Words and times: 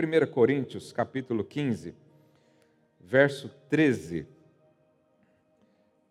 1 0.00 0.26
Coríntios, 0.30 0.92
capítulo 0.92 1.44
15, 1.44 1.94
verso 2.98 3.50
13. 3.68 4.26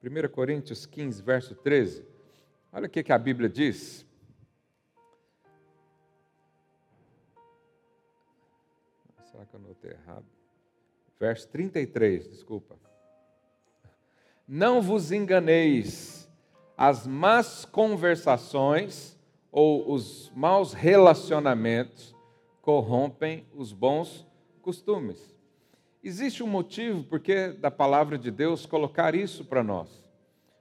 1 0.03 0.30
Coríntios 0.30 0.85
15, 0.85 1.21
verso 1.23 1.55
13. 1.55 2.05
Olha 2.71 2.85
o 2.85 2.89
que, 2.89 3.11
a 3.11 3.17
Bíblia 3.17 3.49
diz. 3.49 4.05
Será 9.31 9.44
que 9.45 9.55
eu 9.55 9.59
notei 9.59 9.91
errado? 9.91 10.25
Verso 11.19 11.47
33, 11.47 12.30
desculpa. 12.30 12.77
Não 14.47 14.83
vos 14.83 15.11
enganeis, 15.11 16.30
as 16.77 17.08
más 17.08 17.66
conversações 17.66 19.17
ou 19.52 19.91
os 19.91 20.31
maus 20.35 20.73
relacionamentos 20.73 22.19
corrompem 22.70 23.48
os 23.55 23.73
bons 23.73 24.28
costumes. 24.62 25.36
Existe 26.04 26.44
um 26.44 26.48
motivo 26.48 27.04
porque 27.04 27.48
da 27.48 27.72
palavra 27.72 28.16
de 28.16 28.30
Deus 28.30 28.68
colocar 28.68 29.16
isso 29.16 29.44
para 29.44 29.64
nós. 29.64 30.08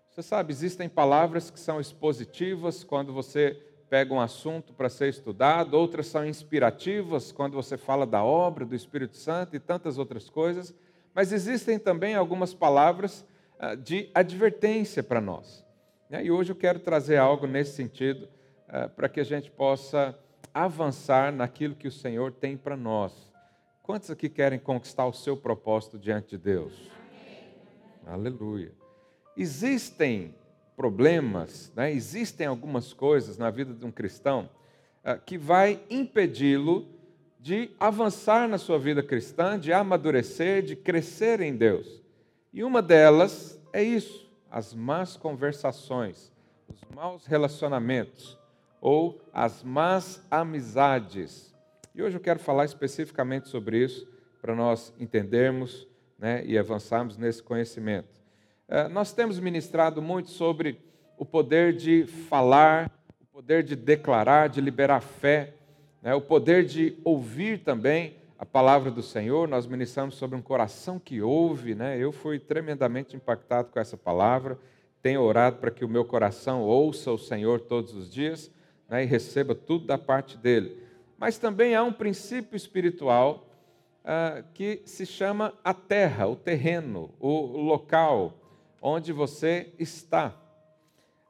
Você 0.08 0.22
sabe, 0.22 0.50
existem 0.50 0.88
palavras 0.88 1.50
que 1.50 1.60
são 1.60 1.78
expositivas 1.78 2.82
quando 2.82 3.12
você 3.12 3.62
pega 3.90 4.14
um 4.14 4.20
assunto 4.22 4.72
para 4.72 4.88
ser 4.88 5.10
estudado, 5.10 5.74
outras 5.74 6.06
são 6.06 6.26
inspirativas 6.26 7.30
quando 7.30 7.52
você 7.52 7.76
fala 7.76 8.06
da 8.06 8.24
obra 8.24 8.64
do 8.64 8.74
Espírito 8.74 9.18
Santo 9.18 9.54
e 9.54 9.60
tantas 9.60 9.98
outras 9.98 10.30
coisas, 10.30 10.74
mas 11.14 11.30
existem 11.30 11.78
também 11.78 12.14
algumas 12.14 12.54
palavras 12.54 13.22
ah, 13.58 13.74
de 13.74 14.08
advertência 14.14 15.02
para 15.02 15.20
nós. 15.20 15.62
Né? 16.08 16.24
E 16.24 16.30
hoje 16.30 16.52
eu 16.52 16.56
quero 16.56 16.78
trazer 16.78 17.18
algo 17.18 17.46
nesse 17.46 17.72
sentido 17.72 18.30
ah, 18.66 18.88
para 18.88 19.10
que 19.10 19.20
a 19.20 19.24
gente 19.24 19.50
possa 19.50 20.18
avançar 20.52 21.32
naquilo 21.32 21.74
que 21.74 21.88
o 21.88 21.92
Senhor 21.92 22.32
tem 22.32 22.56
para 22.56 22.76
nós. 22.76 23.12
Quantos 23.82 24.10
aqui 24.10 24.28
querem 24.28 24.58
conquistar 24.58 25.06
o 25.06 25.12
seu 25.12 25.36
propósito 25.36 25.98
diante 25.98 26.30
de 26.30 26.38
Deus? 26.38 26.74
Amém. 28.04 28.14
Aleluia. 28.14 28.72
Existem 29.36 30.34
problemas, 30.76 31.72
né? 31.74 31.92
existem 31.92 32.46
algumas 32.46 32.92
coisas 32.92 33.36
na 33.36 33.50
vida 33.50 33.74
de 33.74 33.84
um 33.84 33.90
cristão 33.90 34.48
uh, 35.04 35.20
que 35.24 35.36
vai 35.36 35.80
impedi-lo 35.90 36.88
de 37.40 37.70
avançar 37.80 38.48
na 38.48 38.58
sua 38.58 38.78
vida 38.78 39.02
cristã, 39.02 39.58
de 39.58 39.72
amadurecer, 39.72 40.62
de 40.62 40.76
crescer 40.76 41.40
em 41.40 41.56
Deus. 41.56 42.02
E 42.52 42.62
uma 42.62 42.82
delas 42.82 43.60
é 43.72 43.82
isso: 43.82 44.30
as 44.50 44.74
más 44.74 45.16
conversações, 45.16 46.32
os 46.68 46.80
maus 46.94 47.26
relacionamentos 47.26 48.37
ou 48.80 49.20
as 49.32 49.62
más 49.62 50.24
amizades. 50.30 51.54
E 51.94 52.02
hoje 52.02 52.16
eu 52.16 52.20
quero 52.20 52.38
falar 52.38 52.64
especificamente 52.64 53.48
sobre 53.48 53.82
isso 53.82 54.08
para 54.40 54.54
nós 54.54 54.92
entendermos 54.98 55.86
né, 56.18 56.44
e 56.44 56.56
avançarmos 56.56 57.16
nesse 57.16 57.42
conhecimento. 57.42 58.20
Eh, 58.68 58.88
nós 58.88 59.12
temos 59.12 59.40
ministrado 59.40 60.00
muito 60.00 60.30
sobre 60.30 60.78
o 61.16 61.24
poder 61.24 61.74
de 61.74 62.06
falar, 62.06 62.90
o 63.20 63.26
poder 63.26 63.62
de 63.62 63.74
declarar, 63.74 64.48
de 64.48 64.60
liberar 64.60 65.00
fé, 65.00 65.54
né? 66.02 66.14
o 66.14 66.20
poder 66.20 66.64
de 66.64 66.96
ouvir 67.04 67.64
também 67.64 68.16
a 68.38 68.46
palavra 68.46 68.90
do 68.90 69.02
Senhor. 69.02 69.48
Nós 69.48 69.66
ministramos 69.66 70.14
sobre 70.14 70.36
um 70.36 70.42
coração 70.42 70.98
que 70.98 71.20
ouve. 71.20 71.74
Né? 71.74 71.98
Eu 71.98 72.12
fui 72.12 72.38
tremendamente 72.38 73.16
impactado 73.16 73.70
com 73.72 73.80
essa 73.80 73.96
palavra. 73.96 74.56
Tenho 75.02 75.20
orado 75.22 75.56
para 75.56 75.70
que 75.70 75.84
o 75.84 75.88
meu 75.88 76.04
coração 76.04 76.62
ouça 76.62 77.10
o 77.10 77.18
Senhor 77.18 77.60
todos 77.60 77.94
os 77.94 78.08
dias 78.08 78.50
né? 78.88 79.02
e 79.02 79.06
receba 79.06 79.54
tudo 79.54 79.86
da 79.86 79.98
parte 79.98 80.36
dele. 80.36 80.82
Mas 81.18 81.38
também 81.38 81.74
há 81.74 81.82
um 81.82 81.92
princípio 81.92 82.56
espiritual 82.56 83.48
uh, 84.04 84.44
que 84.54 84.82
se 84.84 85.04
chama 85.04 85.52
a 85.62 85.74
terra, 85.74 86.26
o 86.26 86.36
terreno, 86.36 87.10
o 87.20 87.40
local 87.40 88.34
onde 88.80 89.12
você 89.12 89.72
está. 89.78 90.34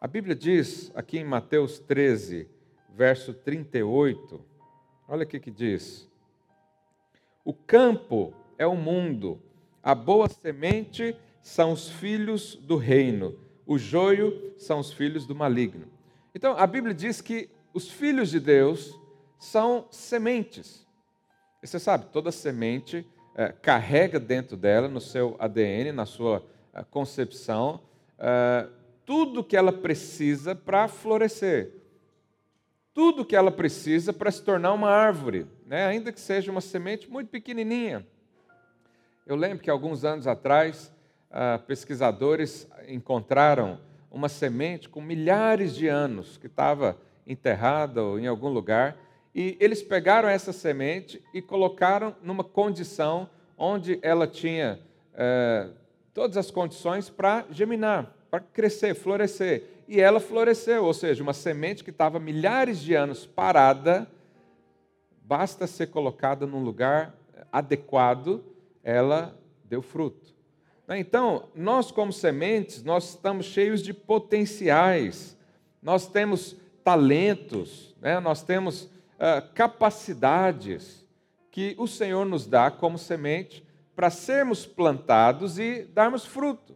A 0.01 0.07
Bíblia 0.07 0.35
diz 0.35 0.93
aqui 0.95 1.19
em 1.19 1.25
Mateus 1.25 1.79
13, 1.79 2.49
verso 2.95 3.35
38, 3.35 4.45
olha 5.09 5.25
o 5.25 5.27
que 5.27 5.51
diz: 5.51 6.09
O 7.45 7.53
campo 7.53 8.33
é 8.57 8.67
o 8.67 8.77
mundo, 8.77 9.41
a 9.83 9.95
boa 9.95 10.29
semente 10.29 11.17
são 11.41 11.73
os 11.73 11.89
filhos 11.89 12.55
do 12.57 12.77
reino, 12.77 13.39
o 13.67 13.79
joio 13.79 14.53
são 14.57 14.79
os 14.79 14.93
filhos 14.93 15.27
do 15.27 15.35
maligno. 15.35 15.98
Então, 16.35 16.57
a 16.57 16.67
Bíblia 16.67 16.95
diz 16.95 17.21
que 17.21 17.51
os 17.73 17.91
filhos 17.91 18.31
de 18.31 18.41
Deus 18.41 18.99
são 19.39 19.87
sementes. 19.91 20.87
E 21.63 21.67
você 21.67 21.79
sabe, 21.79 22.07
toda 22.07 22.31
semente 22.31 23.07
é, 23.35 23.53
carrega 23.53 24.19
dentro 24.19 24.57
dela, 24.57 24.89
no 24.89 25.01
seu 25.01 25.37
ADN, 25.39 25.93
na 25.93 26.07
sua 26.07 26.45
concepção, 26.91 27.81
uh, 28.19 28.71
tudo 29.05 29.45
que 29.45 29.57
ela 29.57 29.73
precisa 29.73 30.55
para 30.55 30.89
florescer. 30.89 31.73
Tudo 32.93 33.25
que 33.25 33.37
ela 33.37 33.51
precisa 33.51 34.13
para 34.13 34.31
se 34.31 34.43
tornar 34.43 34.73
uma 34.73 34.91
árvore, 34.91 35.47
né? 35.65 35.87
ainda 35.87 36.13
que 36.13 36.21
seja 36.21 36.51
uma 36.51 36.61
semente 36.61 37.11
muito 37.11 37.29
pequenininha. 37.29 38.07
Eu 39.27 39.37
lembro 39.37 39.63
que 39.63 39.71
alguns 39.71 40.05
anos 40.05 40.27
atrás, 40.27 40.93
uh, 41.31 41.63
pesquisadores 41.65 42.69
encontraram 42.89 43.81
uma 44.11 44.29
semente 44.29 44.89
com 44.89 45.01
milhares 45.01 45.75
de 45.75 45.87
anos 45.87 46.37
que 46.37 46.47
estava 46.47 46.97
enterrada 47.27 48.03
ou 48.03 48.19
em 48.19 48.27
algum 48.27 48.49
lugar, 48.49 48.97
e 49.35 49.57
eles 49.61 49.83
pegaram 49.83 50.29
essa 50.29 50.53
semente 50.53 51.23
e 51.33 51.43
colocaram 51.43 52.17
numa 52.23 52.43
condição 52.43 53.29
onde 53.57 53.99
ela 54.03 54.27
tinha 54.27 54.81
uh, 55.13 55.73
todas 56.15 56.37
as 56.37 56.51
condições 56.51 57.11
para 57.11 57.45
germinar, 57.51 58.15
para 58.31 58.41
crescer, 58.41 58.95
florescer. 58.95 59.65
E 59.87 60.01
ela 60.01 60.21
floresceu, 60.21 60.85
ou 60.85 60.95
seja, 60.95 61.23
uma 61.23 61.33
semente 61.33 61.85
que 61.85 61.91
estava 61.91 62.19
milhares 62.19 62.81
de 62.81 62.95
anos 62.95 63.27
parada, 63.27 64.07
basta 65.23 65.67
ser 65.67 65.89
colocada 65.89 66.47
num 66.47 66.63
lugar 66.63 67.15
adequado, 67.53 68.43
ela 68.83 69.39
deu 69.65 69.83
fruto. 69.83 70.38
Então, 70.97 71.49
nós 71.55 71.91
como 71.91 72.13
sementes, 72.13 72.83
nós 72.83 73.11
estamos 73.11 73.47
cheios 73.47 73.83
de 73.83 73.93
potenciais, 73.93 75.37
nós 75.83 76.07
temos 76.07 76.57
talentos, 76.83 77.95
né? 78.01 78.19
nós 78.21 78.43
temos 78.43 78.85
uh, 78.85 79.53
capacidades 79.55 81.07
que 81.51 81.75
o 81.79 81.87
Senhor 81.87 82.25
nos 82.25 82.47
dá 82.47 82.71
como 82.71 82.97
semente 82.97 83.63
para 83.95 84.09
sermos 84.09 84.65
plantados 84.65 85.59
e 85.59 85.83
darmos 85.93 86.25
fruto. 86.25 86.75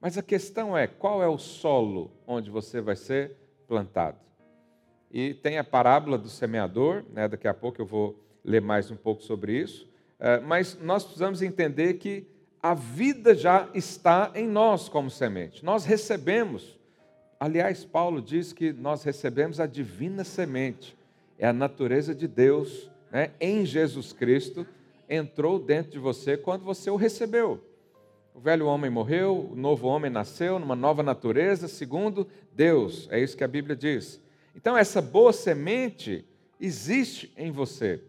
Mas 0.00 0.18
a 0.18 0.22
questão 0.22 0.76
é: 0.76 0.86
qual 0.86 1.22
é 1.22 1.28
o 1.28 1.38
solo 1.38 2.10
onde 2.26 2.50
você 2.50 2.80
vai 2.80 2.96
ser 2.96 3.36
plantado? 3.68 4.18
E 5.10 5.34
tem 5.34 5.58
a 5.58 5.64
parábola 5.64 6.18
do 6.18 6.28
semeador, 6.28 7.04
né? 7.12 7.28
daqui 7.28 7.46
a 7.46 7.54
pouco 7.54 7.80
eu 7.80 7.86
vou 7.86 8.18
ler 8.44 8.60
mais 8.60 8.90
um 8.90 8.96
pouco 8.96 9.22
sobre 9.22 9.58
isso. 9.58 9.88
Eh, 10.18 10.40
mas 10.40 10.78
nós 10.80 11.04
precisamos 11.04 11.40
entender 11.40 11.94
que 11.94 12.26
a 12.70 12.74
vida 12.74 13.34
já 13.34 13.66
está 13.72 14.30
em 14.34 14.46
nós 14.46 14.90
como 14.90 15.08
semente. 15.08 15.64
Nós 15.64 15.86
recebemos. 15.86 16.78
Aliás, 17.40 17.82
Paulo 17.82 18.20
diz 18.20 18.52
que 18.52 18.74
nós 18.74 19.02
recebemos 19.04 19.58
a 19.58 19.66
divina 19.66 20.22
semente, 20.22 20.94
é 21.38 21.46
a 21.46 21.52
natureza 21.52 22.14
de 22.14 22.28
Deus 22.28 22.90
né, 23.10 23.30
em 23.40 23.64
Jesus 23.64 24.12
Cristo 24.12 24.66
entrou 25.08 25.58
dentro 25.58 25.92
de 25.92 25.98
você 25.98 26.36
quando 26.36 26.62
você 26.62 26.90
o 26.90 26.96
recebeu. 26.96 27.64
O 28.34 28.38
velho 28.38 28.66
homem 28.66 28.90
morreu, 28.90 29.48
o 29.50 29.56
novo 29.56 29.86
homem 29.86 30.10
nasceu 30.10 30.58
numa 30.58 30.76
nova 30.76 31.02
natureza, 31.02 31.68
segundo 31.68 32.28
Deus. 32.52 33.08
É 33.10 33.18
isso 33.18 33.34
que 33.34 33.44
a 33.44 33.48
Bíblia 33.48 33.74
diz. 33.74 34.20
Então, 34.54 34.76
essa 34.76 35.00
boa 35.00 35.32
semente 35.32 36.22
existe 36.60 37.32
em 37.34 37.50
você. 37.50 38.02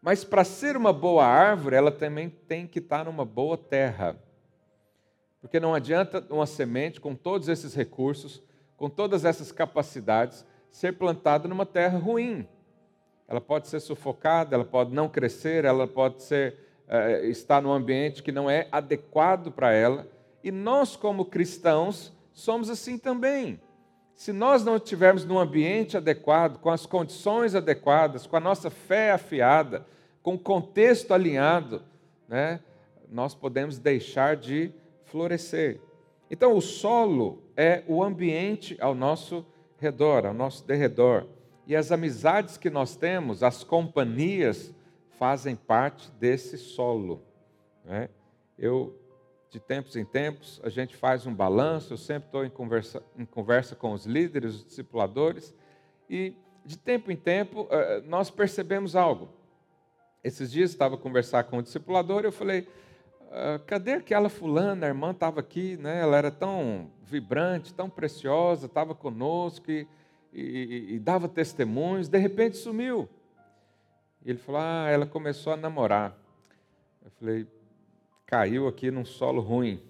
Mas 0.00 0.24
para 0.24 0.44
ser 0.44 0.76
uma 0.76 0.92
boa 0.92 1.24
árvore, 1.24 1.76
ela 1.76 1.92
também 1.92 2.28
tem 2.28 2.66
que 2.66 2.78
estar 2.78 3.04
numa 3.04 3.24
boa 3.24 3.56
terra. 3.56 4.16
Porque 5.40 5.60
não 5.60 5.74
adianta 5.74 6.24
uma 6.30 6.46
semente 6.46 7.00
com 7.00 7.14
todos 7.14 7.48
esses 7.48 7.74
recursos, 7.74 8.42
com 8.76 8.88
todas 8.88 9.24
essas 9.24 9.52
capacidades, 9.52 10.44
ser 10.70 10.92
plantada 10.96 11.48
numa 11.48 11.66
terra 11.66 11.98
ruim 11.98 12.48
ela 13.30 13.40
pode 13.40 13.68
ser 13.68 13.78
sufocada, 13.78 14.56
ela 14.56 14.64
pode 14.64 14.92
não 14.92 15.08
crescer, 15.08 15.64
ela 15.64 15.86
pode 15.86 16.20
ser, 16.20 16.56
uh, 16.88 17.24
estar 17.26 17.62
num 17.62 17.72
ambiente 17.72 18.24
que 18.24 18.32
não 18.32 18.50
é 18.50 18.66
adequado 18.72 19.52
para 19.52 19.72
ela. 19.72 20.08
E 20.42 20.50
nós, 20.50 20.96
como 20.96 21.24
cristãos, 21.24 22.12
somos 22.32 22.68
assim 22.68 22.98
também. 22.98 23.60
Se 24.20 24.34
nós 24.34 24.62
não 24.62 24.76
estivermos 24.76 25.24
num 25.24 25.38
ambiente 25.38 25.96
adequado, 25.96 26.58
com 26.58 26.68
as 26.68 26.84
condições 26.84 27.54
adequadas, 27.54 28.26
com 28.26 28.36
a 28.36 28.40
nossa 28.40 28.68
fé 28.68 29.12
afiada, 29.12 29.86
com 30.22 30.34
o 30.34 30.38
contexto 30.38 31.14
alinhado, 31.14 31.82
né, 32.28 32.60
nós 33.10 33.34
podemos 33.34 33.78
deixar 33.78 34.36
de 34.36 34.74
florescer. 35.06 35.80
Então, 36.30 36.54
o 36.54 36.60
solo 36.60 37.42
é 37.56 37.82
o 37.86 38.04
ambiente 38.04 38.76
ao 38.78 38.94
nosso 38.94 39.42
redor, 39.78 40.26
ao 40.26 40.34
nosso 40.34 40.66
derredor. 40.66 41.26
E 41.66 41.74
as 41.74 41.90
amizades 41.90 42.58
que 42.58 42.68
nós 42.68 42.96
temos, 42.96 43.42
as 43.42 43.64
companhias, 43.64 44.70
fazem 45.18 45.56
parte 45.56 46.10
desse 46.20 46.58
solo. 46.58 47.22
Né? 47.86 48.10
Eu, 48.58 48.99
de 49.50 49.58
tempos 49.58 49.96
em 49.96 50.04
tempos, 50.04 50.60
a 50.62 50.68
gente 50.68 50.96
faz 50.96 51.26
um 51.26 51.34
balanço, 51.34 51.92
eu 51.92 51.96
sempre 51.96 52.28
estou 52.28 52.44
em 52.44 52.50
conversa, 52.50 53.02
em 53.16 53.24
conversa 53.24 53.74
com 53.74 53.92
os 53.92 54.06
líderes, 54.06 54.54
os 54.54 54.64
discipuladores, 54.64 55.54
e 56.08 56.34
de 56.64 56.78
tempo 56.78 57.10
em 57.10 57.16
tempo 57.16 57.66
eh, 57.70 58.02
nós 58.06 58.30
percebemos 58.30 58.94
algo. 58.94 59.28
Esses 60.22 60.52
dias 60.52 60.70
estava 60.70 60.94
a 60.94 60.98
conversar 60.98 61.44
com 61.44 61.58
o 61.58 61.62
discipulador 61.62 62.22
e 62.22 62.26
eu 62.26 62.32
falei, 62.32 62.68
ah, 63.30 63.60
cadê 63.64 63.92
aquela 63.92 64.28
fulana, 64.28 64.86
a 64.86 64.88
irmã 64.88 65.12
estava 65.12 65.38
aqui, 65.38 65.76
né? 65.76 66.00
ela 66.00 66.16
era 66.16 66.30
tão 66.30 66.90
vibrante, 67.02 67.72
tão 67.72 67.88
preciosa, 67.88 68.66
estava 68.66 68.92
conosco 68.94 69.70
e, 69.70 69.86
e, 70.32 70.94
e, 70.94 70.98
dava 70.98 71.28
testemunhos, 71.28 72.08
de 72.08 72.18
repente 72.18 72.56
sumiu. 72.56 73.08
E 74.24 74.30
ele 74.30 74.38
falou, 74.38 74.60
ah, 74.60 74.88
ela 74.90 75.06
começou 75.06 75.52
a 75.52 75.56
namorar. 75.56 76.16
Eu 77.04 77.10
falei, 77.12 77.46
caiu 78.30 78.68
aqui 78.68 78.92
num 78.92 79.04
solo 79.04 79.40
ruim, 79.40 79.82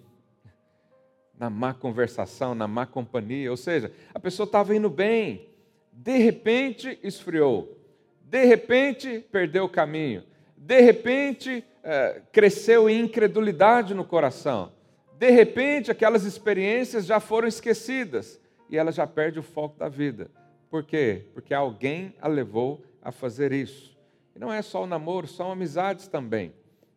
na 1.37 1.47
má 1.47 1.75
conversação, 1.75 2.55
na 2.55 2.67
má 2.67 2.87
companhia, 2.87 3.51
ou 3.51 3.57
seja, 3.57 3.91
a 4.11 4.19
pessoa 4.19 4.45
estava 4.45 4.75
indo 4.75 4.89
bem, 4.89 5.47
de 5.93 6.17
repente 6.17 6.97
esfriou, 7.03 7.77
de 8.19 8.43
repente 8.43 9.19
perdeu 9.31 9.65
o 9.65 9.69
caminho, 9.69 10.23
de 10.57 10.81
repente 10.81 11.63
é, 11.83 12.23
cresceu 12.31 12.89
em 12.89 13.01
incredulidade 13.01 13.93
no 13.93 14.03
coração, 14.03 14.71
de 15.19 15.29
repente 15.29 15.91
aquelas 15.91 16.23
experiências 16.23 17.05
já 17.05 17.19
foram 17.19 17.47
esquecidas 17.47 18.41
e 18.71 18.75
ela 18.75 18.91
já 18.91 19.05
perde 19.05 19.37
o 19.37 19.43
foco 19.43 19.77
da 19.77 19.87
vida. 19.87 20.31
Por 20.67 20.83
quê? 20.83 21.27
Porque 21.35 21.53
alguém 21.53 22.15
a 22.19 22.27
levou 22.27 22.83
a 23.03 23.11
fazer 23.11 23.51
isso. 23.51 23.95
E 24.35 24.39
não 24.39 24.51
é 24.51 24.63
só 24.63 24.83
o 24.83 24.87
namoro, 24.87 25.27
são 25.27 25.51
amizades 25.51 26.07
também. 26.07 26.53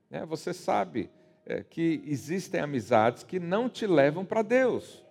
Né? 0.09 0.25
Você 0.25 0.55
sabe 0.55 1.11
é, 1.47 1.63
que 1.63 2.03
existem 2.07 2.61
amizades 2.61 3.23
que 3.23 3.39
não 3.39 3.69
te 3.69 3.87
levam 3.87 4.25
para 4.25 4.43
Deus. 4.43 5.05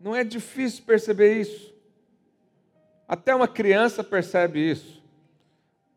Não 0.00 0.14
é 0.14 0.24
difícil 0.24 0.84
perceber 0.84 1.40
isso. 1.40 1.74
Até 3.06 3.34
uma 3.34 3.48
criança 3.48 4.04
percebe 4.04 4.58
isso. 4.70 5.02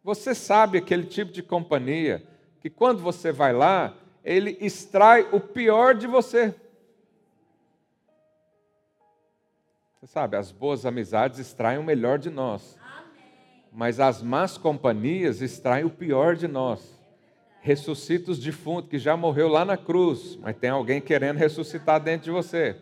Você 0.03 0.33
sabe 0.33 0.77
aquele 0.77 1.05
tipo 1.05 1.31
de 1.31 1.43
companhia 1.43 2.23
que 2.59 2.69
quando 2.69 3.01
você 3.01 3.31
vai 3.31 3.53
lá, 3.53 3.95
ele 4.23 4.57
extrai 4.61 5.27
o 5.31 5.39
pior 5.39 5.95
de 5.95 6.07
você. 6.07 6.55
Você 9.99 10.07
sabe, 10.07 10.35
as 10.35 10.51
boas 10.51 10.85
amizades 10.85 11.39
extraem 11.39 11.77
o 11.77 11.83
melhor 11.83 12.17
de 12.17 12.29
nós. 12.29 12.77
Mas 13.71 13.99
as 13.99 14.21
más 14.21 14.57
companhias 14.57 15.41
extraem 15.41 15.85
o 15.85 15.89
pior 15.89 16.35
de 16.35 16.47
nós. 16.47 17.00
Ressuscita 17.61 18.31
os 18.31 18.39
defuntos 18.39 18.89
que 18.89 18.97
já 18.97 19.15
morreu 19.15 19.47
lá 19.47 19.63
na 19.63 19.77
cruz, 19.77 20.35
mas 20.41 20.57
tem 20.57 20.71
alguém 20.71 20.99
querendo 20.99 21.37
ressuscitar 21.37 22.01
dentro 22.01 22.25
de 22.25 22.31
você. 22.31 22.75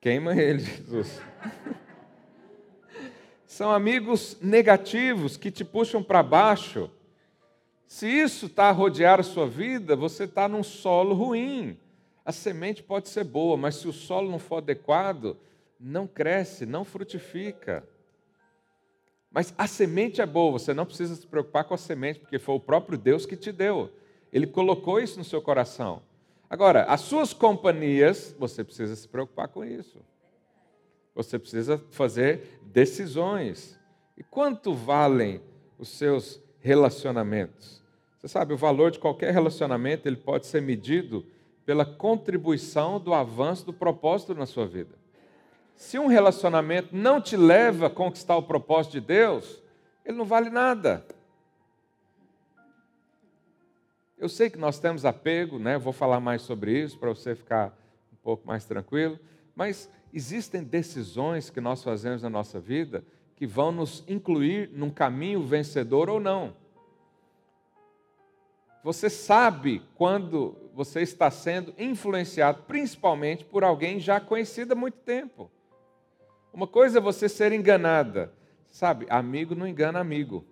Queima 0.00 0.34
ele, 0.34 0.60
Jesus. 0.64 1.20
São 3.46 3.70
amigos 3.70 4.38
negativos 4.40 5.36
que 5.36 5.50
te 5.50 5.64
puxam 5.64 6.02
para 6.02 6.22
baixo. 6.22 6.90
Se 7.86 8.06
isso 8.06 8.46
está 8.46 8.68
a 8.68 8.72
rodear 8.72 9.20
a 9.20 9.24
sua 9.24 9.46
vida, 9.46 9.96
você 9.96 10.24
está 10.24 10.46
num 10.46 10.62
solo 10.62 11.14
ruim. 11.14 11.78
A 12.24 12.30
semente 12.30 12.82
pode 12.82 13.08
ser 13.08 13.24
boa, 13.24 13.56
mas 13.56 13.76
se 13.76 13.88
o 13.88 13.92
solo 13.92 14.30
não 14.30 14.38
for 14.38 14.58
adequado, 14.58 15.36
não 15.78 16.06
cresce, 16.06 16.64
não 16.64 16.84
frutifica. 16.84 17.84
Mas 19.30 19.54
a 19.56 19.66
semente 19.66 20.20
é 20.20 20.26
boa, 20.26 20.52
você 20.52 20.74
não 20.74 20.84
precisa 20.84 21.14
se 21.14 21.26
preocupar 21.26 21.64
com 21.64 21.74
a 21.74 21.78
semente, 21.78 22.18
porque 22.18 22.38
foi 22.38 22.56
o 22.56 22.60
próprio 22.60 22.98
Deus 22.98 23.24
que 23.24 23.36
te 23.36 23.52
deu. 23.52 23.90
Ele 24.32 24.46
colocou 24.46 25.00
isso 25.00 25.18
no 25.18 25.24
seu 25.24 25.40
coração. 25.40 26.02
Agora, 26.48 26.82
as 26.84 27.02
suas 27.02 27.32
companhias, 27.32 28.34
você 28.38 28.64
precisa 28.64 28.96
se 28.96 29.06
preocupar 29.06 29.48
com 29.48 29.64
isso. 29.64 29.98
Você 31.14 31.38
precisa 31.38 31.78
fazer 31.90 32.60
decisões. 32.62 33.78
E 34.16 34.24
quanto 34.24 34.74
valem 34.74 35.40
os 35.78 35.88
seus 35.90 36.40
relacionamentos? 36.58 37.80
Você 38.18 38.28
sabe, 38.28 38.52
o 38.52 38.56
valor 38.56 38.90
de 38.90 38.98
qualquer 38.98 39.32
relacionamento 39.32 40.08
ele 40.08 40.16
pode 40.16 40.46
ser 40.46 40.60
medido 40.60 41.24
pela 41.64 41.84
contribuição 41.84 42.98
do 42.98 43.14
avanço 43.14 43.64
do 43.64 43.72
propósito 43.72 44.34
na 44.34 44.44
sua 44.44 44.66
vida. 44.66 44.99
Se 45.80 45.98
um 45.98 46.08
relacionamento 46.08 46.94
não 46.94 47.22
te 47.22 47.38
leva 47.38 47.86
a 47.86 47.90
conquistar 47.90 48.36
o 48.36 48.42
propósito 48.42 48.92
de 48.92 49.00
Deus, 49.00 49.62
ele 50.04 50.18
não 50.18 50.26
vale 50.26 50.50
nada. 50.50 51.06
Eu 54.18 54.28
sei 54.28 54.50
que 54.50 54.58
nós 54.58 54.78
temos 54.78 55.06
apego, 55.06 55.58
né? 55.58 55.78
vou 55.78 55.94
falar 55.94 56.20
mais 56.20 56.42
sobre 56.42 56.78
isso 56.78 56.98
para 56.98 57.08
você 57.08 57.34
ficar 57.34 57.74
um 58.12 58.16
pouco 58.16 58.46
mais 58.46 58.66
tranquilo, 58.66 59.18
mas 59.56 59.90
existem 60.12 60.62
decisões 60.62 61.48
que 61.48 61.62
nós 61.62 61.82
fazemos 61.82 62.20
na 62.20 62.28
nossa 62.28 62.60
vida 62.60 63.02
que 63.34 63.46
vão 63.46 63.72
nos 63.72 64.04
incluir 64.06 64.68
num 64.74 64.90
caminho 64.90 65.42
vencedor 65.42 66.10
ou 66.10 66.20
não. 66.20 66.54
Você 68.84 69.08
sabe 69.08 69.82
quando 69.94 70.58
você 70.74 71.00
está 71.00 71.30
sendo 71.30 71.72
influenciado, 71.78 72.64
principalmente 72.64 73.46
por 73.46 73.64
alguém 73.64 73.98
já 73.98 74.20
conhecido 74.20 74.74
há 74.74 74.76
muito 74.76 74.98
tempo. 74.98 75.50
Uma 76.52 76.66
coisa 76.66 76.98
é 76.98 77.00
você 77.00 77.28
ser 77.28 77.52
enganada, 77.52 78.32
sabe? 78.68 79.06
Amigo 79.08 79.54
não 79.54 79.68
engana 79.68 80.00
amigo, 80.00 80.44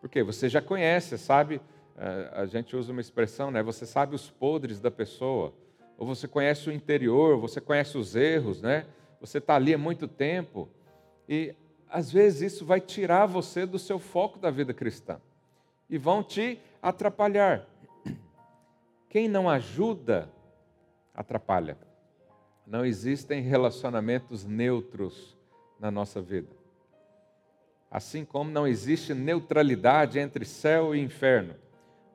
porque 0.00 0.22
você 0.22 0.48
já 0.48 0.62
conhece, 0.62 1.18
sabe? 1.18 1.60
Eh, 1.98 2.30
a 2.32 2.46
gente 2.46 2.74
usa 2.74 2.90
uma 2.90 3.00
expressão, 3.00 3.50
né? 3.50 3.62
Você 3.62 3.84
sabe 3.84 4.14
os 4.14 4.30
podres 4.30 4.80
da 4.80 4.90
pessoa 4.90 5.52
ou 5.98 6.06
você 6.06 6.26
conhece 6.26 6.68
o 6.68 6.72
interior, 6.72 7.38
você 7.38 7.60
conhece 7.60 7.98
os 7.98 8.16
erros, 8.16 8.62
né? 8.62 8.86
Você 9.20 9.38
está 9.38 9.56
ali 9.56 9.74
há 9.74 9.78
muito 9.78 10.08
tempo 10.08 10.68
e 11.28 11.54
às 11.88 12.10
vezes 12.10 12.52
isso 12.52 12.64
vai 12.64 12.80
tirar 12.80 13.26
você 13.26 13.66
do 13.66 13.78
seu 13.78 13.98
foco 13.98 14.38
da 14.38 14.50
vida 14.50 14.72
cristã 14.72 15.20
e 15.88 15.98
vão 15.98 16.22
te 16.22 16.58
atrapalhar. 16.82 17.66
Quem 19.08 19.28
não 19.28 19.48
ajuda, 19.48 20.30
atrapalha. 21.14 21.76
Não 22.66 22.84
existem 22.84 23.40
relacionamentos 23.42 24.44
neutros 24.44 25.36
na 25.78 25.90
nossa 25.90 26.20
vida. 26.20 26.50
Assim 27.90 28.24
como 28.24 28.50
não 28.50 28.66
existe 28.66 29.14
neutralidade 29.14 30.18
entre 30.18 30.44
céu 30.44 30.94
e 30.94 31.00
inferno. 31.00 31.54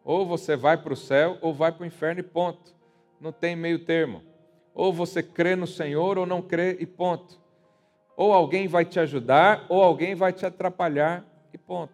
Ou 0.04 0.26
você 0.26 0.56
vai 0.56 0.78
para 0.78 0.94
o 0.94 0.98
céu 0.98 1.38
ou 1.42 1.54
vai 1.54 1.72
para 1.72 1.84
o 1.84 1.88
inferno 1.88 2.20
e 2.20 2.24
ponto 2.24 2.82
não 3.22 3.32
tem 3.32 3.56
meio 3.56 3.86
termo. 3.86 4.24
Ou 4.74 4.92
você 4.92 5.22
crê 5.22 5.56
no 5.56 5.68
Senhor 5.68 6.18
ou 6.18 6.26
não 6.26 6.42
crê 6.42 6.78
e 6.80 6.86
ponto. 6.88 7.40
Ou 8.18 8.34
alguém 8.34 8.68
vai 8.68 8.84
te 8.84 9.00
ajudar 9.00 9.66
ou 9.70 9.82
alguém 9.82 10.16
vai 10.16 10.34
te 10.34 10.46
atrapalhar 10.46 11.24
e 11.54 11.58
ponto. 11.58 11.94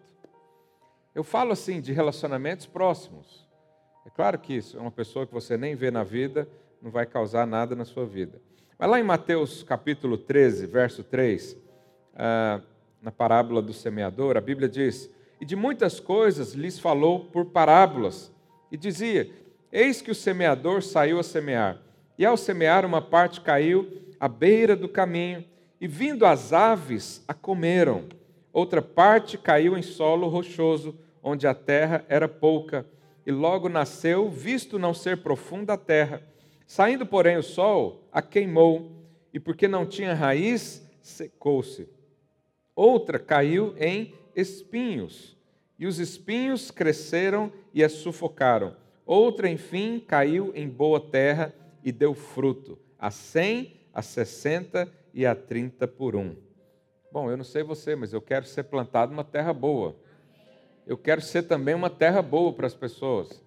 Eu 1.14 1.22
falo 1.22 1.52
assim 1.52 1.80
de 1.80 1.92
relacionamentos 1.92 2.66
próximos. 2.66 3.46
É 4.06 4.10
claro 4.10 4.38
que 4.38 4.54
isso 4.54 4.78
é 4.78 4.80
uma 4.80 4.90
pessoa 4.90 5.26
que 5.26 5.34
você 5.34 5.56
nem 5.56 5.74
vê 5.74 5.90
na 5.90 6.02
vida, 6.02 6.48
não 6.80 6.90
vai 6.90 7.04
causar 7.04 7.46
nada 7.46 7.76
na 7.76 7.84
sua 7.84 8.06
vida. 8.06 8.40
Mas 8.78 8.88
lá 8.88 9.00
em 9.00 9.02
Mateus 9.02 9.64
capítulo 9.64 10.16
13, 10.16 10.64
verso 10.66 11.02
3, 11.02 11.56
ah, 12.14 12.60
na 13.02 13.10
parábola 13.10 13.60
do 13.60 13.72
semeador, 13.72 14.36
a 14.36 14.40
Bíblia 14.40 14.68
diz: 14.68 15.10
E 15.40 15.44
de 15.44 15.56
muitas 15.56 15.98
coisas 15.98 16.52
lhes 16.52 16.78
falou 16.78 17.24
por 17.24 17.46
parábolas, 17.46 18.32
e 18.70 18.76
dizia: 18.76 19.28
Eis 19.72 20.00
que 20.00 20.12
o 20.12 20.14
semeador 20.14 20.80
saiu 20.80 21.18
a 21.18 21.24
semear, 21.24 21.82
e 22.16 22.24
ao 22.24 22.36
semear, 22.36 22.86
uma 22.86 23.02
parte 23.02 23.40
caiu 23.40 24.00
à 24.20 24.28
beira 24.28 24.76
do 24.76 24.88
caminho, 24.88 25.44
e 25.80 25.88
vindo 25.88 26.24
as 26.24 26.52
aves 26.52 27.24
a 27.26 27.34
comeram. 27.34 28.04
Outra 28.52 28.80
parte 28.80 29.36
caiu 29.36 29.76
em 29.76 29.82
solo 29.82 30.28
rochoso, 30.28 30.96
onde 31.20 31.48
a 31.48 31.54
terra 31.54 32.04
era 32.08 32.28
pouca, 32.28 32.86
e 33.26 33.32
logo 33.32 33.68
nasceu, 33.68 34.30
visto 34.30 34.78
não 34.78 34.94
ser 34.94 35.16
profunda 35.16 35.72
a 35.72 35.76
terra. 35.76 36.22
Saindo, 36.68 37.06
porém, 37.06 37.38
o 37.38 37.42
sol, 37.42 38.06
a 38.12 38.20
queimou, 38.20 38.92
e 39.32 39.40
porque 39.40 39.66
não 39.66 39.86
tinha 39.86 40.12
raiz, 40.12 40.86
secou-se. 41.00 41.88
Outra 42.76 43.18
caiu 43.18 43.74
em 43.78 44.14
espinhos, 44.36 45.34
e 45.78 45.86
os 45.86 45.98
espinhos 45.98 46.70
cresceram 46.70 47.50
e 47.72 47.82
a 47.82 47.88
sufocaram. 47.88 48.76
Outra, 49.06 49.48
enfim, 49.48 49.98
caiu 49.98 50.52
em 50.54 50.68
boa 50.68 51.00
terra 51.00 51.54
e 51.82 51.90
deu 51.90 52.12
fruto, 52.12 52.78
a 52.98 53.10
cem, 53.10 53.72
a 53.94 54.02
sessenta 54.02 54.92
e 55.14 55.24
a 55.24 55.34
trinta 55.34 55.88
por 55.88 56.14
um. 56.14 56.36
Bom, 57.10 57.30
eu 57.30 57.38
não 57.38 57.44
sei 57.44 57.62
você, 57.62 57.96
mas 57.96 58.12
eu 58.12 58.20
quero 58.20 58.44
ser 58.44 58.64
plantado 58.64 59.10
numa 59.10 59.24
terra 59.24 59.54
boa. 59.54 59.96
Eu 60.86 60.98
quero 60.98 61.22
ser 61.22 61.44
também 61.44 61.74
uma 61.74 61.88
terra 61.88 62.20
boa 62.20 62.52
para 62.52 62.66
as 62.66 62.74
pessoas, 62.74 63.42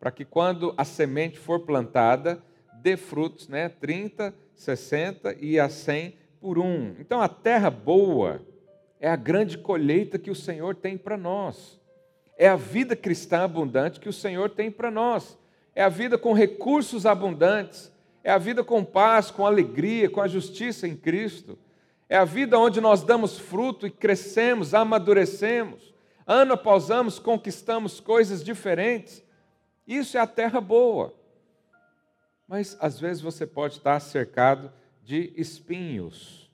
para 0.00 0.10
que 0.10 0.24
quando 0.24 0.74
a 0.76 0.84
semente 0.84 1.38
for 1.38 1.60
plantada, 1.60 2.42
dê 2.84 2.98
frutos, 2.98 3.48
né? 3.48 3.70
30, 3.70 4.34
60 4.54 5.36
e 5.40 5.58
a 5.58 5.70
100 5.70 6.14
por 6.38 6.58
um. 6.58 6.94
Então 7.00 7.22
a 7.22 7.28
terra 7.28 7.70
boa 7.70 8.42
é 9.00 9.08
a 9.08 9.16
grande 9.16 9.56
colheita 9.56 10.18
que 10.18 10.30
o 10.30 10.34
Senhor 10.34 10.74
tem 10.74 10.98
para 10.98 11.16
nós. 11.16 11.80
É 12.36 12.46
a 12.46 12.56
vida 12.56 12.94
cristã 12.94 13.44
abundante 13.44 13.98
que 13.98 14.08
o 14.08 14.12
Senhor 14.12 14.50
tem 14.50 14.70
para 14.70 14.90
nós. 14.90 15.38
É 15.74 15.82
a 15.82 15.88
vida 15.88 16.18
com 16.18 16.34
recursos 16.34 17.06
abundantes. 17.06 17.90
É 18.22 18.30
a 18.30 18.38
vida 18.38 18.62
com 18.62 18.84
paz, 18.84 19.30
com 19.30 19.46
alegria, 19.46 20.10
com 20.10 20.20
a 20.20 20.28
justiça 20.28 20.86
em 20.86 20.94
Cristo. 20.94 21.58
É 22.06 22.18
a 22.18 22.24
vida 22.26 22.58
onde 22.58 22.82
nós 22.82 23.02
damos 23.02 23.38
fruto 23.38 23.86
e 23.86 23.90
crescemos, 23.90 24.74
amadurecemos. 24.74 25.94
Ano 26.26 26.52
após 26.52 26.90
ano 26.90 27.10
conquistamos 27.12 27.98
coisas 27.98 28.44
diferentes. 28.44 29.24
Isso 29.86 30.18
é 30.18 30.20
a 30.20 30.26
terra 30.26 30.60
boa. 30.60 31.23
Mas 32.46 32.76
às 32.80 33.00
vezes 33.00 33.22
você 33.22 33.46
pode 33.46 33.78
estar 33.78 33.98
cercado 34.00 34.72
de 35.02 35.32
espinhos. 35.36 36.50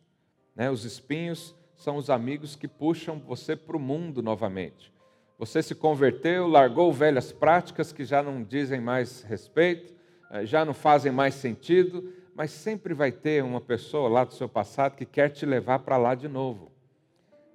Né? 0.55 0.71
Os 0.71 0.85
espinhos 0.85 1.55
são 1.77 1.97
os 1.97 2.11
amigos 2.11 2.55
que 2.55 2.69
puxam 2.69 3.19
você 3.19 3.57
para 3.57 3.77
o 3.77 3.81
mundo 3.81 4.23
novamente. 4.23 4.93
Você 5.39 5.63
se 5.63 5.75
converteu, 5.75 6.47
largou 6.47 6.93
velhas 6.93 7.33
práticas 7.33 7.93
que 7.93 8.05
já 8.05 8.23
não 8.23 8.45
dizem 8.45 8.81
mais 8.81 9.23
respeito, 9.23 9.95
eh, 10.31 10.45
já 10.45 10.65
não 10.65 10.75
fazem 10.75 11.11
mais 11.11 11.35
sentido, 11.35 12.13
mas 12.35 12.51
sempre 12.51 12.93
vai 12.93 13.11
ter 13.11 13.43
uma 13.43 13.61
pessoa 13.61 14.09
lá 14.09 14.25
do 14.25 14.35
seu 14.35 14.49
passado 14.49 14.97
que 14.97 15.07
quer 15.07 15.31
te 15.31 15.47
levar 15.47 15.79
para 15.79 15.97
lá 15.97 16.15
de 16.15 16.29
novo. 16.29 16.71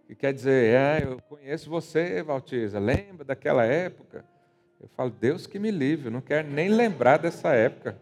E 0.10 0.16
quer 0.16 0.34
dizer, 0.34 0.74
é, 0.74 1.04
eu 1.04 1.20
conheço 1.30 1.70
você, 1.70 2.22
Valtiza, 2.22 2.80
lembra 2.80 3.24
daquela 3.24 3.64
época? 3.66 4.26
Eu 4.80 4.88
falo, 4.90 5.10
Deus 5.10 5.48
que 5.48 5.58
me 5.58 5.72
livre, 5.72 6.10
não 6.10 6.22
quero 6.22 6.48
nem 6.48 6.70
lembrar 6.70 7.18
dessa 7.18 7.54
época. 7.54 7.98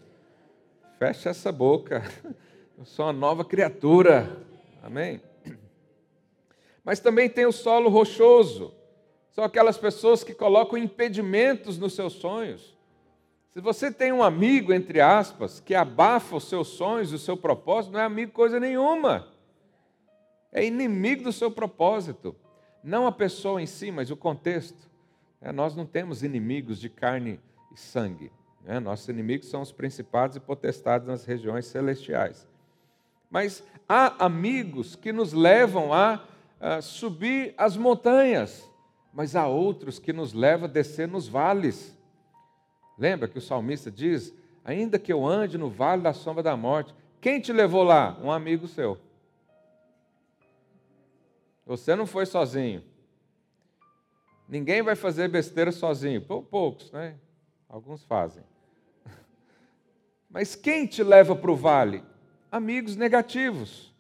Fecha 1.04 1.32
essa 1.32 1.52
boca. 1.52 2.02
Eu 2.80 2.86
sou 2.86 3.08
uma 3.08 3.12
nova 3.12 3.44
criatura. 3.44 4.38
Amém? 4.82 5.22
Mas 6.82 7.02
também 7.02 7.30
tem 7.30 7.46
o 7.46 7.52
solo 7.52 7.90
rochoso. 7.90 8.74
São 9.30 9.44
aquelas 9.44 9.78
pessoas 9.78 10.24
que 10.24 10.34
colocam 10.34 10.78
impedimentos 10.78 11.78
nos 11.78 11.94
seus 11.94 12.14
sonhos. 12.14 12.78
Se 13.50 13.60
você 13.60 13.92
tem 13.92 14.14
um 14.14 14.24
amigo, 14.24 14.72
entre 14.72 15.02
aspas, 15.02 15.60
que 15.60 15.76
abafa 15.76 16.38
os 16.38 16.46
seus 16.46 16.70
sonhos, 16.70 17.12
o 17.12 17.20
seu 17.20 17.36
propósito, 17.36 17.92
não 17.92 18.00
é 18.00 18.06
amigo 18.06 18.32
coisa 18.32 18.58
nenhuma. 18.58 19.28
É 20.54 20.64
inimigo 20.64 21.24
do 21.24 21.34
seu 21.34 21.52
propósito. 21.52 22.34
Não 22.82 23.06
a 23.06 23.12
pessoa 23.12 23.62
em 23.62 23.66
si, 23.66 23.92
mas 23.92 24.10
o 24.10 24.16
contexto. 24.16 24.90
É, 25.42 25.52
nós 25.52 25.76
não 25.76 25.86
temos 25.86 26.24
inimigos 26.24 26.80
de 26.80 26.88
carne 26.88 27.42
e 27.74 27.78
sangue. 27.78 28.32
Né? 28.63 28.79
Nossos 28.79 29.08
inimigos 29.08 29.50
são 29.50 29.62
os 29.62 29.72
principados 29.72 30.36
e 30.36 30.39
potestades 30.39 31.08
nas 31.08 31.25
regiões 31.25 31.65
celestiais. 31.65 32.48
Mas 33.29 33.63
há 33.88 34.25
amigos 34.25 34.96
que 34.96 35.12
nos 35.12 35.34
levam 35.34 35.93
a, 35.93 36.24
a 36.60 36.82
subir 36.82 37.53
as 37.58 37.75
montanhas, 37.75 38.70
mas 39.13 39.36
há 39.36 39.48
outros 39.48 40.00
que 40.00 40.13
nos 40.13 40.34
levam 40.34 40.65
a 40.65 40.72
descer 40.72 41.08
nos 41.08 41.27
vales. 41.27 41.98
Lembra 42.98 43.27
que 43.27 43.38
o 43.38 43.41
salmista 43.41 43.91
diz: 43.91 44.34
Ainda 44.63 44.98
que 44.98 45.12
eu 45.12 45.25
ande 45.25 45.58
no 45.58 45.70
vale 45.70 46.01
da 46.01 46.13
sombra 46.13 46.41
da 46.41 46.55
morte, 46.55 46.93
quem 47.20 47.39
te 47.39 47.51
levou 47.51 47.84
lá? 47.84 48.17
Um 48.22 48.32
amigo 48.32 48.67
seu. 48.67 48.98
Você 51.65 51.96
não 51.96 52.05
foi 52.05 52.25
sozinho. 52.25 52.84
Ninguém 54.48 54.82
vai 54.82 54.96
fazer 54.96 55.29
besteira 55.29 55.72
sozinho. 55.72 56.22
Poucos, 56.22 56.91
né? 56.91 57.15
Alguns 57.70 58.03
fazem. 58.03 58.43
Mas 60.34 60.56
quem 60.56 60.88
te 60.88 61.04
leva 61.04 61.36
para 61.36 61.52
o 61.52 61.56
vale? 61.56 62.04
Amigos 62.52 62.96
negativos. 62.96 63.94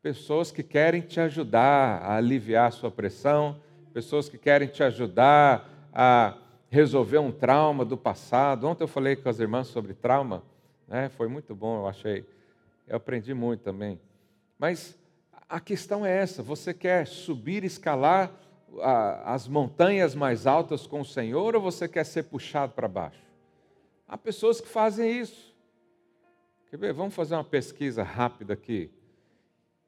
Pessoas 0.00 0.50
que 0.50 0.62
querem 0.62 1.02
te 1.02 1.20
ajudar 1.20 2.00
a 2.00 2.16
aliviar 2.16 2.68
a 2.68 2.70
sua 2.70 2.90
pressão, 2.90 3.60
pessoas 3.92 4.30
que 4.30 4.38
querem 4.38 4.66
te 4.66 4.82
ajudar 4.82 5.68
a 5.92 6.38
resolver 6.70 7.18
um 7.18 7.30
trauma 7.30 7.84
do 7.84 7.98
passado. 7.98 8.66
Ontem 8.66 8.84
eu 8.84 8.88
falei 8.88 9.14
com 9.14 9.28
as 9.28 9.40
irmãs 9.40 9.66
sobre 9.66 9.92
trauma, 9.92 10.42
né? 10.86 11.10
foi 11.10 11.28
muito 11.28 11.54
bom, 11.54 11.80
eu 11.80 11.86
achei. 11.86 12.24
Eu 12.86 12.96
aprendi 12.96 13.34
muito 13.34 13.60
também. 13.60 14.00
Mas 14.58 14.96
a 15.46 15.60
questão 15.60 16.06
é 16.06 16.16
essa: 16.16 16.42
você 16.42 16.72
quer 16.72 17.06
subir, 17.06 17.62
escalar 17.62 18.32
as 19.22 19.46
montanhas 19.46 20.14
mais 20.14 20.46
altas 20.46 20.86
com 20.86 21.02
o 21.02 21.04
Senhor 21.04 21.54
ou 21.54 21.60
você 21.60 21.86
quer 21.86 22.04
ser 22.04 22.22
puxado 22.22 22.72
para 22.72 22.88
baixo? 22.88 23.20
Há 24.06 24.16
pessoas 24.16 24.62
que 24.62 24.68
fazem 24.68 25.20
isso. 25.20 25.47
Quer 26.70 26.76
ver? 26.76 26.92
Vamos 26.92 27.14
fazer 27.14 27.34
uma 27.34 27.44
pesquisa 27.44 28.02
rápida 28.02 28.52
aqui. 28.52 28.90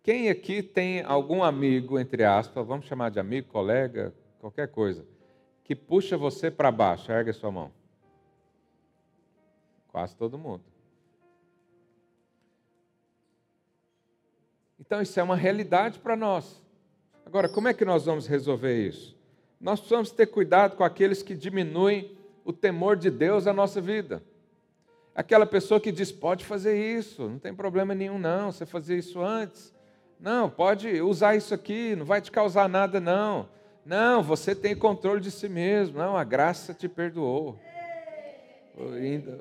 Quem 0.02 0.30
aqui 0.30 0.62
tem 0.62 1.02
algum 1.02 1.42
amigo, 1.42 1.99
entre 1.99 2.25
aspas, 2.25 2.66
vamos 2.66 2.87
chamar 2.87 3.10
de 3.10 3.20
amigo, 3.20 3.49
colega, 3.49 4.14
qualquer 4.38 4.68
coisa, 4.68 5.06
que 5.62 5.76
puxa 5.76 6.16
você 6.16 6.50
para 6.50 6.72
baixo? 6.72 7.12
Ergue 7.12 7.32
sua 7.34 7.50
mão. 7.50 7.70
Quase 9.88 10.16
todo 10.16 10.38
mundo. 10.38 10.64
Então, 14.78 15.02
isso 15.02 15.20
é 15.20 15.22
uma 15.22 15.37
realidade 15.37 15.99
para 15.99 16.16
nós. 16.16 16.60
Agora, 17.26 17.49
como 17.49 17.68
é 17.68 17.75
que 17.75 17.84
nós 17.84 18.06
vamos 18.06 18.26
resolver 18.26 18.88
isso? 18.88 19.16
Nós 19.60 19.78
precisamos 19.78 20.10
ter 20.10 20.26
cuidado 20.26 20.75
com 20.76 20.82
aqueles 20.82 21.22
que 21.22 21.34
diminuem 21.34 22.16
o 22.42 22.52
temor 22.52 22.96
de 22.96 23.10
Deus 23.10 23.44
na 23.44 23.52
nossa 23.52 23.80
vida. 23.80 24.22
Aquela 25.20 25.44
pessoa 25.44 25.78
que 25.78 25.92
diz: 25.92 26.10
pode 26.10 26.46
fazer 26.46 26.74
isso, 26.98 27.28
não 27.28 27.38
tem 27.38 27.54
problema 27.54 27.94
nenhum, 27.94 28.18
não, 28.18 28.50
você 28.50 28.64
fazer 28.64 28.96
isso 28.96 29.20
antes. 29.20 29.70
Não, 30.18 30.48
pode 30.48 31.02
usar 31.02 31.36
isso 31.36 31.52
aqui, 31.52 31.94
não 31.94 32.06
vai 32.06 32.22
te 32.22 32.30
causar 32.30 32.66
nada, 32.70 32.98
não. 32.98 33.46
Não, 33.84 34.22
você 34.22 34.54
tem 34.54 34.74
controle 34.74 35.20
de 35.20 35.30
si 35.30 35.46
mesmo. 35.46 35.98
Não, 35.98 36.16
a 36.16 36.24
graça 36.24 36.72
te 36.72 36.88
perdoou. 36.88 37.60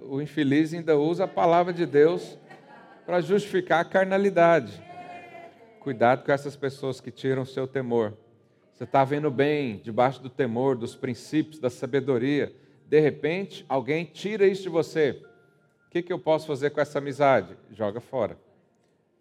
O 0.02 0.22
infeliz 0.22 0.74
ainda 0.74 0.98
usa 0.98 1.24
a 1.24 1.28
palavra 1.30 1.72
de 1.72 1.86
Deus 1.86 2.38
para 3.06 3.22
justificar 3.22 3.80
a 3.80 3.86
carnalidade. 3.86 4.84
Cuidado 5.80 6.26
com 6.26 6.32
essas 6.34 6.58
pessoas 6.58 7.00
que 7.00 7.10
tiram 7.10 7.44
o 7.44 7.46
seu 7.46 7.66
temor. 7.66 8.18
Você 8.74 8.84
está 8.84 9.06
vendo 9.06 9.32
bem 9.32 9.78
debaixo 9.78 10.22
do 10.22 10.30
temor, 10.30 10.76
dos 10.76 10.94
princípios, 10.94 11.58
da 11.58 11.70
sabedoria. 11.70 12.54
De 12.86 13.00
repente, 13.00 13.66
alguém 13.70 14.04
tira 14.04 14.46
isso 14.46 14.64
de 14.64 14.70
você. 14.70 15.24
O 15.90 15.92
que, 15.92 16.04
que 16.04 16.14
eu 16.14 16.20
posso 16.20 16.46
fazer 16.46 16.70
com 16.70 16.80
essa 16.80 17.00
amizade? 17.00 17.58
Joga 17.72 18.00
fora. 18.00 18.38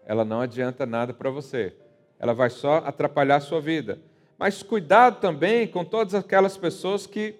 Ela 0.04 0.22
não 0.22 0.42
adianta 0.42 0.84
nada 0.84 1.14
para 1.14 1.30
você. 1.30 1.74
Ela 2.18 2.34
vai 2.34 2.50
só 2.50 2.76
atrapalhar 2.84 3.36
a 3.36 3.40
sua 3.40 3.58
vida. 3.58 3.98
Mas 4.36 4.62
cuidado 4.62 5.18
também 5.18 5.66
com 5.66 5.82
todas 5.82 6.14
aquelas 6.14 6.58
pessoas 6.58 7.06
que 7.06 7.36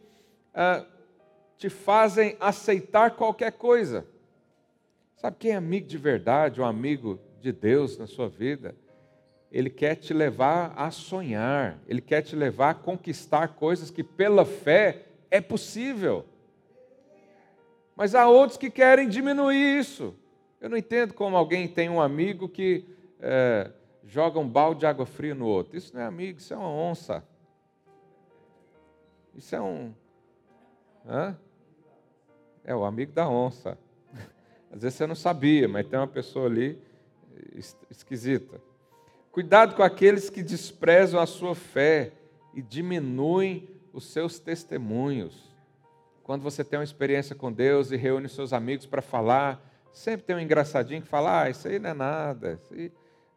ah, 0.54 0.82
te 1.58 1.68
fazem 1.68 2.38
aceitar 2.40 3.10
qualquer 3.16 3.52
coisa. 3.52 4.06
Sabe 5.14 5.36
quem 5.38 5.50
é 5.50 5.56
amigo 5.56 5.86
de 5.86 5.98
verdade, 5.98 6.62
ou 6.62 6.66
amigo 6.66 7.20
de 7.38 7.52
Deus 7.52 7.98
na 7.98 8.06
sua 8.06 8.30
vida? 8.30 8.74
Ele 9.52 9.68
quer 9.68 9.96
te 9.96 10.14
levar 10.14 10.72
a 10.74 10.90
sonhar, 10.90 11.78
ele 11.86 12.00
quer 12.00 12.22
te 12.22 12.34
levar 12.34 12.70
a 12.70 12.74
conquistar 12.74 13.48
coisas 13.48 13.90
que 13.90 14.02
pela 14.02 14.46
fé 14.46 15.02
é 15.30 15.38
possível. 15.38 16.24
Mas 17.98 18.14
há 18.14 18.28
outros 18.28 18.56
que 18.56 18.70
querem 18.70 19.08
diminuir 19.08 19.80
isso. 19.80 20.14
Eu 20.60 20.70
não 20.70 20.76
entendo 20.76 21.12
como 21.12 21.36
alguém 21.36 21.66
tem 21.66 21.88
um 21.90 22.00
amigo 22.00 22.48
que 22.48 22.86
é, 23.18 23.72
joga 24.04 24.38
um 24.38 24.48
balde 24.48 24.80
de 24.80 24.86
água 24.86 25.04
fria 25.04 25.34
no 25.34 25.44
outro. 25.44 25.76
Isso 25.76 25.92
não 25.92 26.02
é 26.02 26.06
amigo, 26.06 26.38
isso 26.38 26.54
é 26.54 26.56
uma 26.56 26.70
onça. 26.70 27.24
Isso 29.34 29.52
é 29.52 29.60
um. 29.60 29.92
Hã? 31.04 31.36
É 32.62 32.72
o 32.72 32.84
amigo 32.84 33.10
da 33.10 33.28
onça. 33.28 33.76
Às 34.70 34.82
vezes 34.82 34.96
você 34.96 35.04
não 35.04 35.16
sabia, 35.16 35.66
mas 35.66 35.84
tem 35.84 35.98
uma 35.98 36.06
pessoa 36.06 36.46
ali 36.46 36.80
esquisita. 37.90 38.60
Cuidado 39.32 39.74
com 39.74 39.82
aqueles 39.82 40.30
que 40.30 40.40
desprezam 40.40 41.18
a 41.18 41.26
sua 41.26 41.56
fé 41.56 42.12
e 42.54 42.62
diminuem 42.62 43.68
os 43.92 44.04
seus 44.04 44.38
testemunhos. 44.38 45.48
Quando 46.28 46.42
você 46.42 46.62
tem 46.62 46.78
uma 46.78 46.84
experiência 46.84 47.34
com 47.34 47.50
Deus 47.50 47.90
e 47.90 47.96
reúne 47.96 48.28
seus 48.28 48.52
amigos 48.52 48.84
para 48.84 49.00
falar, 49.00 49.66
sempre 49.90 50.26
tem 50.26 50.36
um 50.36 50.38
engraçadinho 50.38 51.00
que 51.00 51.08
fala: 51.08 51.44
Ah, 51.44 51.48
isso 51.48 51.66
aí 51.66 51.78
não 51.78 51.88
é 51.88 51.94
nada. 51.94 52.60
Isso 52.62 52.74
aí, 52.74 52.92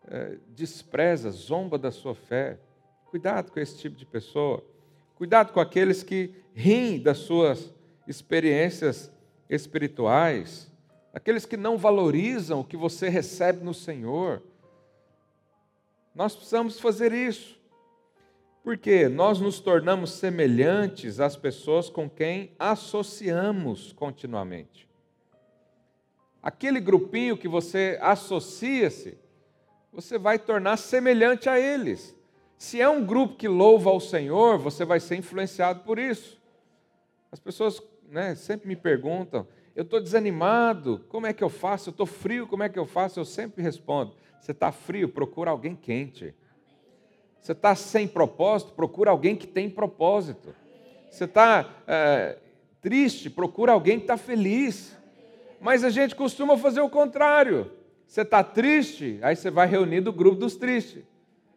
é, 0.09 0.37
despreza, 0.49 1.31
zomba 1.31 1.77
da 1.77 1.89
sua 1.89 2.13
fé. 2.13 2.59
Cuidado 3.05 3.49
com 3.49 3.61
esse 3.61 3.77
tipo 3.77 3.95
de 3.95 4.05
pessoa. 4.05 4.61
Cuidado 5.15 5.53
com 5.53 5.61
aqueles 5.61 6.03
que 6.03 6.35
riem 6.53 6.99
das 6.99 7.19
suas 7.19 7.73
experiências 8.05 9.09
espirituais, 9.49 10.69
aqueles 11.13 11.45
que 11.45 11.55
não 11.55 11.77
valorizam 11.77 12.59
o 12.59 12.65
que 12.65 12.75
você 12.75 13.07
recebe 13.07 13.63
no 13.63 13.73
Senhor. 13.73 14.43
Nós 16.13 16.35
precisamos 16.35 16.77
fazer 16.77 17.13
isso. 17.13 17.57
Porque 18.63 19.09
nós 19.09 19.39
nos 19.39 19.59
tornamos 19.59 20.11
semelhantes 20.11 21.19
às 21.19 21.35
pessoas 21.35 21.89
com 21.89 22.09
quem 22.09 22.51
associamos 22.59 23.91
continuamente. 23.93 24.87
Aquele 26.43 26.79
grupinho 26.79 27.37
que 27.37 27.47
você 27.47 27.97
associa-se, 28.01 29.17
você 29.91 30.17
vai 30.17 30.39
tornar 30.39 30.77
semelhante 30.77 31.49
a 31.49 31.59
eles. 31.59 32.15
Se 32.57 32.79
é 32.79 32.87
um 32.87 33.03
grupo 33.03 33.35
que 33.35 33.47
louva 33.47 33.89
ao 33.89 33.99
Senhor, 33.99 34.57
você 34.59 34.85
vai 34.85 34.99
ser 34.99 35.15
influenciado 35.15 35.81
por 35.81 35.97
isso. 35.97 36.39
As 37.31 37.39
pessoas 37.39 37.81
né, 38.07 38.35
sempre 38.35 38.67
me 38.67 38.75
perguntam: 38.75 39.47
eu 39.75 39.83
estou 39.83 39.99
desanimado, 39.99 41.03
como 41.09 41.25
é 41.25 41.33
que 41.33 41.43
eu 41.43 41.49
faço? 41.49 41.89
Eu 41.89 41.91
estou 41.91 42.05
frio, 42.05 42.45
como 42.45 42.61
é 42.61 42.69
que 42.69 42.77
eu 42.77 42.85
faço? 42.85 43.19
Eu 43.19 43.25
sempre 43.25 43.63
respondo: 43.63 44.15
você 44.39 44.51
está 44.51 44.71
frio, 44.71 45.09
procura 45.09 45.49
alguém 45.49 45.75
quente. 45.75 46.35
Você 47.41 47.53
está 47.53 47.73
sem 47.73 48.07
propósito, 48.07 48.71
procura 48.73 49.09
alguém 49.09 49.35
que 49.35 49.47
tem 49.47 49.67
propósito. 49.67 50.53
Você 51.09 51.23
está 51.23 51.67
é, 51.87 52.37
triste, 52.79 53.31
procura 53.31 53.71
alguém 53.71 53.97
que 53.97 54.03
está 54.03 54.15
feliz. 54.15 54.95
Mas 55.59 55.83
a 55.83 55.89
gente 55.89 56.15
costuma 56.15 56.55
fazer 56.55 56.81
o 56.81 56.89
contrário. 56.89 57.71
Você 58.05 58.21
está 58.21 58.43
triste, 58.43 59.17
aí 59.23 59.35
você 59.35 59.49
vai 59.49 59.67
reunir 59.67 60.01
do 60.01 60.13
grupo 60.13 60.39
dos 60.39 60.55
tristes. 60.55 61.03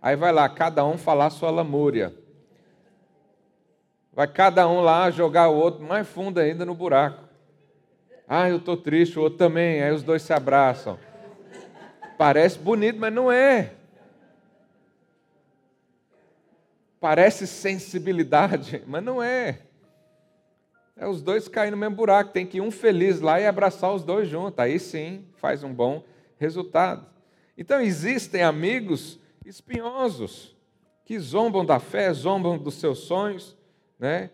Aí 0.01 0.17
vai 0.17 0.33
lá, 0.33 0.49
cada 0.49 0.85
um 0.87 0.97
falar 0.97 1.29
sua 1.29 1.51
lamúria. 1.51 2.15
Vai 4.13 4.27
cada 4.27 4.67
um 4.67 4.81
lá 4.81 5.11
jogar 5.11 5.49
o 5.49 5.57
outro 5.57 5.85
mais 5.85 6.09
fundo 6.09 6.41
ainda 6.41 6.65
no 6.65 6.75
buraco. 6.75 7.25
Ah, 8.27 8.49
eu 8.49 8.57
estou 8.57 8.77
triste, 8.77 9.19
o 9.19 9.23
outro 9.23 9.37
também. 9.39 9.83
Aí 9.83 9.93
os 9.93 10.03
dois 10.03 10.23
se 10.23 10.33
abraçam. 10.33 10.99
Parece 12.17 12.59
bonito, 12.59 12.99
mas 12.99 13.13
não 13.13 13.31
é. 13.31 13.73
Parece 17.05 17.47
sensibilidade, 17.47 18.83
mas 18.89 19.05
não 19.05 19.23
é. 19.23 19.59
É 20.97 21.07
os 21.07 21.21
dois 21.21 21.49
caem 21.49 21.71
no 21.71 21.77
mesmo 21.77 21.95
buraco. 21.95 22.33
Tem 22.33 22.47
que 22.47 22.57
ir 22.57 22.61
um 22.63 22.71
feliz 22.71 23.21
lá 23.21 23.39
e 23.39 23.47
abraçar 23.47 23.93
os 23.93 24.03
dois 24.03 24.27
juntos. 24.27 24.59
Aí 24.59 24.79
sim 24.79 25.27
faz 25.37 25.63
um 25.63 25.71
bom 25.71 26.03
resultado. 26.39 27.07
Então 27.59 27.79
existem 27.79 28.43
amigos 28.43 29.21
espinhosos 29.45 30.57
que 31.05 31.19
zombam 31.19 31.63
da 31.63 31.79
fé, 31.79 32.11
zombam 32.11 32.57
dos 32.57 32.77
seus 32.77 33.01
sonhos, 33.01 33.55
né? 33.99 34.31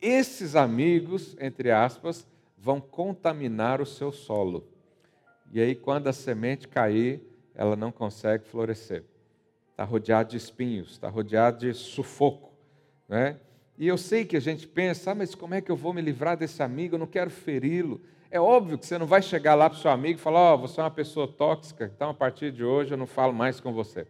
Esses 0.00 0.54
amigos, 0.54 1.36
entre 1.40 1.72
aspas, 1.72 2.24
vão 2.56 2.80
contaminar 2.80 3.80
o 3.80 3.86
seu 3.86 4.12
solo. 4.12 4.68
E 5.52 5.60
aí, 5.60 5.74
quando 5.74 6.06
a 6.06 6.12
semente 6.12 6.68
cair, 6.68 7.20
ela 7.56 7.74
não 7.74 7.90
consegue 7.90 8.44
florescer. 8.44 9.02
Está 9.74 9.82
rodeado 9.82 10.30
de 10.30 10.36
espinhos, 10.36 10.92
está 10.92 11.08
rodeado 11.08 11.58
de 11.58 11.74
sufoco. 11.74 12.52
Né? 13.08 13.40
E 13.76 13.88
eu 13.88 13.98
sei 13.98 14.24
que 14.24 14.36
a 14.36 14.40
gente 14.40 14.68
pensa, 14.68 15.10
ah, 15.10 15.14
mas 15.16 15.34
como 15.34 15.52
é 15.52 15.60
que 15.60 15.68
eu 15.68 15.74
vou 15.74 15.92
me 15.92 16.00
livrar 16.00 16.36
desse 16.36 16.62
amigo? 16.62 16.94
Eu 16.94 17.00
não 17.00 17.08
quero 17.08 17.28
feri-lo. 17.28 18.00
É 18.30 18.40
óbvio 18.40 18.78
que 18.78 18.86
você 18.86 18.96
não 18.96 19.06
vai 19.06 19.20
chegar 19.20 19.56
lá 19.56 19.68
para 19.68 19.76
o 19.76 19.80
seu 19.80 19.90
amigo 19.90 20.18
e 20.18 20.22
falar: 20.22 20.38
Ó, 20.38 20.54
oh, 20.54 20.58
você 20.58 20.80
é 20.80 20.84
uma 20.84 20.90
pessoa 20.92 21.26
tóxica, 21.26 21.90
então 21.92 22.10
a 22.10 22.14
partir 22.14 22.52
de 22.52 22.64
hoje 22.64 22.92
eu 22.92 22.96
não 22.96 23.06
falo 23.06 23.32
mais 23.32 23.58
com 23.58 23.72
você. 23.72 24.06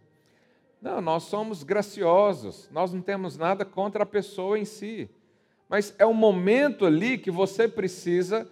Não, 0.79 1.01
nós 1.01 1.23
somos 1.23 1.63
graciosos, 1.63 2.69
nós 2.71 2.93
não 2.93 3.01
temos 3.01 3.37
nada 3.37 3.65
contra 3.65 4.03
a 4.03 4.05
pessoa 4.05 4.59
em 4.59 4.65
si. 4.65 5.09
Mas 5.67 5.95
é 5.97 6.05
um 6.05 6.13
momento 6.13 6.85
ali 6.85 7.17
que 7.17 7.31
você 7.31 7.67
precisa, 7.67 8.47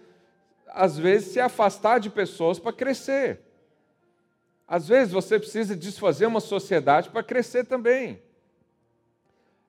às 0.66 0.98
vezes, 0.98 1.28
se 1.28 1.38
afastar 1.38 2.00
de 2.00 2.10
pessoas 2.10 2.58
para 2.58 2.72
crescer. 2.72 3.40
Às 4.66 4.88
vezes 4.88 5.12
você 5.12 5.38
precisa 5.38 5.76
desfazer 5.76 6.26
uma 6.26 6.40
sociedade 6.40 7.10
para 7.10 7.22
crescer 7.22 7.64
também. 7.64 8.22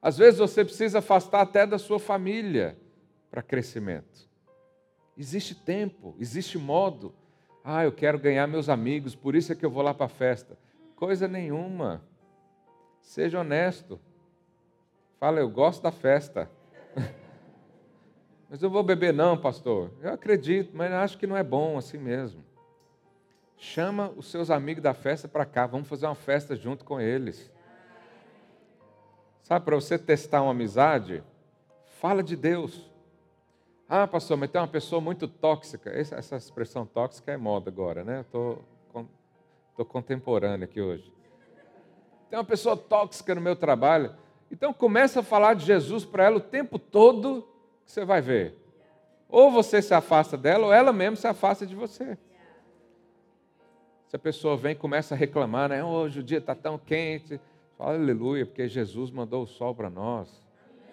Às 0.01 0.17
vezes 0.17 0.39
você 0.39 0.63
precisa 0.63 0.99
afastar 0.99 1.41
até 1.41 1.65
da 1.65 1.77
sua 1.77 1.99
família 1.99 2.77
para 3.29 3.41
crescimento. 3.41 4.29
Existe 5.17 5.55
tempo, 5.55 6.15
existe 6.19 6.57
modo. 6.57 7.13
Ah, 7.63 7.83
eu 7.83 7.91
quero 7.91 8.19
ganhar 8.19 8.47
meus 8.47 8.69
amigos, 8.69 9.15
por 9.15 9.35
isso 9.35 9.51
é 9.51 9.55
que 9.55 9.65
eu 9.65 9.69
vou 9.69 9.81
lá 9.81 9.93
para 9.93 10.05
a 10.05 10.09
festa. 10.09 10.57
Coisa 10.95 11.27
nenhuma. 11.27 12.01
Seja 13.01 13.39
honesto. 13.39 13.99
Fala, 15.19 15.39
eu 15.39 15.49
gosto 15.49 15.81
da 15.81 15.91
festa. 15.91 16.49
mas 18.49 18.61
eu 18.61 18.69
vou 18.69 18.83
beber 18.83 19.13
não, 19.13 19.37
pastor. 19.37 19.91
Eu 20.01 20.13
acredito, 20.13 20.71
mas 20.75 20.91
acho 20.91 21.17
que 21.17 21.27
não 21.27 21.35
é 21.35 21.43
bom 21.43 21.77
assim 21.77 21.97
mesmo. 21.97 22.43
Chama 23.57 24.11
os 24.15 24.29
seus 24.29 24.49
amigos 24.49 24.83
da 24.83 24.93
festa 24.93 25.27
para 25.27 25.45
cá, 25.45 25.65
vamos 25.65 25.87
fazer 25.87 26.05
uma 26.05 26.15
festa 26.15 26.55
junto 26.55 26.83
com 26.83 26.99
eles. 26.99 27.51
Sabe, 29.43 29.63
para 29.63 29.75
você 29.75 29.97
testar 29.97 30.41
uma 30.41 30.51
amizade, 30.51 31.23
fala 31.99 32.23
de 32.23 32.35
Deus. 32.35 32.89
Ah, 33.87 34.07
pastor, 34.07 34.35
mas 34.37 34.49
tem 34.49 34.59
uma 34.59 34.67
pessoa 34.67 34.99
muito 34.99 35.27
tóxica. 35.27 35.91
Essa, 35.91 36.35
expressão 36.35 36.85
tóxica 36.85 37.31
é 37.31 37.37
moda 37.37 37.69
agora, 37.69 38.03
né? 38.03 38.21
Estou 38.21 38.63
tô, 39.75 39.85
contemporâneo 39.85 40.65
aqui 40.65 40.81
hoje. 40.81 41.13
Tem 42.29 42.39
uma 42.39 42.45
pessoa 42.45 42.75
tóxica 42.75 43.35
no 43.35 43.41
meu 43.41 43.55
trabalho. 43.55 44.15
Então 44.51 44.73
começa 44.73 45.19
a 45.19 45.23
falar 45.23 45.53
de 45.53 45.65
Jesus 45.65 46.03
para 46.03 46.23
ela 46.23 46.37
o 46.37 46.41
tempo 46.41 46.79
todo, 46.79 47.47
que 47.85 47.91
você 47.91 48.03
vai 48.03 48.21
ver. 48.21 48.57
Ou 49.29 49.51
você 49.51 49.81
se 49.81 49.93
afasta 49.93 50.35
dela, 50.35 50.67
ou 50.67 50.73
ela 50.73 50.91
mesmo 50.91 51.17
se 51.17 51.27
afasta 51.27 51.65
de 51.67 51.75
você. 51.75 52.17
Se 54.15 54.17
a 54.17 54.19
pessoa 54.19 54.55
vem 54.55 54.71
e 54.71 54.75
começa 54.75 55.13
a 55.13 55.17
reclamar, 55.17 55.67
né? 55.67 55.83
Hoje 55.83 56.21
o 56.21 56.23
dia 56.23 56.37
está 56.37 56.55
tão 56.55 56.77
quente. 56.77 57.37
Fala 57.77 57.95
aleluia, 57.95 58.45
porque 58.45 58.65
Jesus 58.65 59.11
mandou 59.11 59.43
o 59.43 59.45
sol 59.45 59.75
para 59.75 59.89
nós. 59.89 60.41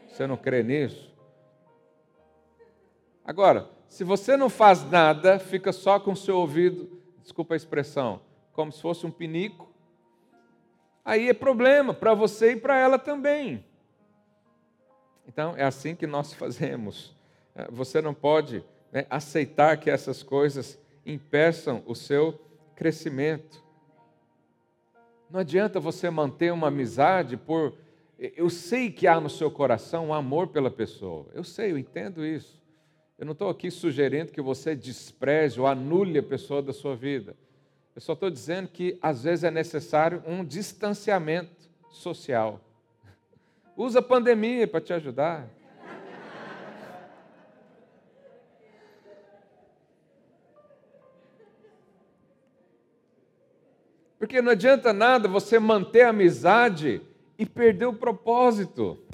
Você 0.08 0.26
não 0.26 0.37
crê 0.37 0.64
nisso? 0.64 1.14
Agora, 3.24 3.70
se 3.87 4.02
você 4.02 4.37
não 4.37 4.50
faz 4.50 4.82
nada, 4.90 5.38
fica 5.38 5.72
só 5.72 6.00
com 6.00 6.11
o 6.11 6.16
seu 6.16 6.37
ouvido, 6.37 7.00
desculpa 7.20 7.54
a 7.54 7.56
expressão, 7.56 8.20
como 8.52 8.72
se 8.72 8.82
fosse 8.82 9.06
um 9.06 9.11
pinico, 9.12 9.72
aí 11.04 11.28
é 11.28 11.32
problema 11.32 11.94
para 11.94 12.14
você 12.14 12.54
e 12.54 12.56
para 12.56 12.76
ela 12.76 12.98
também. 12.98 13.64
Então, 15.28 15.54
é 15.56 15.62
assim 15.62 15.94
que 15.94 16.08
nós 16.08 16.35
fazemos. 16.35 17.14
É, 17.54 17.70
você 17.70 18.00
não 18.00 18.14
pode 18.14 18.64
né, 18.90 19.06
aceitar 19.08 19.76
que 19.76 19.88
essas 19.88 20.24
coisas 20.24 20.76
impeçam 21.06 21.85
o 21.87 21.94
seu 21.94 22.50
crescimento. 22.82 23.62
Não 25.30 25.38
adianta 25.38 25.78
você 25.78 26.10
manter 26.10 26.52
uma 26.52 26.66
amizade 26.66 27.36
por. 27.36 27.74
Eu 28.18 28.50
sei 28.50 28.90
que 28.90 29.06
há 29.06 29.20
no 29.20 29.30
seu 29.30 29.52
coração 29.52 30.08
um 30.08 30.14
amor 30.14 30.48
pela 30.48 30.68
pessoa. 30.68 31.28
Eu 31.32 31.44
sei, 31.44 31.70
eu 31.70 31.78
entendo 31.78 32.26
isso. 32.26 32.60
Eu 33.16 33.24
não 33.24 33.34
estou 33.34 33.48
aqui 33.48 33.70
sugerindo 33.70 34.32
que 34.32 34.42
você 34.42 34.74
despreze 34.74 35.60
ou 35.60 35.66
anule 35.68 36.18
a 36.18 36.22
pessoa 36.24 36.60
da 36.60 36.72
sua 36.72 36.96
vida. 36.96 37.36
Eu 37.94 38.00
só 38.00 38.14
estou 38.14 38.28
dizendo 38.28 38.66
que 38.66 38.98
às 39.00 39.22
vezes 39.22 39.44
é 39.44 39.50
necessário 39.50 40.20
um 40.26 40.44
distanciamento 40.44 41.70
social. 41.88 42.60
Usa 43.76 44.00
a 44.00 44.02
pandemia 44.02 44.66
para 44.66 44.80
te 44.80 44.92
ajudar. 44.92 45.48
Porque 54.22 54.40
não 54.40 54.52
adianta 54.52 54.92
nada 54.92 55.26
você 55.26 55.58
manter 55.58 56.02
a 56.02 56.11
amizade 56.11 57.02
e 57.37 57.44
perder 57.44 57.87
o 57.87 57.92
propósito. 57.92 59.04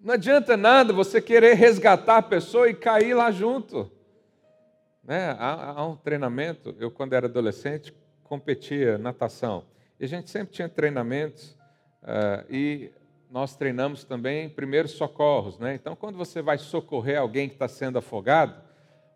Não 0.00 0.14
adianta 0.14 0.56
nada 0.56 0.94
você 0.94 1.20
querer 1.20 1.52
resgatar 1.52 2.16
a 2.16 2.22
pessoa 2.22 2.70
e 2.70 2.72
cair 2.72 3.12
lá 3.12 3.30
junto. 3.30 3.92
Né? 5.04 5.36
Há, 5.38 5.72
há 5.72 5.86
um 5.86 5.96
treinamento, 5.96 6.74
eu 6.80 6.90
quando 6.90 7.12
era 7.12 7.26
adolescente 7.26 7.92
competia 8.24 8.96
natação. 8.96 9.66
E 10.00 10.06
a 10.06 10.08
gente 10.08 10.30
sempre 10.30 10.54
tinha 10.54 10.66
treinamentos 10.66 11.50
uh, 12.02 12.46
e 12.48 12.90
nós 13.30 13.54
treinamos 13.54 14.02
também 14.02 14.48
primeiros 14.48 14.92
socorros. 14.92 15.58
Né? 15.58 15.74
Então, 15.74 15.94
quando 15.94 16.16
você 16.16 16.40
vai 16.40 16.56
socorrer 16.56 17.18
alguém 17.18 17.50
que 17.50 17.54
está 17.56 17.68
sendo 17.68 17.98
afogado, 17.98 18.69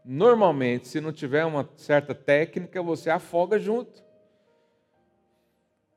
normalmente, 0.04 0.88
se 0.88 1.00
não 1.00 1.12
tiver 1.12 1.44
uma 1.44 1.68
certa 1.76 2.14
técnica, 2.14 2.82
você 2.82 3.08
afoga 3.10 3.58
junto. 3.58 4.02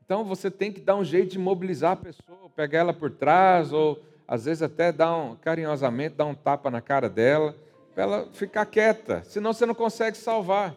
Então, 0.06 0.24
você 0.24 0.50
tem 0.50 0.72
que 0.72 0.80
dar 0.80 0.96
um 0.96 1.04
jeito 1.04 1.32
de 1.32 1.40
mobilizar 1.40 1.92
a 1.92 1.96
pessoa, 1.98 2.50
pegar 2.56 2.80
ela 2.80 2.94
por 2.94 3.12
trás 3.12 3.74
ou 3.74 4.02
às 4.28 4.46
vezes 4.46 4.62
até 4.62 4.92
dá 4.92 5.16
um, 5.16 5.36
carinhosamente, 5.36 6.16
dá 6.16 6.26
um 6.26 6.36
tapa 6.36 6.70
na 6.70 6.82
cara 6.82 7.10
dela, 7.10 7.56
para 7.94 8.04
ela 8.04 8.30
ficar 8.34 8.66
quieta, 8.66 9.24
senão 9.24 9.54
você 9.54 9.66
não 9.66 9.74
consegue 9.74 10.18
salvar. 10.18 10.76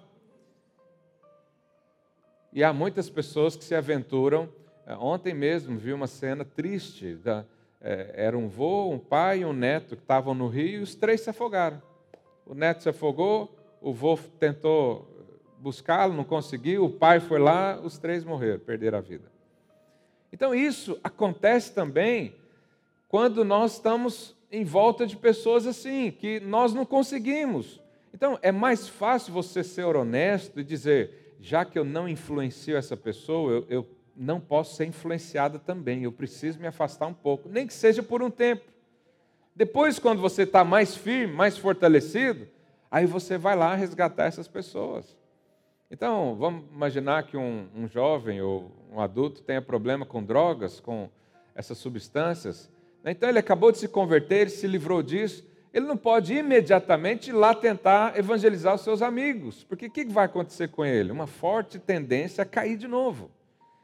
E 2.52 2.64
há 2.64 2.72
muitas 2.72 3.10
pessoas 3.10 3.56
que 3.56 3.64
se 3.64 3.74
aventuram. 3.74 4.48
Eh, 4.86 4.96
ontem 4.96 5.32
mesmo 5.32 5.78
vi 5.78 5.92
uma 5.92 6.06
cena 6.06 6.44
triste. 6.44 7.14
Da, 7.14 7.44
é, 7.80 8.12
era 8.14 8.36
um 8.36 8.48
vô, 8.48 8.90
um 8.90 8.98
pai 8.98 9.40
e 9.40 9.44
um 9.44 9.52
neto 9.52 9.96
que 9.96 10.02
estavam 10.02 10.34
no 10.34 10.48
rio 10.48 10.80
e 10.80 10.82
os 10.82 10.94
três 10.94 11.20
se 11.20 11.30
afogaram. 11.30 11.80
O 12.50 12.54
neto 12.54 12.82
se 12.82 12.88
afogou, 12.88 13.56
o 13.80 13.92
vô 13.92 14.18
tentou 14.40 15.08
buscá-lo, 15.60 16.12
não 16.12 16.24
conseguiu, 16.24 16.84
o 16.84 16.90
pai 16.90 17.20
foi 17.20 17.38
lá, 17.38 17.80
os 17.80 17.96
três 17.96 18.24
morreram, 18.24 18.58
perderam 18.58 18.98
a 18.98 19.00
vida. 19.00 19.30
Então 20.32 20.52
isso 20.52 20.98
acontece 21.04 21.72
também 21.72 22.34
quando 23.06 23.44
nós 23.44 23.74
estamos 23.74 24.34
em 24.50 24.64
volta 24.64 25.06
de 25.06 25.16
pessoas 25.16 25.64
assim, 25.64 26.10
que 26.10 26.40
nós 26.40 26.74
não 26.74 26.84
conseguimos. 26.84 27.80
Então, 28.12 28.36
é 28.42 28.50
mais 28.50 28.88
fácil 28.88 29.32
você 29.32 29.62
ser 29.62 29.84
honesto 29.84 30.58
e 30.58 30.64
dizer: 30.64 31.36
já 31.40 31.64
que 31.64 31.78
eu 31.78 31.84
não 31.84 32.08
influencio 32.08 32.76
essa 32.76 32.96
pessoa, 32.96 33.52
eu, 33.52 33.66
eu 33.68 33.86
não 34.16 34.40
posso 34.40 34.74
ser 34.74 34.86
influenciada 34.86 35.56
também, 35.56 36.02
eu 36.02 36.10
preciso 36.10 36.58
me 36.58 36.66
afastar 36.66 37.06
um 37.06 37.14
pouco, 37.14 37.48
nem 37.48 37.64
que 37.64 37.72
seja 37.72 38.02
por 38.02 38.20
um 38.24 38.28
tempo. 38.28 38.64
Depois, 39.60 39.98
quando 39.98 40.22
você 40.22 40.44
está 40.44 40.64
mais 40.64 40.96
firme, 40.96 41.34
mais 41.34 41.58
fortalecido, 41.58 42.48
aí 42.90 43.04
você 43.04 43.36
vai 43.36 43.54
lá 43.54 43.74
resgatar 43.74 44.24
essas 44.24 44.48
pessoas. 44.48 45.14
Então, 45.90 46.34
vamos 46.34 46.64
imaginar 46.72 47.24
que 47.24 47.36
um, 47.36 47.68
um 47.76 47.86
jovem 47.86 48.40
ou 48.40 48.72
um 48.90 48.98
adulto 49.02 49.42
tenha 49.42 49.60
problema 49.60 50.06
com 50.06 50.24
drogas, 50.24 50.80
com 50.80 51.10
essas 51.54 51.76
substâncias. 51.76 52.70
Então, 53.04 53.28
ele 53.28 53.38
acabou 53.38 53.70
de 53.70 53.76
se 53.76 53.86
converter, 53.86 54.38
ele 54.38 54.50
se 54.50 54.66
livrou 54.66 55.02
disso. 55.02 55.46
Ele 55.74 55.84
não 55.84 55.96
pode 55.98 56.32
imediatamente 56.32 57.28
ir 57.28 57.34
lá 57.34 57.54
tentar 57.54 58.18
evangelizar 58.18 58.74
os 58.74 58.80
seus 58.80 59.02
amigos, 59.02 59.62
porque 59.64 59.88
o 59.88 59.90
que 59.90 60.06
vai 60.06 60.24
acontecer 60.24 60.68
com 60.68 60.86
ele? 60.86 61.12
Uma 61.12 61.26
forte 61.26 61.78
tendência 61.78 62.40
a 62.40 62.46
cair 62.46 62.78
de 62.78 62.88
novo. 62.88 63.30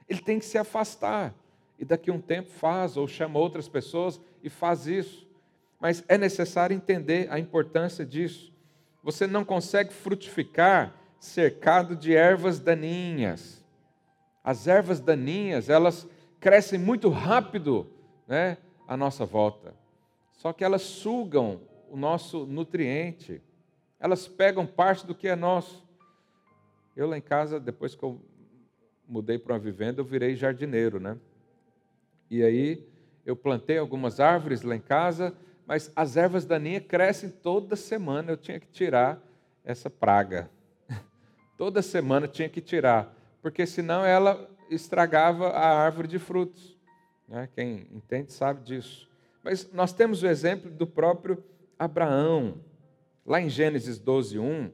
Ele 0.08 0.22
tem 0.22 0.38
que 0.38 0.46
se 0.46 0.56
afastar. 0.56 1.34
E 1.78 1.84
daqui 1.84 2.10
a 2.10 2.14
um 2.14 2.20
tempo 2.22 2.48
faz, 2.48 2.96
ou 2.96 3.06
chama 3.06 3.38
outras 3.38 3.68
pessoas 3.68 4.18
e 4.42 4.48
faz 4.48 4.86
isso. 4.86 5.25
Mas 5.80 6.04
é 6.08 6.16
necessário 6.16 6.74
entender 6.74 7.28
a 7.30 7.38
importância 7.38 8.04
disso. 8.04 8.52
Você 9.02 9.26
não 9.26 9.44
consegue 9.44 9.92
frutificar 9.92 10.94
cercado 11.18 11.96
de 11.96 12.14
ervas 12.14 12.58
daninhas. 12.58 13.64
As 14.42 14.66
ervas 14.66 15.00
daninhas, 15.00 15.68
elas 15.68 16.08
crescem 16.40 16.78
muito 16.78 17.08
rápido 17.08 17.90
né, 18.26 18.58
à 18.86 18.96
nossa 18.96 19.24
volta. 19.24 19.74
Só 20.32 20.52
que 20.52 20.64
elas 20.64 20.82
sugam 20.82 21.60
o 21.90 21.96
nosso 21.96 22.46
nutriente. 22.46 23.42
Elas 23.98 24.28
pegam 24.28 24.66
parte 24.66 25.06
do 25.06 25.14
que 25.14 25.28
é 25.28 25.36
nosso. 25.36 25.84
Eu 26.94 27.06
lá 27.06 27.18
em 27.18 27.22
casa, 27.22 27.58
depois 27.58 27.94
que 27.94 28.02
eu 28.02 28.20
mudei 29.06 29.38
para 29.38 29.54
uma 29.54 29.58
vivenda, 29.58 30.00
eu 30.00 30.04
virei 30.04 30.34
jardineiro, 30.34 30.98
né? 30.98 31.16
E 32.30 32.42
aí 32.42 32.86
eu 33.24 33.36
plantei 33.36 33.78
algumas 33.78 34.20
árvores 34.20 34.62
lá 34.62 34.74
em 34.74 34.80
casa, 34.80 35.34
mas 35.66 35.90
as 35.96 36.16
ervas 36.16 36.44
daninhas 36.44 36.84
crescem 36.86 37.28
toda 37.28 37.74
semana. 37.74 38.30
Eu 38.30 38.36
tinha 38.36 38.60
que 38.60 38.68
tirar 38.68 39.20
essa 39.64 39.90
praga. 39.90 40.48
toda 41.58 41.82
semana 41.82 42.28
tinha 42.28 42.48
que 42.48 42.60
tirar, 42.60 43.12
porque 43.42 43.66
senão 43.66 44.04
ela 44.04 44.48
estragava 44.70 45.48
a 45.48 45.76
árvore 45.82 46.06
de 46.06 46.18
frutos. 46.18 46.78
Né? 47.28 47.48
Quem 47.52 47.88
entende 47.90 48.32
sabe 48.32 48.62
disso. 48.62 49.10
Mas 49.42 49.70
nós 49.72 49.92
temos 49.92 50.22
o 50.22 50.26
exemplo 50.26 50.70
do 50.70 50.86
próprio 50.86 51.42
Abraão. 51.78 52.60
Lá 53.24 53.40
em 53.40 53.48
Gênesis 53.48 53.98
12, 53.98 54.38
1, 54.38 54.70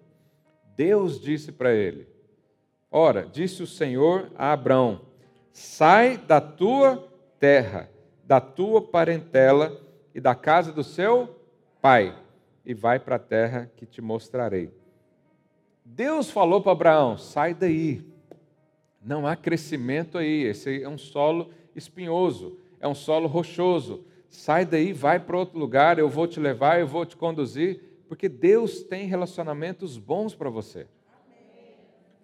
Deus 0.77 1.19
disse 1.19 1.51
para 1.51 1.73
ele: 1.73 2.07
Ora, 2.91 3.27
disse 3.27 3.63
o 3.63 3.67
Senhor 3.67 4.31
a 4.35 4.53
Abraão: 4.53 5.07
Sai 5.53 6.19
da 6.19 6.39
tua 6.39 7.09
terra, 7.41 7.91
da 8.25 8.41
tua 8.41 8.83
parentela 8.83 9.82
e 10.15 10.21
da 10.21 10.35
casa 10.35 10.73
do 10.73 10.85
seu 10.85 11.39
pai, 11.81 12.17
e 12.65 12.75
vai 12.75 12.99
para 12.99 13.17
a 13.17 13.19
terra 13.19 13.71
que 13.77 13.87
te 13.87 14.01
mostrarei. 14.01 14.73
Deus 15.85 16.31
falou 16.31 16.61
para 16.61 16.73
Abraão: 16.73 17.19
sai 17.19 17.55
daí, 17.55 18.05
não 19.05 19.27
há 19.27 19.35
crescimento 19.35 20.17
aí, 20.17 20.45
esse 20.45 20.83
é 20.83 20.89
um 20.89 20.99
solo 20.99 21.51
espinhoso, 21.75 22.59
é 22.81 22.87
um 22.87 22.95
solo 22.95 23.27
rochoso. 23.27 24.05
Sai 24.29 24.65
daí, 24.65 24.93
vai 24.93 25.21
para 25.21 25.37
outro 25.37 25.59
lugar, 25.59 25.99
eu 25.99 26.09
vou 26.09 26.27
te 26.27 26.41
levar, 26.41 26.81
eu 26.81 26.87
vou 26.87 27.05
te 27.05 27.17
conduzir, 27.17 27.81
porque 28.09 28.29
Deus 28.29 28.83
tem 28.83 29.07
relacionamentos 29.07 29.99
bons 29.99 30.35
para 30.35 30.49
você. 30.49 30.87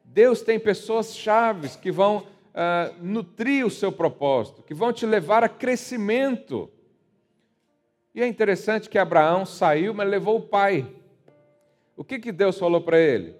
Deus 0.04 0.40
tem 0.40 0.58
pessoas 0.58 1.14
chaves 1.14 1.76
que 1.76 1.92
vão 1.92 2.18
uh, 2.18 2.94
nutrir 3.02 3.66
o 3.66 3.70
seu 3.70 3.92
propósito, 3.92 4.62
que 4.62 4.72
vão 4.72 4.92
te 4.92 5.04
levar 5.04 5.44
a 5.44 5.48
crescimento. 5.48 6.70
E 8.14 8.22
é 8.22 8.26
interessante 8.26 8.88
que 8.88 8.98
Abraão 8.98 9.44
saiu, 9.44 9.94
mas 9.94 10.08
levou 10.08 10.38
o 10.38 10.48
pai. 10.48 10.86
O 11.96 12.04
que, 12.04 12.18
que 12.18 12.32
Deus 12.32 12.58
falou 12.58 12.80
para 12.80 12.98
ele? 12.98 13.34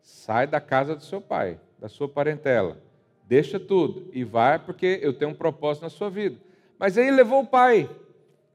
Sai 0.00 0.46
da 0.46 0.60
casa 0.60 0.94
do 0.94 1.02
seu 1.02 1.20
pai, 1.20 1.60
da 1.78 1.88
sua 1.88 2.08
parentela. 2.08 2.78
Deixa 3.24 3.58
tudo 3.58 4.08
e 4.12 4.22
vai, 4.22 4.58
porque 4.58 4.98
eu 5.02 5.12
tenho 5.12 5.30
um 5.30 5.34
propósito 5.34 5.84
na 5.84 5.90
sua 5.90 6.10
vida. 6.10 6.38
Mas 6.78 6.98
aí 6.98 7.10
levou 7.10 7.42
o 7.42 7.46
pai. 7.46 7.88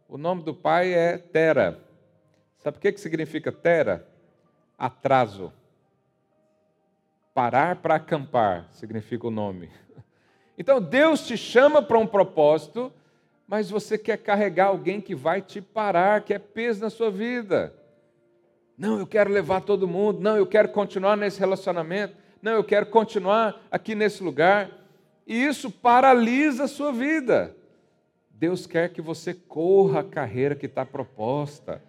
O 0.07 0.17
nome 0.17 0.43
do 0.43 0.53
pai 0.53 0.93
é 0.93 1.17
Tera. 1.17 1.79
Sabe 2.57 2.77
o 2.77 2.79
que, 2.79 2.91
que 2.91 2.99
significa 2.99 3.51
Tera? 3.51 4.07
Atraso. 4.77 5.51
Parar 7.33 7.77
para 7.77 7.95
acampar 7.95 8.67
significa 8.71 9.27
o 9.27 9.31
nome. 9.31 9.69
Então 10.61 10.81
Deus 10.81 11.25
te 11.25 11.37
chama 11.37 11.81
para 11.81 11.97
um 11.97 12.05
propósito, 12.05 12.91
mas 13.49 13.67
você 13.67 13.97
quer 13.97 14.17
carregar 14.17 14.67
alguém 14.67 15.01
que 15.01 15.15
vai 15.15 15.41
te 15.41 15.59
parar, 15.59 16.21
que 16.21 16.35
é 16.35 16.37
peso 16.37 16.81
na 16.81 16.89
sua 16.91 17.09
vida. 17.09 17.73
Não, 18.77 18.99
eu 18.99 19.07
quero 19.07 19.31
levar 19.31 19.61
todo 19.61 19.87
mundo. 19.87 20.21
Não, 20.21 20.37
eu 20.37 20.45
quero 20.45 20.69
continuar 20.69 21.17
nesse 21.17 21.39
relacionamento. 21.39 22.15
Não, 22.43 22.51
eu 22.51 22.63
quero 22.63 22.85
continuar 22.85 23.59
aqui 23.71 23.95
nesse 23.95 24.21
lugar. 24.21 24.69
E 25.25 25.43
isso 25.43 25.71
paralisa 25.71 26.65
a 26.65 26.67
sua 26.67 26.91
vida. 26.91 27.55
Deus 28.29 28.67
quer 28.67 28.93
que 28.93 29.01
você 29.01 29.33
corra 29.33 30.01
a 30.01 30.03
carreira 30.03 30.53
que 30.53 30.67
está 30.67 30.85
proposta. 30.85 31.81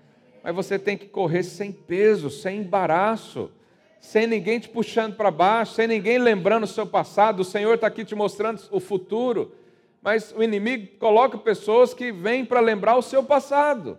Mas 0.43 0.55
você 0.55 0.79
tem 0.79 0.97
que 0.97 1.09
correr 1.09 1.43
sem 1.43 1.71
peso, 1.71 2.31
sem 2.31 2.61
embaraço 2.61 3.53
sem 4.01 4.27
ninguém 4.27 4.59
te 4.59 4.69
puxando 4.69 5.15
para 5.15 5.31
baixo, 5.31 5.75
sem 5.75 5.87
ninguém 5.87 6.19
lembrando 6.19 6.65
o 6.65 6.67
seu 6.67 6.87
passado. 6.87 7.41
O 7.41 7.45
Senhor 7.45 7.75
está 7.75 7.87
aqui 7.87 8.03
te 8.03 8.15
mostrando 8.15 8.63
o 8.71 8.81
futuro, 8.81 9.53
mas 10.03 10.33
o 10.33 10.43
inimigo 10.43 10.99
coloca 10.99 11.37
pessoas 11.37 11.93
que 11.93 12.11
vêm 12.11 12.45
para 12.45 12.61
lembrar 12.61 12.97
o 12.97 13.03
seu 13.03 13.23
passado. 13.23 13.99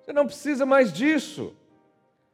Você 0.00 0.12
não 0.12 0.26
precisa 0.26 0.64
mais 0.64 0.92
disso. 0.92 1.54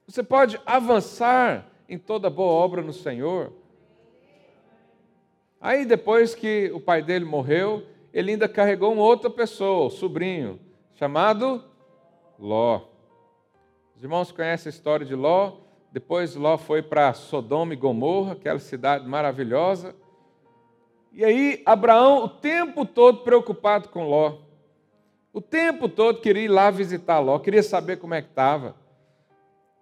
Você 0.06 0.22
pode 0.22 0.60
avançar 0.66 1.66
em 1.88 1.98
toda 1.98 2.30
boa 2.30 2.52
obra 2.52 2.82
no 2.82 2.92
Senhor. 2.92 3.52
Aí, 5.60 5.84
depois 5.84 6.34
que 6.34 6.70
o 6.72 6.80
pai 6.80 7.02
dele 7.02 7.24
morreu, 7.24 7.84
ele 8.12 8.32
ainda 8.32 8.48
carregou 8.48 8.92
uma 8.92 9.02
outra 9.02 9.28
pessoa, 9.28 9.86
o 9.86 9.90
sobrinho, 9.90 10.58
chamado 10.94 11.62
Ló. 12.38 12.82
Os 13.96 14.02
irmãos 14.02 14.32
conhecem 14.32 14.70
a 14.70 14.74
história 14.74 15.04
de 15.04 15.14
Ló? 15.14 15.58
Depois 15.92 16.34
Ló 16.34 16.56
foi 16.56 16.82
para 16.82 17.12
Sodoma 17.12 17.74
e 17.74 17.76
Gomorra, 17.76 18.32
aquela 18.32 18.58
cidade 18.58 19.06
maravilhosa. 19.06 19.94
E 21.12 21.24
aí 21.24 21.62
Abraão, 21.66 22.24
o 22.24 22.28
tempo 22.28 22.84
todo 22.86 23.22
preocupado 23.22 23.88
com 23.88 24.08
Ló. 24.08 24.38
O 25.32 25.40
tempo 25.40 25.88
todo 25.88 26.20
queria 26.20 26.44
ir 26.44 26.48
lá 26.48 26.70
visitar 26.70 27.18
Ló, 27.18 27.38
queria 27.38 27.62
saber 27.62 27.98
como 27.98 28.14
é 28.14 28.22
que 28.22 28.28
estava. 28.28 28.76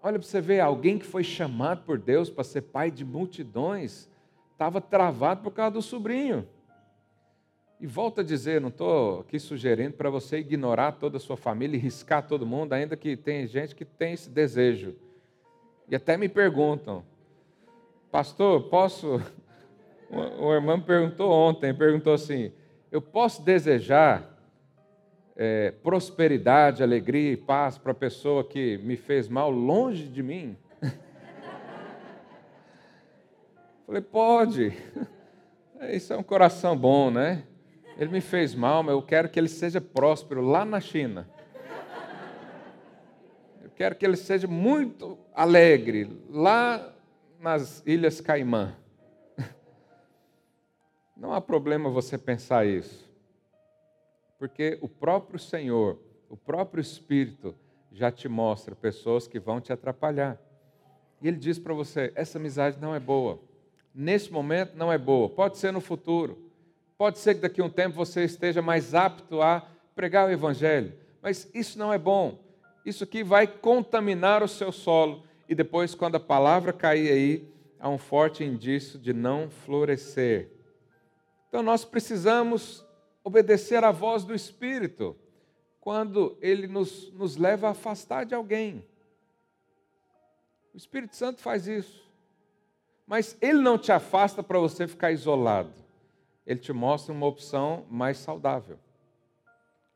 Olha 0.02 0.18
para 0.18 0.28
você 0.28 0.40
ver, 0.40 0.60
alguém 0.60 0.98
que 0.98 1.06
foi 1.06 1.24
chamado 1.24 1.82
por 1.84 1.98
Deus 1.98 2.30
para 2.30 2.44
ser 2.44 2.62
pai 2.62 2.90
de 2.90 3.04
multidões, 3.04 4.08
estava 4.52 4.80
travado 4.80 5.42
por 5.42 5.50
causa 5.50 5.72
do 5.72 5.82
sobrinho. 5.82 6.46
E 7.80 7.86
volto 7.86 8.20
a 8.20 8.24
dizer, 8.24 8.60
não 8.60 8.68
estou 8.68 9.20
aqui 9.20 9.38
sugerindo 9.38 9.94
para 9.94 10.10
você 10.10 10.38
ignorar 10.38 10.92
toda 10.92 11.16
a 11.16 11.20
sua 11.20 11.36
família 11.36 11.76
e 11.76 11.80
riscar 11.80 12.26
todo 12.26 12.46
mundo, 12.46 12.72
ainda 12.72 12.96
que 12.96 13.16
tem 13.16 13.46
gente 13.46 13.74
que 13.74 13.84
tem 13.84 14.14
esse 14.14 14.28
desejo. 14.28 14.96
E 15.88 15.94
até 15.94 16.16
me 16.16 16.28
perguntam, 16.28 17.04
pastor, 18.10 18.64
posso. 18.64 19.20
O 20.10 20.54
irmão 20.54 20.80
perguntou 20.80 21.30
ontem, 21.30 21.74
perguntou 21.74 22.14
assim: 22.14 22.52
eu 22.90 23.02
posso 23.02 23.42
desejar 23.42 24.38
é, 25.36 25.70
prosperidade, 25.82 26.82
alegria 26.82 27.32
e 27.32 27.36
paz 27.36 27.76
para 27.76 27.92
a 27.92 27.94
pessoa 27.94 28.42
que 28.42 28.78
me 28.78 28.96
fez 28.96 29.28
mal 29.28 29.50
longe 29.50 30.08
de 30.08 30.22
mim? 30.22 30.56
Falei, 33.86 34.02
pode. 34.02 34.72
Isso 35.92 36.12
é 36.12 36.16
um 36.16 36.22
coração 36.22 36.76
bom, 36.76 37.10
né? 37.10 37.44
Ele 37.96 38.10
me 38.10 38.20
fez 38.20 38.54
mal, 38.54 38.82
mas 38.82 38.94
eu 38.94 39.02
quero 39.02 39.28
que 39.28 39.38
ele 39.38 39.48
seja 39.48 39.80
próspero 39.80 40.40
lá 40.40 40.64
na 40.64 40.80
China. 40.80 41.28
Quero 43.78 43.94
que 43.94 44.04
ele 44.04 44.16
seja 44.16 44.48
muito 44.48 45.16
alegre 45.32 46.20
lá 46.28 46.92
nas 47.40 47.80
Ilhas 47.86 48.20
Caimã. 48.20 48.74
Não 51.18 51.34
há 51.34 51.40
problema 51.40 51.90
você 51.90 52.16
pensar 52.16 52.64
isso, 52.66 53.10
porque 54.38 54.78
o 54.80 54.88
próprio 54.88 55.38
Senhor, 55.38 55.98
o 56.30 56.36
próprio 56.36 56.80
Espírito, 56.80 57.54
já 57.90 58.10
te 58.10 58.28
mostra 58.28 58.76
pessoas 58.76 59.26
que 59.26 59.40
vão 59.40 59.60
te 59.60 59.72
atrapalhar. 59.72 60.40
E 61.20 61.26
ele 61.26 61.36
diz 61.36 61.58
para 61.58 61.74
você: 61.74 62.12
essa 62.14 62.38
amizade 62.38 62.78
não 62.80 62.94
é 62.94 63.00
boa. 63.00 63.40
Nesse 63.94 64.32
momento 64.32 64.76
não 64.76 64.92
é 64.92 64.98
boa. 64.98 65.28
Pode 65.28 65.58
ser 65.58 65.72
no 65.72 65.80
futuro. 65.80 66.38
Pode 66.96 67.18
ser 67.18 67.34
que 67.34 67.40
daqui 67.40 67.60
a 67.60 67.64
um 67.64 67.70
tempo 67.70 67.96
você 67.96 68.24
esteja 68.24 68.62
mais 68.62 68.94
apto 68.94 69.42
a 69.42 69.68
pregar 69.96 70.28
o 70.28 70.30
Evangelho. 70.30 70.92
Mas 71.20 71.50
isso 71.52 71.78
não 71.78 71.92
é 71.92 71.98
bom 71.98 72.38
isso 72.88 73.04
aqui 73.04 73.22
vai 73.22 73.46
contaminar 73.46 74.42
o 74.42 74.48
seu 74.48 74.72
solo. 74.72 75.22
E 75.48 75.54
depois, 75.54 75.94
quando 75.94 76.16
a 76.16 76.20
palavra 76.20 76.72
cair 76.72 77.10
aí, 77.10 77.48
há 77.78 77.88
um 77.88 77.98
forte 77.98 78.42
indício 78.42 78.98
de 78.98 79.12
não 79.12 79.50
florescer. 79.50 80.48
Então 81.48 81.62
nós 81.62 81.84
precisamos 81.84 82.86
obedecer 83.24 83.82
à 83.84 83.90
voz 83.90 84.24
do 84.24 84.34
Espírito 84.34 85.16
quando 85.80 86.36
ele 86.40 86.66
nos, 86.66 87.10
nos 87.12 87.36
leva 87.36 87.68
a 87.68 87.70
afastar 87.70 88.24
de 88.24 88.34
alguém. 88.34 88.84
O 90.74 90.76
Espírito 90.76 91.16
Santo 91.16 91.40
faz 91.40 91.66
isso. 91.66 92.06
Mas 93.06 93.36
ele 93.40 93.60
não 93.60 93.78
te 93.78 93.90
afasta 93.90 94.42
para 94.42 94.58
você 94.58 94.86
ficar 94.86 95.10
isolado. 95.12 95.72
Ele 96.46 96.60
te 96.60 96.72
mostra 96.72 97.12
uma 97.12 97.26
opção 97.26 97.86
mais 97.90 98.18
saudável. 98.18 98.78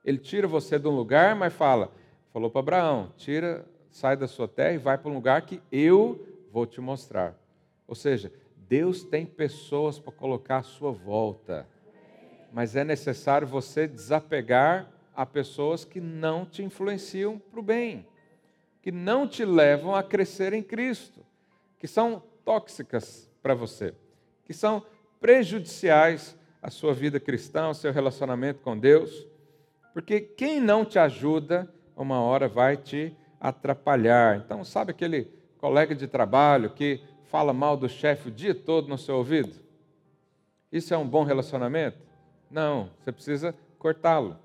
Ele 0.05 0.19
tira 0.19 0.49
você 0.49 0.79
de 0.79 0.89
um 0.89 0.97
lugar, 0.97 1.37
mas 1.37 1.53
fala, 1.53 1.93
falou 2.33 2.51
para 2.51 2.61
Abraão, 2.61 3.13
tira, 3.17 3.67
sai 3.91 4.17
da 4.17 4.27
sua 4.27 4.49
terra 4.49 4.73
e 4.73 4.79
vai 4.79 4.99
para 4.99 5.11
um 5.11 5.15
lugar 5.15 5.43
que 5.43 5.63
eu 5.71 6.27
vou 6.51 6.67
te 6.67 6.81
mostrar. 6.81 7.39
Ou 7.87 7.95
seja, 7.95 8.33
Deus 8.73 9.03
tem 9.03 9.27
pessoas 9.27 9.99
para 9.99 10.15
colocar 10.15 10.57
à 10.57 10.63
sua 10.63 10.91
volta. 10.91 11.69
Mas 12.51 12.75
é 12.75 12.83
necessário 12.83 13.47
você 13.47 13.87
desapegar 13.87 14.91
a 15.15 15.27
pessoas 15.27 15.85
que 15.85 16.01
não 16.01 16.47
te 16.47 16.63
influenciam 16.63 17.39
para 17.39 17.61
o 17.61 17.63
bem, 17.63 18.07
que 18.81 18.91
não 18.91 19.29
te 19.29 19.45
levam 19.45 19.95
a 19.95 20.03
crescer 20.03 20.55
em 20.55 20.63
Cristo, 20.63 21.21
que 21.79 21.87
são 21.87 22.23
tóxicas 22.47 23.31
para 23.43 23.55
você, 23.55 23.93
que 24.47 24.55
são 24.55 24.83
prejudiciais 25.21 26.35
à 26.63 26.71
sua 26.71 26.95
vida 26.95 27.21
cristã, 27.21 27.65
ao 27.65 27.75
seu 27.75 27.93
relacionamento 27.93 28.63
com 28.63 28.79
Deus, 28.79 29.27
porque 29.93 30.19
quem 30.19 30.59
não 30.59 30.83
te 30.83 30.99
ajuda, 30.99 31.71
uma 31.95 32.23
hora 32.23 32.49
vai 32.49 32.79
te 32.79 33.15
atrapalhar. 33.39 34.39
Então, 34.39 34.65
sabe 34.65 34.93
aquele 34.93 35.29
colega 35.59 35.95
de 35.95 36.09
trabalho 36.09 36.71
que 36.71 37.12
fala 37.33 37.55
mal 37.55 37.79
do 37.79 37.89
chefe 37.89 38.29
o 38.29 38.31
dia 38.31 38.55
todo 38.55 38.89
no 38.89 38.99
seu 38.99 39.17
ouvido? 39.17 39.55
Isso 40.71 40.93
é 40.93 40.99
um 40.99 41.09
bom 41.09 41.25
relacionamento? 41.25 41.97
Não, 42.51 42.91
você 43.01 43.11
precisa 43.11 43.55
cortá-lo. 43.79 44.37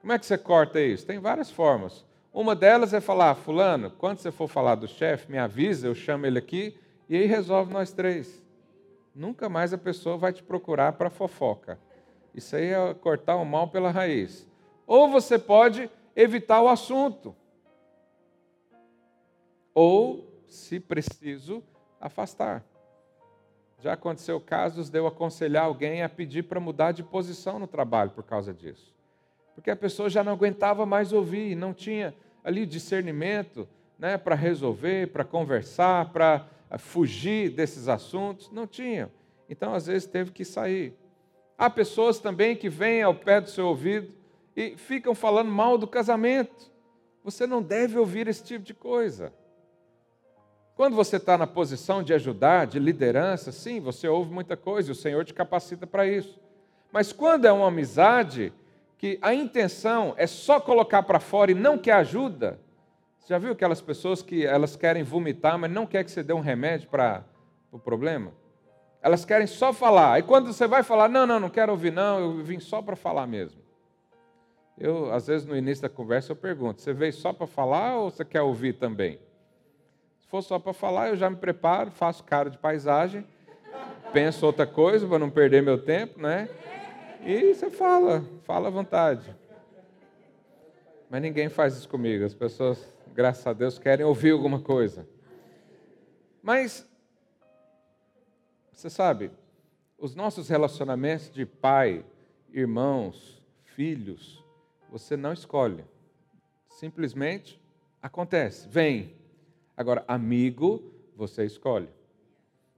Como 0.00 0.10
é 0.10 0.18
que 0.18 0.24
você 0.24 0.38
corta 0.38 0.80
isso? 0.80 1.04
Tem 1.04 1.18
várias 1.18 1.50
formas. 1.50 2.02
Uma 2.32 2.56
delas 2.56 2.94
é 2.94 3.02
falar, 3.02 3.34
fulano, 3.34 3.90
quando 3.90 4.16
você 4.16 4.32
for 4.32 4.48
falar 4.48 4.76
do 4.76 4.88
chefe, 4.88 5.30
me 5.30 5.36
avisa, 5.36 5.86
eu 5.86 5.94
chamo 5.94 6.24
ele 6.24 6.38
aqui, 6.38 6.74
e 7.06 7.18
aí 7.18 7.26
resolve 7.26 7.70
nós 7.70 7.92
três. 7.92 8.42
Nunca 9.14 9.50
mais 9.50 9.74
a 9.74 9.78
pessoa 9.78 10.16
vai 10.16 10.32
te 10.32 10.42
procurar 10.42 10.94
para 10.94 11.10
fofoca. 11.10 11.78
Isso 12.34 12.56
aí 12.56 12.68
é 12.72 12.94
cortar 12.94 13.36
o 13.36 13.44
mal 13.44 13.68
pela 13.68 13.90
raiz. 13.90 14.48
Ou 14.86 15.10
você 15.10 15.38
pode 15.38 15.90
evitar 16.16 16.62
o 16.62 16.68
assunto. 16.68 17.36
Ou, 19.74 20.26
se 20.46 20.80
preciso, 20.80 21.62
afastar. 22.00 22.64
Já 23.80 23.92
aconteceu 23.92 24.40
casos 24.40 24.88
de 24.88 24.98
eu 24.98 25.06
aconselhar 25.06 25.64
alguém 25.64 26.02
a 26.02 26.08
pedir 26.08 26.44
para 26.44 26.60
mudar 26.60 26.92
de 26.92 27.02
posição 27.02 27.58
no 27.58 27.66
trabalho 27.66 28.10
por 28.10 28.22
causa 28.22 28.54
disso 28.54 28.94
porque 29.54 29.70
a 29.70 29.76
pessoa 29.76 30.10
já 30.10 30.24
não 30.24 30.32
aguentava 30.32 30.84
mais 30.84 31.12
ouvir, 31.12 31.54
não 31.54 31.72
tinha 31.72 32.14
ali 32.42 32.66
discernimento 32.66 33.68
né, 33.98 34.18
para 34.18 34.34
resolver, 34.34 35.12
para 35.12 35.24
conversar, 35.24 36.12
para 36.12 36.46
eh, 36.68 36.76
fugir 36.76 37.50
desses 37.50 37.88
assuntos, 37.88 38.50
não 38.50 38.66
tinha. 38.66 39.10
Então, 39.48 39.72
às 39.72 39.86
vezes, 39.86 40.08
teve 40.08 40.32
que 40.32 40.44
sair. 40.44 40.94
Há 41.56 41.70
pessoas 41.70 42.18
também 42.18 42.56
que 42.56 42.68
vêm 42.68 43.02
ao 43.02 43.14
pé 43.14 43.40
do 43.40 43.48
seu 43.48 43.68
ouvido 43.68 44.12
e 44.56 44.76
ficam 44.76 45.14
falando 45.14 45.50
mal 45.50 45.78
do 45.78 45.86
casamento. 45.86 46.72
Você 47.22 47.46
não 47.46 47.62
deve 47.62 47.96
ouvir 47.96 48.26
esse 48.26 48.42
tipo 48.42 48.64
de 48.64 48.74
coisa. 48.74 49.32
Quando 50.74 50.96
você 50.96 51.16
está 51.16 51.38
na 51.38 51.46
posição 51.46 52.02
de 52.02 52.12
ajudar, 52.12 52.66
de 52.66 52.78
liderança, 52.78 53.52
sim, 53.52 53.80
você 53.80 54.08
ouve 54.08 54.32
muita 54.32 54.56
coisa 54.56 54.88
e 54.88 54.92
o 54.92 54.94
Senhor 54.94 55.24
te 55.24 55.32
capacita 55.32 55.86
para 55.86 56.06
isso. 56.06 56.40
Mas 56.90 57.12
quando 57.12 57.44
é 57.44 57.52
uma 57.52 57.68
amizade, 57.68 58.52
que 58.98 59.18
a 59.20 59.34
intenção 59.34 60.14
é 60.16 60.26
só 60.26 60.58
colocar 60.58 61.02
para 61.02 61.20
fora 61.20 61.50
e 61.50 61.54
não 61.54 61.78
quer 61.78 61.92
ajuda. 61.92 62.58
Você 63.18 63.28
já 63.28 63.38
viu 63.38 63.52
aquelas 63.52 63.80
pessoas 63.80 64.22
que 64.22 64.44
elas 64.44 64.76
querem 64.76 65.02
vomitar, 65.02 65.58
mas 65.58 65.70
não 65.70 65.86
quer 65.86 66.04
que 66.04 66.10
você 66.10 66.22
dê 66.22 66.32
um 66.32 66.40
remédio 66.40 66.88
para 66.88 67.24
o 67.70 67.78
problema? 67.78 68.32
Elas 69.00 69.24
querem 69.24 69.46
só 69.46 69.72
falar. 69.72 70.14
Aí 70.14 70.22
quando 70.22 70.52
você 70.52 70.66
vai 70.66 70.82
falar, 70.82 71.08
não, 71.08 71.26
não, 71.26 71.38
não 71.38 71.50
quero 71.50 71.70
ouvir, 71.70 71.92
não, 71.92 72.18
eu 72.18 72.42
vim 72.42 72.58
só 72.58 72.80
para 72.80 72.96
falar 72.96 73.26
mesmo. 73.26 73.60
Eu, 74.76 75.12
às 75.12 75.26
vezes, 75.28 75.46
no 75.46 75.56
início 75.56 75.82
da 75.82 75.88
conversa, 75.88 76.32
eu 76.32 76.36
pergunto: 76.36 76.80
você 76.80 76.92
veio 76.92 77.12
só 77.12 77.32
para 77.32 77.46
falar 77.46 77.96
ou 77.96 78.10
você 78.10 78.24
quer 78.24 78.42
ouvir 78.42 78.72
também? 78.72 79.20
For 80.34 80.42
só 80.42 80.58
para 80.58 80.72
falar, 80.72 81.10
eu 81.10 81.16
já 81.16 81.30
me 81.30 81.36
preparo, 81.36 81.92
faço 81.92 82.24
cara 82.24 82.50
de 82.50 82.58
paisagem, 82.58 83.24
penso 84.12 84.44
outra 84.44 84.66
coisa 84.66 85.06
para 85.06 85.20
não 85.20 85.30
perder 85.30 85.62
meu 85.62 85.80
tempo, 85.80 86.20
né? 86.20 86.48
E 87.24 87.54
você 87.54 87.70
fala, 87.70 88.24
fala 88.42 88.66
à 88.66 88.70
vontade. 88.72 89.32
Mas 91.08 91.22
ninguém 91.22 91.48
faz 91.48 91.76
isso 91.76 91.88
comigo. 91.88 92.24
As 92.24 92.34
pessoas, 92.34 92.92
graças 93.14 93.46
a 93.46 93.52
Deus, 93.52 93.78
querem 93.78 94.04
ouvir 94.04 94.32
alguma 94.32 94.58
coisa. 94.58 95.06
Mas, 96.42 96.84
você 98.72 98.90
sabe, 98.90 99.30
os 99.96 100.16
nossos 100.16 100.48
relacionamentos 100.48 101.30
de 101.30 101.46
pai, 101.46 102.04
irmãos, 102.52 103.40
filhos, 103.62 104.44
você 104.90 105.16
não 105.16 105.32
escolhe. 105.32 105.84
Simplesmente 106.70 107.62
acontece, 108.02 108.66
vem. 108.68 109.22
Agora, 109.76 110.04
amigo, 110.06 110.92
você 111.16 111.44
escolhe. 111.44 111.88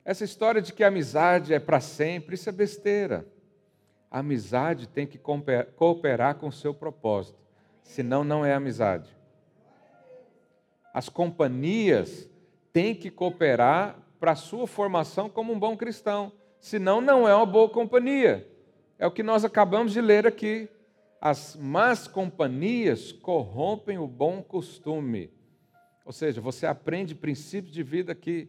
Essa 0.05 0.25
história 0.25 0.63
de 0.63 0.73
que 0.73 0.85
a 0.85 0.89
amizade 0.89 1.53
é 1.53 1.59
para 1.59 1.81
sempre, 1.81 2.37
isso 2.37 2.49
é 2.49 2.53
besteira. 2.53 3.27
A 4.11 4.21
amizade 4.21 4.87
tem 4.87 5.07
que 5.07 5.19
cooperar 5.19 6.37
com 6.37 6.49
o 6.49 6.53
seu 6.53 6.73
propósito, 6.73 7.39
senão 7.83 8.23
não 8.25 8.45
é 8.45 8.55
amizade. 8.55 9.15
As 10.95 11.09
companhias 11.09 12.29
têm 12.73 12.95
que 12.95 13.11
cooperar 13.11 13.99
para 14.19 14.33
a 14.33 14.37
sua 14.37 14.67
formação 14.67 15.29
como 15.29 15.53
um 15.53 15.59
bom 15.59 15.77
cristão, 15.77 16.33
senão 16.59 17.01
não 17.01 17.29
é 17.29 17.35
uma 17.35 17.45
boa 17.45 17.69
companhia. 17.69 18.49
É 18.99 19.07
o 19.07 19.11
que 19.11 19.23
nós 19.23 19.45
acabamos 19.45 19.93
de 19.93 20.01
ler 20.01 20.27
aqui. 20.27 20.69
As 21.21 21.57
más 21.57 22.07
companhias 22.07 23.13
corrompem 23.13 23.99
o 23.99 24.07
bom 24.07 24.43
costume. 24.43 25.31
Ou 26.07 26.13
seja, 26.13 26.41
você 26.41 26.67
aprende 26.67 27.17
princípios 27.17 27.75
de 27.75 27.83
vida 27.83 28.13
aqui. 28.13 28.49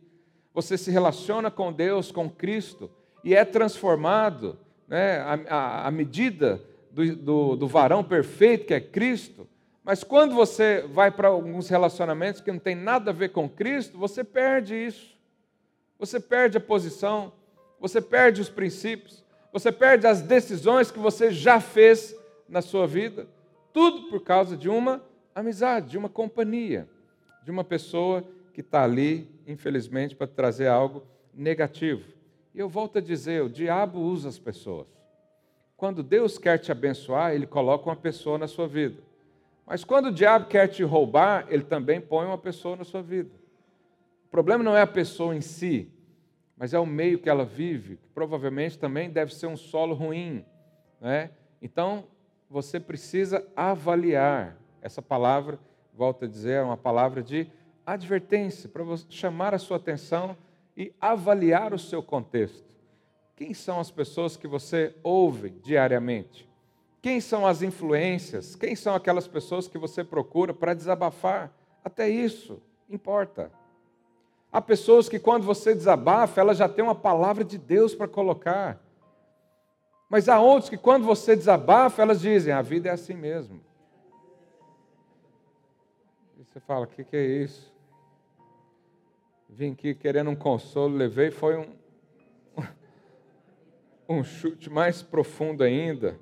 Você 0.54 0.78
se 0.78 0.91
relaciona 0.91 1.50
com 1.50 1.74
Deus, 1.74 2.12
com 2.12 2.30
Cristo, 2.30 2.89
e 3.24 3.34
é 3.34 3.43
transformado 3.43 4.60
né, 4.88 5.20
a, 5.50 5.88
a, 5.88 5.91
medida 5.91 6.62
do, 6.91 7.15
do, 7.15 7.56
do 7.56 7.67
varão 7.67 8.04
perfeito, 8.04 8.67
que 8.67 8.76
é 8.76 8.80
Cristo. 8.80 9.48
Mas 9.84 10.04
quando 10.04 10.36
você 10.36 10.86
vai 10.93 11.10
para 11.10 11.30
alguns 11.30 11.67
relacionamentos 11.67 12.41
que 12.41 12.52
não 12.52 12.60
tem 12.60 12.76
nada 12.76 13.10
a 13.10 13.13
ver 13.13 13.30
com 13.30 13.50
Cristo, 13.50 13.98
você 13.98 14.24
perde 14.24 14.76
isso. 14.76 15.17
Você 15.98 16.20
perde 16.20 16.58
a 16.58 16.62
posição, 16.62 17.34
você 17.80 18.00
perde 18.00 18.39
os 18.39 18.50
princípios, 18.50 19.26
você 19.52 19.72
perde 19.72 20.06
as 20.06 20.22
decisões 20.22 20.91
que 20.91 21.00
você 21.00 21.32
já 21.32 21.60
fez 21.60 22.15
na 22.48 22.62
sua 22.62 22.86
vida. 22.86 23.28
Tudo 23.74 24.10
por 24.10 24.22
causa 24.22 24.56
de 24.56 24.70
uma 24.70 25.02
amizade, 25.34 25.89
de 25.89 25.98
uma 25.98 26.10
companhia, 26.10 26.88
de 27.47 27.51
uma 27.51 27.63
pessoa 27.63 28.25
que 28.51 28.60
está 28.60 28.83
ali, 28.83 29.25
infelizmente, 29.47 30.13
para 30.13 30.27
trazer 30.27 30.67
algo 30.67 31.01
negativo. 31.33 32.03
E 32.53 32.60
eu 32.60 32.67
volto 32.67 32.97
a 32.97 33.01
dizer: 33.01 33.41
o 33.41 33.49
diabo 33.49 34.01
usa 34.01 34.27
as 34.27 34.38
pessoas. 34.38 34.86
Quando 35.77 36.03
Deus 36.03 36.38
quer 36.38 36.57
te 36.57 36.73
abençoar, 36.73 37.33
ele 37.33 37.47
coloca 37.47 37.89
uma 37.89 37.95
pessoa 37.95 38.38
na 38.38 38.49
sua 38.49 38.67
vida. 38.67 39.01
Mas 39.65 39.86
quando 39.86 40.07
o 40.07 40.12
diabo 40.12 40.47
quer 40.47 40.67
te 40.67 40.83
roubar, 40.83 41.47
ele 41.47 41.63
também 41.63 42.01
põe 42.01 42.25
uma 42.25 42.38
pessoa 42.38 42.75
na 42.75 42.83
sua 42.83 43.01
vida. 43.01 43.31
O 44.25 44.29
problema 44.29 44.62
não 44.62 44.75
é 44.75 44.81
a 44.81 44.88
pessoa 44.88 45.33
em 45.33 45.39
si, 45.39 45.89
mas 46.57 46.73
é 46.73 46.79
o 46.79 46.86
meio 46.86 47.17
que 47.17 47.29
ela 47.29 47.45
vive, 47.45 47.95
que 47.95 48.10
provavelmente 48.10 48.77
também 48.77 49.10
deve 49.10 49.33
ser 49.33 49.47
um 49.47 49.55
solo 49.55 49.95
ruim. 49.95 50.43
Né? 50.99 51.31
Então, 51.62 52.03
você 52.49 52.77
precisa 52.77 53.47
avaliar. 53.55 54.57
Essa 54.81 55.01
palavra, 55.01 55.57
volto 55.97 56.25
a 56.25 56.27
dizer, 56.27 56.60
é 56.60 56.62
uma 56.62 56.77
palavra 56.77 57.23
de 57.23 57.49
advertência, 57.83 58.69
para 58.69 58.83
chamar 59.10 59.55
a 59.55 59.57
sua 59.57 59.77
atenção 59.77 60.38
e 60.75 60.93
avaliar 61.01 61.73
o 61.73 61.79
seu 61.79 62.03
contexto. 62.03 62.67
Quem 63.36 63.53
são 63.53 63.79
as 63.79 63.89
pessoas 63.89 64.38
que 64.38 64.47
você 64.47 64.95
ouve 65.01 65.49
diariamente? 65.49 66.47
Quem 67.01 67.19
são 67.19 67.47
as 67.47 67.63
influências? 67.63 68.55
Quem 68.55 68.75
são 68.75 68.93
aquelas 68.93 69.27
pessoas 69.27 69.67
que 69.67 69.77
você 69.77 70.03
procura 70.03 70.53
para 70.53 70.73
desabafar? 70.73 71.51
Até 71.83 72.07
isso 72.07 72.62
importa. 72.89 73.51
Há 74.51 74.62
pessoas 74.62 75.10
que, 75.10 75.19
quando 75.19 75.43
você 75.43 75.73
desabafa, 75.73 76.39
elas 76.39 76.57
já 76.57 76.69
têm 76.69 76.83
uma 76.83 76.95
palavra 76.95 77.43
de 77.43 77.57
Deus 77.57 77.95
para 77.95 78.07
colocar. 78.07 78.79
Mas 80.10 80.29
há 80.29 80.39
outros 80.39 80.69
que, 80.69 80.77
quando 80.77 81.05
você 81.05 81.36
desabafa, 81.36 82.01
elas 82.01 82.21
dizem: 82.21 82.53
a 82.53 82.62
vida 82.62 82.89
é 82.89 82.91
assim 82.91 83.13
mesmo. 83.13 83.66
Você 86.58 86.62
fala: 86.62 86.86
o 86.86 86.88
que, 86.88 87.04
que 87.04 87.15
é 87.15 87.24
isso? 87.24 87.72
Vim 89.48 89.74
aqui 89.74 89.93
querendo 89.93 90.32
um 90.32 90.36
consolo, 90.36 90.96
levei, 90.96 91.30
foi 91.30 91.56
um. 91.56 91.78
um 94.10 94.24
chute 94.24 94.67
mais 94.67 95.04
profundo 95.04 95.63
ainda. 95.63 96.20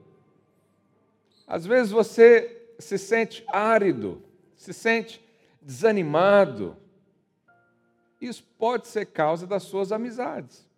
Às 1.48 1.66
vezes 1.66 1.90
você 1.90 2.70
se 2.78 2.98
sente 2.98 3.46
árido, 3.48 4.22
se 4.58 4.74
sente 4.74 5.24
desanimado. 5.62 6.76
Isso 8.20 8.44
pode 8.60 8.88
ser 8.88 9.06
causa 9.06 9.48
das 9.48 9.64
suas 9.64 9.94
amizades. 9.94 10.70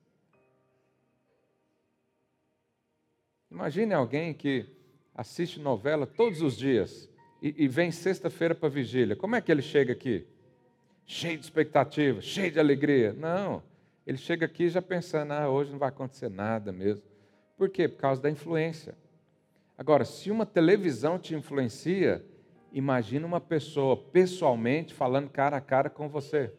Imagine 3.50 3.96
alguém 3.96 4.36
que 4.36 4.68
assiste 5.16 5.60
novela 5.60 6.06
todos 6.06 6.44
os 6.44 6.56
dias 6.56 7.10
e, 7.42 7.66
e 7.66 7.68
vem 7.68 7.92
sexta-feira 7.92 8.56
para 8.56 8.68
a 8.68 8.72
vigília. 8.72 9.16
Como 9.16 9.36
é 9.36 9.42
que 9.42 9.52
ele 9.52 9.62
chega 9.62 9.94
aqui? 9.94 10.26
Cheio 11.06 11.38
de 11.38 11.44
expectativa, 11.44 12.22
cheio 12.22 12.52
de 12.52 12.60
alegria. 12.60 13.14
Não, 13.14 13.64
ele 14.06 14.18
chega 14.18 14.46
aqui 14.46 14.70
já 14.70 14.82
pensando, 14.82 15.32
ah, 15.32 15.50
hoje 15.50 15.72
não 15.72 15.80
vai 15.80 15.90
acontecer 15.90 16.30
nada 16.30 16.72
mesmo. 16.72 17.04
Por 17.58 17.70
quê? 17.70 17.88
Por 17.88 17.98
causa 17.98 18.22
da 18.22 18.30
influência. 18.30 18.96
Agora, 19.78 20.06
se 20.06 20.32
uma 20.32 20.46
televisão 20.46 21.20
te 21.20 21.36
influencia, 21.36 22.26
imagina 22.72 23.26
uma 23.26 23.40
pessoa 23.40 23.96
pessoalmente 23.96 24.94
falando 24.94 25.30
cara 25.30 25.58
a 25.58 25.62
cara 25.62 25.90
com 25.90 26.10
você. 26.10 26.52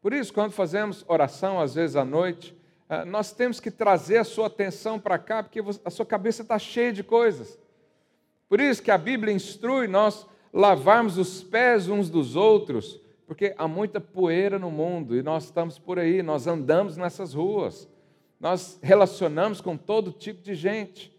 Por 0.00 0.12
isso, 0.12 0.32
quando 0.32 0.52
fazemos 0.52 1.04
oração, 1.08 1.60
às 1.60 1.74
vezes 1.74 1.96
à 1.96 2.04
noite, 2.04 2.56
ah, 2.88 3.04
nós 3.04 3.32
temos 3.32 3.60
que 3.60 3.70
trazer 3.70 4.18
a 4.18 4.24
sua 4.24 4.46
atenção 4.46 4.98
para 4.98 5.18
cá, 5.18 5.42
porque 5.42 5.60
a 5.84 5.90
sua 5.90 6.06
cabeça 6.06 6.42
está 6.42 6.58
cheia 6.58 6.92
de 6.92 7.02
coisas. 7.02 7.58
Por 8.50 8.60
isso 8.60 8.82
que 8.82 8.90
a 8.90 8.98
Bíblia 8.98 9.32
instrui 9.32 9.86
nós 9.86 10.26
lavarmos 10.52 11.16
os 11.16 11.42
pés 11.42 11.88
uns 11.88 12.10
dos 12.10 12.36
outros, 12.36 13.00
porque 13.26 13.54
há 13.56 13.66
muita 13.66 13.98
poeira 13.98 14.58
no 14.58 14.70
mundo 14.70 15.16
e 15.16 15.22
nós 15.22 15.44
estamos 15.44 15.78
por 15.78 15.98
aí, 15.98 16.22
nós 16.22 16.46
andamos 16.46 16.98
nessas 16.98 17.32
ruas, 17.32 17.88
nós 18.38 18.78
relacionamos 18.82 19.62
com 19.62 19.74
todo 19.74 20.12
tipo 20.12 20.42
de 20.42 20.54
gente, 20.54 21.16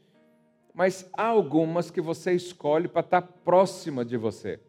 mas 0.73 1.09
há 1.13 1.25
algumas 1.25 1.89
que 1.89 2.01
você 2.01 2.33
escolhe 2.33 2.87
para 2.87 3.01
estar 3.01 3.21
próxima 3.23 4.05
de 4.05 4.15
você. 4.15 4.59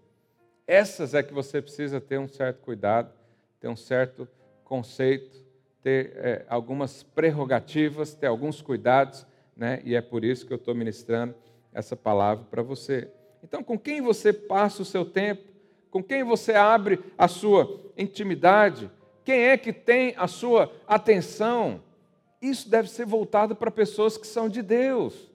Essas 0.67 1.13
é 1.13 1.23
que 1.23 1.35
você 1.35 1.61
precisa 1.61 2.01
ter 2.01 2.19
um 2.19 2.29
certo 2.29 2.63
cuidado, 2.63 3.13
ter 3.61 3.69
um 3.69 3.77
certo 3.77 4.27
conceito 4.65 5.43
ter 5.83 6.13
é, 6.17 6.45
algumas 6.49 7.03
prerrogativas, 7.03 8.15
ter 8.15 8.27
alguns 8.27 8.63
cuidados, 8.63 9.27
né? 9.57 9.83
e 9.85 9.95
é 9.95 10.01
por 10.01 10.25
isso 10.25 10.47
que 10.47 10.53
eu 10.53 10.57
estou 10.57 10.75
ministrando 10.75 11.35
essa 11.73 11.97
palavra 11.97 12.45
para 12.51 12.63
você. 12.63 13.09
Então, 13.43 13.63
com 13.63 13.79
quem 13.79 14.01
você 14.01 14.33
passa 14.33 14.83
o 14.83 14.85
seu 14.85 15.05
tempo? 15.05 15.43
Com 15.91 16.03
quem 16.03 16.23
você 16.25 16.53
abre 16.53 17.01
a 17.19 17.29
sua 17.29 17.81
intimidade? 17.97 18.91
Quem 19.25 19.41
é 19.41 19.57
que 19.57 19.73
tem 19.73 20.15
a 20.17 20.27
sua 20.27 20.73
atenção? 20.87 21.83
Isso 22.41 22.69
deve 22.69 22.89
ser 22.89 23.07
voltado 23.07 23.55
para 23.55 23.71
pessoas 23.71 24.17
que 24.17 24.27
são 24.27 24.49
de 24.49 24.63
Deus. 24.63 25.31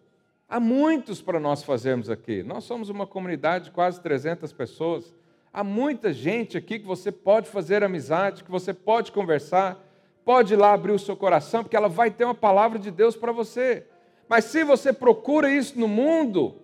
Há 0.49 0.59
muitos 0.59 1.21
para 1.21 1.39
nós 1.39 1.63
fazermos 1.63 2.09
aqui. 2.09 2.41
Nós 2.43 2.63
somos 2.63 2.89
uma 2.89 3.05
comunidade 3.05 3.65
de 3.65 3.71
quase 3.71 4.01
300 4.01 4.51
pessoas. 4.53 5.13
Há 5.51 5.63
muita 5.63 6.13
gente 6.13 6.57
aqui 6.57 6.79
que 6.79 6.85
você 6.85 7.11
pode 7.11 7.49
fazer 7.49 7.83
amizade, 7.83 8.43
que 8.43 8.51
você 8.51 8.73
pode 8.73 9.11
conversar, 9.11 9.77
pode 10.23 10.53
ir 10.53 10.57
lá 10.57 10.73
abrir 10.73 10.91
o 10.91 10.99
seu 10.99 11.15
coração, 11.15 11.63
porque 11.63 11.75
ela 11.75 11.89
vai 11.89 12.11
ter 12.11 12.25
uma 12.25 12.35
palavra 12.35 12.77
de 12.77 12.91
Deus 12.91 13.15
para 13.15 13.31
você. 13.31 13.85
Mas 14.27 14.45
se 14.45 14.63
você 14.63 14.91
procura 14.91 15.49
isso 15.49 15.79
no 15.79 15.87
mundo, 15.87 16.55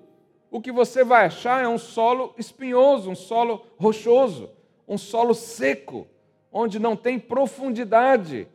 o 0.52 0.62
que 0.62 0.72
você 0.72 1.04
vai 1.04 1.26
achar 1.26 1.64
é 1.64 1.68
um 1.68 1.78
solo 1.78 2.34
espinhoso, 2.38 3.10
um 3.10 3.16
solo 3.16 3.66
rochoso, 3.78 4.50
um 4.88 4.98
solo 4.98 5.34
seco, 5.34 6.08
onde 6.52 6.78
não 6.78 6.96
tem 6.96 7.18
profundidade. 7.18 8.48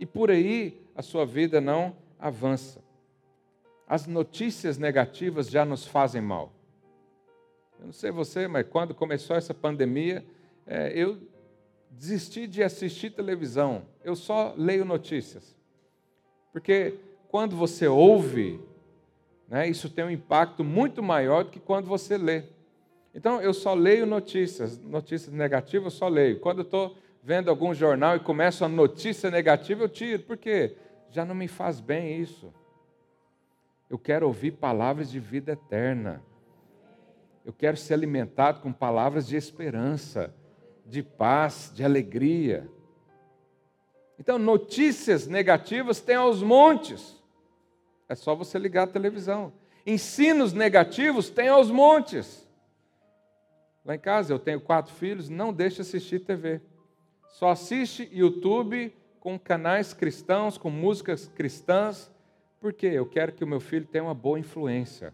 E 0.00 0.06
por 0.06 0.30
aí 0.30 0.82
a 0.96 1.02
sua 1.02 1.24
vida 1.24 1.60
não 1.60 1.94
avança. 2.18 2.82
As 3.86 4.06
notícias 4.06 4.78
negativas 4.78 5.48
já 5.48 5.64
nos 5.64 5.86
fazem 5.86 6.22
mal. 6.22 6.52
Eu 7.78 7.86
não 7.86 7.92
sei 7.92 8.10
você, 8.10 8.48
mas 8.48 8.66
quando 8.68 8.94
começou 8.94 9.36
essa 9.36 9.52
pandemia, 9.52 10.24
é, 10.66 10.90
eu 10.94 11.18
desisti 11.90 12.46
de 12.46 12.62
assistir 12.62 13.10
televisão, 13.10 13.82
eu 14.02 14.16
só 14.16 14.54
leio 14.56 14.84
notícias. 14.84 15.54
Porque 16.52 16.94
quando 17.34 17.56
você 17.56 17.88
ouve, 17.88 18.60
né, 19.48 19.68
isso 19.68 19.90
tem 19.90 20.04
um 20.04 20.10
impacto 20.10 20.62
muito 20.62 21.02
maior 21.02 21.42
do 21.42 21.50
que 21.50 21.58
quando 21.58 21.88
você 21.88 22.16
lê. 22.16 22.44
Então, 23.12 23.42
eu 23.42 23.52
só 23.52 23.74
leio 23.74 24.06
notícias, 24.06 24.78
notícias 24.78 25.34
negativas 25.34 25.94
eu 25.94 25.98
só 25.98 26.06
leio. 26.06 26.38
Quando 26.38 26.58
eu 26.58 26.64
estou 26.64 26.96
vendo 27.24 27.50
algum 27.50 27.74
jornal 27.74 28.14
e 28.14 28.20
começa 28.20 28.64
uma 28.64 28.76
notícia 28.76 29.32
negativa, 29.32 29.82
eu 29.82 29.88
tiro. 29.88 30.22
Por 30.22 30.36
quê? 30.36 30.76
Já 31.10 31.24
não 31.24 31.34
me 31.34 31.48
faz 31.48 31.80
bem 31.80 32.20
isso. 32.20 32.54
Eu 33.90 33.98
quero 33.98 34.28
ouvir 34.28 34.52
palavras 34.52 35.10
de 35.10 35.18
vida 35.18 35.54
eterna. 35.54 36.22
Eu 37.44 37.52
quero 37.52 37.76
ser 37.76 37.94
alimentado 37.94 38.60
com 38.60 38.72
palavras 38.72 39.26
de 39.26 39.34
esperança 39.34 40.32
de 40.86 41.02
paz, 41.02 41.72
de 41.74 41.82
alegria. 41.82 42.70
Então, 44.20 44.38
notícias 44.38 45.26
negativas 45.26 46.00
tem 46.00 46.14
aos 46.14 46.40
montes. 46.40 47.23
É 48.08 48.14
só 48.14 48.34
você 48.34 48.58
ligar 48.58 48.84
a 48.84 48.86
televisão. 48.86 49.52
Ensinos 49.86 50.52
negativos 50.52 51.28
tem 51.28 51.48
aos 51.48 51.70
montes. 51.70 52.46
Lá 53.84 53.94
em 53.94 53.98
casa 53.98 54.32
eu 54.32 54.38
tenho 54.38 54.60
quatro 54.60 54.94
filhos, 54.94 55.28
não 55.28 55.52
deixe 55.52 55.82
assistir 55.82 56.20
TV. 56.20 56.60
Só 57.28 57.50
assiste 57.50 58.08
YouTube 58.12 58.94
com 59.20 59.38
canais 59.38 59.92
cristãos, 59.92 60.56
com 60.56 60.70
músicas 60.70 61.28
cristãs, 61.34 62.10
porque 62.60 62.86
eu 62.86 63.04
quero 63.06 63.32
que 63.32 63.44
o 63.44 63.46
meu 63.46 63.60
filho 63.60 63.86
tenha 63.86 64.04
uma 64.04 64.14
boa 64.14 64.38
influência. 64.38 65.12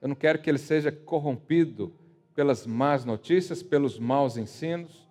Eu 0.00 0.08
não 0.08 0.14
quero 0.14 0.38
que 0.40 0.50
ele 0.50 0.58
seja 0.58 0.90
corrompido 0.90 1.92
pelas 2.34 2.66
más 2.66 3.04
notícias, 3.04 3.62
pelos 3.62 3.98
maus 3.98 4.36
ensinos. 4.36 5.06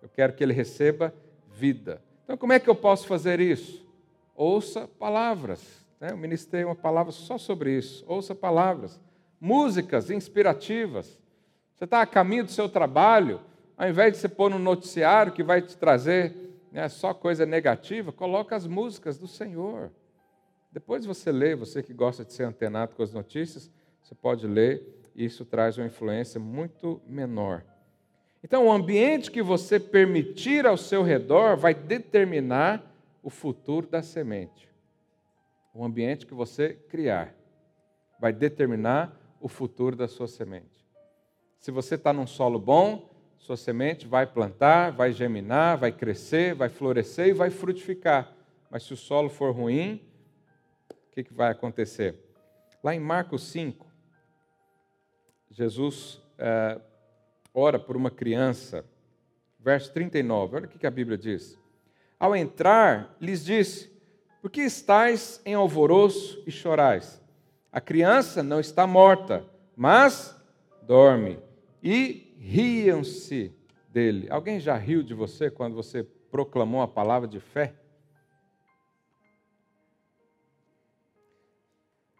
Eu 0.00 0.08
quero 0.08 0.32
que 0.32 0.42
ele 0.42 0.52
receba 0.52 1.14
vida. 1.52 2.02
Então, 2.24 2.36
como 2.36 2.52
é 2.52 2.58
que 2.58 2.68
eu 2.68 2.74
posso 2.74 3.06
fazer 3.06 3.40
isso? 3.40 3.86
Ouça 4.34 4.88
palavras. 4.88 5.81
Né? 6.02 6.10
Eu 6.10 6.16
ministrei 6.16 6.64
uma 6.64 6.74
palavra 6.74 7.12
só 7.12 7.38
sobre 7.38 7.78
isso. 7.78 8.04
Ouça 8.08 8.34
palavras. 8.34 9.00
Músicas 9.40 10.10
inspirativas. 10.10 11.20
Você 11.76 11.84
está 11.84 12.02
a 12.02 12.06
caminho 12.06 12.42
do 12.42 12.50
seu 12.50 12.68
trabalho, 12.68 13.40
ao 13.76 13.88
invés 13.88 14.12
de 14.12 14.18
você 14.18 14.28
pôr 14.28 14.50
no 14.50 14.58
noticiário 14.58 15.32
que 15.32 15.44
vai 15.44 15.62
te 15.62 15.76
trazer 15.76 16.34
né, 16.72 16.88
só 16.88 17.14
coisa 17.14 17.46
negativa, 17.46 18.10
coloca 18.10 18.56
as 18.56 18.66
músicas 18.66 19.16
do 19.16 19.28
Senhor. 19.28 19.92
Depois 20.72 21.06
você 21.06 21.30
lê, 21.30 21.54
você 21.54 21.84
que 21.84 21.94
gosta 21.94 22.24
de 22.24 22.32
ser 22.32 22.44
antenado 22.44 22.96
com 22.96 23.02
as 23.04 23.12
notícias, 23.12 23.70
você 24.02 24.14
pode 24.14 24.44
ler 24.44 24.98
isso 25.14 25.44
traz 25.44 25.76
uma 25.76 25.86
influência 25.86 26.40
muito 26.40 27.00
menor. 27.06 27.62
Então, 28.42 28.66
o 28.66 28.72
ambiente 28.72 29.30
que 29.30 29.42
você 29.42 29.78
permitir 29.78 30.66
ao 30.66 30.76
seu 30.76 31.02
redor 31.02 31.56
vai 31.56 31.74
determinar 31.74 32.82
o 33.22 33.30
futuro 33.30 33.86
da 33.86 34.02
semente. 34.02 34.71
O 35.74 35.84
ambiente 35.84 36.26
que 36.26 36.34
você 36.34 36.74
criar 36.88 37.34
vai 38.20 38.32
determinar 38.32 39.18
o 39.40 39.48
futuro 39.48 39.96
da 39.96 40.06
sua 40.06 40.28
semente. 40.28 40.86
Se 41.58 41.70
você 41.70 41.94
está 41.94 42.12
num 42.12 42.26
solo 42.26 42.58
bom, 42.58 43.10
sua 43.38 43.56
semente 43.56 44.06
vai 44.06 44.26
plantar, 44.26 44.92
vai 44.92 45.12
germinar, 45.12 45.78
vai 45.78 45.90
crescer, 45.90 46.54
vai 46.54 46.68
florescer 46.68 47.28
e 47.28 47.32
vai 47.32 47.50
frutificar. 47.50 48.32
Mas 48.70 48.84
se 48.84 48.92
o 48.92 48.96
solo 48.96 49.28
for 49.28 49.54
ruim, 49.54 50.00
o 50.90 51.10
que, 51.10 51.24
que 51.24 51.34
vai 51.34 51.50
acontecer? 51.50 52.16
Lá 52.82 52.94
em 52.94 53.00
Marcos 53.00 53.44
5, 53.48 53.86
Jesus 55.50 56.22
é, 56.38 56.80
ora 57.52 57.78
por 57.78 57.96
uma 57.96 58.10
criança, 58.10 58.84
verso 59.58 59.92
39, 59.92 60.56
olha 60.56 60.66
o 60.66 60.68
que 60.68 60.86
a 60.86 60.90
Bíblia 60.90 61.18
diz. 61.18 61.58
Ao 62.18 62.34
entrar, 62.34 63.16
lhes 63.20 63.44
disse: 63.44 63.91
Por 64.42 64.50
que 64.50 64.62
estáis 64.62 65.40
em 65.46 65.54
alvoroço 65.54 66.42
e 66.44 66.50
chorais? 66.50 67.22
A 67.70 67.80
criança 67.80 68.42
não 68.42 68.58
está 68.58 68.88
morta, 68.88 69.46
mas 69.76 70.36
dorme. 70.82 71.38
E 71.80 72.34
riam-se 72.40 73.54
dele. 73.88 74.26
Alguém 74.28 74.58
já 74.58 74.76
riu 74.76 75.00
de 75.04 75.14
você 75.14 75.48
quando 75.48 75.76
você 75.76 76.02
proclamou 76.02 76.82
a 76.82 76.88
palavra 76.88 77.28
de 77.28 77.38
fé? 77.38 77.76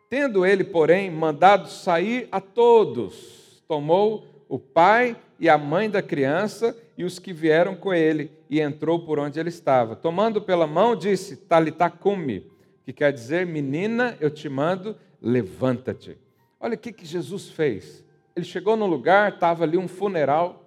Tendo 0.08 0.46
ele, 0.46 0.62
porém, 0.62 1.10
mandado 1.10 1.68
sair 1.68 2.28
a 2.30 2.40
todos, 2.40 3.64
tomou 3.66 4.44
o 4.48 4.60
pai 4.60 5.16
e 5.42 5.48
a 5.48 5.58
mãe 5.58 5.90
da 5.90 6.00
criança 6.00 6.80
e 6.96 7.02
os 7.02 7.18
que 7.18 7.32
vieram 7.32 7.74
com 7.74 7.92
ele, 7.92 8.30
e 8.48 8.60
entrou 8.60 9.04
por 9.04 9.18
onde 9.18 9.40
ele 9.40 9.48
estava. 9.48 9.96
Tomando 9.96 10.40
pela 10.40 10.68
mão, 10.68 10.94
disse: 10.94 11.36
Talitacumi, 11.36 12.48
que 12.84 12.92
quer 12.92 13.12
dizer, 13.12 13.44
menina, 13.44 14.16
eu 14.20 14.30
te 14.30 14.48
mando, 14.48 14.96
levanta-te. 15.20 16.16
Olha 16.60 16.76
o 16.76 16.78
que, 16.78 16.92
que 16.92 17.04
Jesus 17.04 17.50
fez. 17.50 18.04
Ele 18.36 18.44
chegou 18.44 18.76
no 18.76 18.86
lugar, 18.86 19.34
estava 19.34 19.64
ali 19.64 19.76
um 19.76 19.88
funeral, 19.88 20.64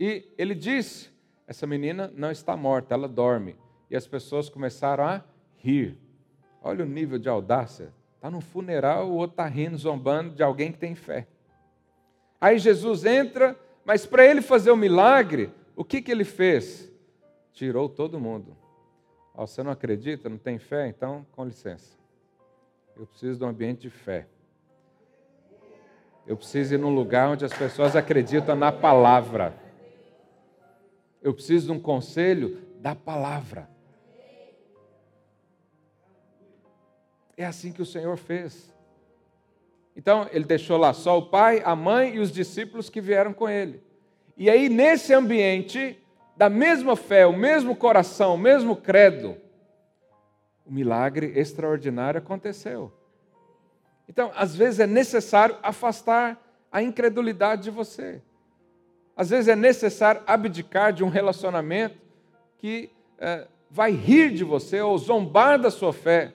e 0.00 0.24
ele 0.36 0.56
disse: 0.56 1.08
Essa 1.46 1.64
menina 1.64 2.12
não 2.16 2.32
está 2.32 2.56
morta, 2.56 2.92
ela 2.92 3.06
dorme. 3.06 3.54
E 3.88 3.94
as 3.94 4.04
pessoas 4.04 4.48
começaram 4.48 5.04
a 5.04 5.22
rir. 5.58 5.96
Olha 6.60 6.84
o 6.84 6.88
nível 6.88 7.20
de 7.20 7.28
audácia. 7.28 7.92
Está 8.16 8.28
no 8.32 8.40
funeral, 8.40 9.08
o 9.08 9.14
outro 9.14 9.34
está 9.34 9.46
rindo, 9.46 9.78
zombando 9.78 10.34
de 10.34 10.42
alguém 10.42 10.72
que 10.72 10.78
tem 10.78 10.96
fé. 10.96 11.28
Aí 12.40 12.58
Jesus 12.58 13.04
entra, 13.04 13.56
mas 13.86 14.04
para 14.04 14.26
ele 14.26 14.42
fazer 14.42 14.72
o 14.72 14.76
milagre, 14.76 15.52
o 15.76 15.84
que, 15.84 16.02
que 16.02 16.10
ele 16.10 16.24
fez? 16.24 16.92
Tirou 17.52 17.88
todo 17.88 18.18
mundo. 18.18 18.56
Oh, 19.32 19.46
você 19.46 19.62
não 19.62 19.70
acredita, 19.70 20.28
não 20.28 20.38
tem 20.38 20.58
fé? 20.58 20.88
Então, 20.88 21.24
com 21.30 21.44
licença. 21.44 21.96
Eu 22.96 23.06
preciso 23.06 23.38
de 23.38 23.44
um 23.44 23.48
ambiente 23.48 23.82
de 23.82 23.90
fé. 23.90 24.26
Eu 26.26 26.36
preciso 26.36 26.74
ir 26.74 26.78
num 26.78 26.92
lugar 26.92 27.28
onde 27.28 27.44
as 27.44 27.52
pessoas 27.52 27.94
acreditam 27.94 28.56
na 28.56 28.72
palavra. 28.72 29.54
Eu 31.22 31.32
preciso 31.32 31.66
de 31.66 31.72
um 31.72 31.78
conselho 31.78 32.60
da 32.80 32.96
palavra. 32.96 33.70
É 37.36 37.44
assim 37.44 37.72
que 37.72 37.82
o 37.82 37.86
Senhor 37.86 38.16
fez. 38.16 38.74
Então, 39.96 40.28
ele 40.30 40.44
deixou 40.44 40.76
lá 40.76 40.92
só 40.92 41.18
o 41.18 41.26
pai, 41.26 41.62
a 41.64 41.74
mãe 41.74 42.16
e 42.16 42.18
os 42.18 42.30
discípulos 42.30 42.90
que 42.90 43.00
vieram 43.00 43.32
com 43.32 43.48
ele. 43.48 43.82
E 44.36 44.50
aí, 44.50 44.68
nesse 44.68 45.14
ambiente, 45.14 45.98
da 46.36 46.50
mesma 46.50 46.94
fé, 46.94 47.26
o 47.26 47.32
mesmo 47.32 47.74
coração, 47.74 48.34
o 48.34 48.38
mesmo 48.38 48.76
credo, 48.76 49.38
o 50.66 50.72
milagre 50.72 51.32
extraordinário 51.34 52.18
aconteceu. 52.18 52.92
Então, 54.06 54.30
às 54.36 54.54
vezes 54.54 54.80
é 54.80 54.86
necessário 54.86 55.56
afastar 55.62 56.38
a 56.70 56.82
incredulidade 56.82 57.62
de 57.62 57.70
você. 57.70 58.20
Às 59.16 59.30
vezes 59.30 59.48
é 59.48 59.56
necessário 59.56 60.22
abdicar 60.26 60.92
de 60.92 61.02
um 61.02 61.08
relacionamento 61.08 61.96
que 62.58 62.90
é, 63.18 63.48
vai 63.70 63.92
rir 63.92 64.30
de 64.30 64.44
você 64.44 64.80
ou 64.82 64.98
zombar 64.98 65.58
da 65.58 65.70
sua 65.70 65.92
fé 65.92 66.34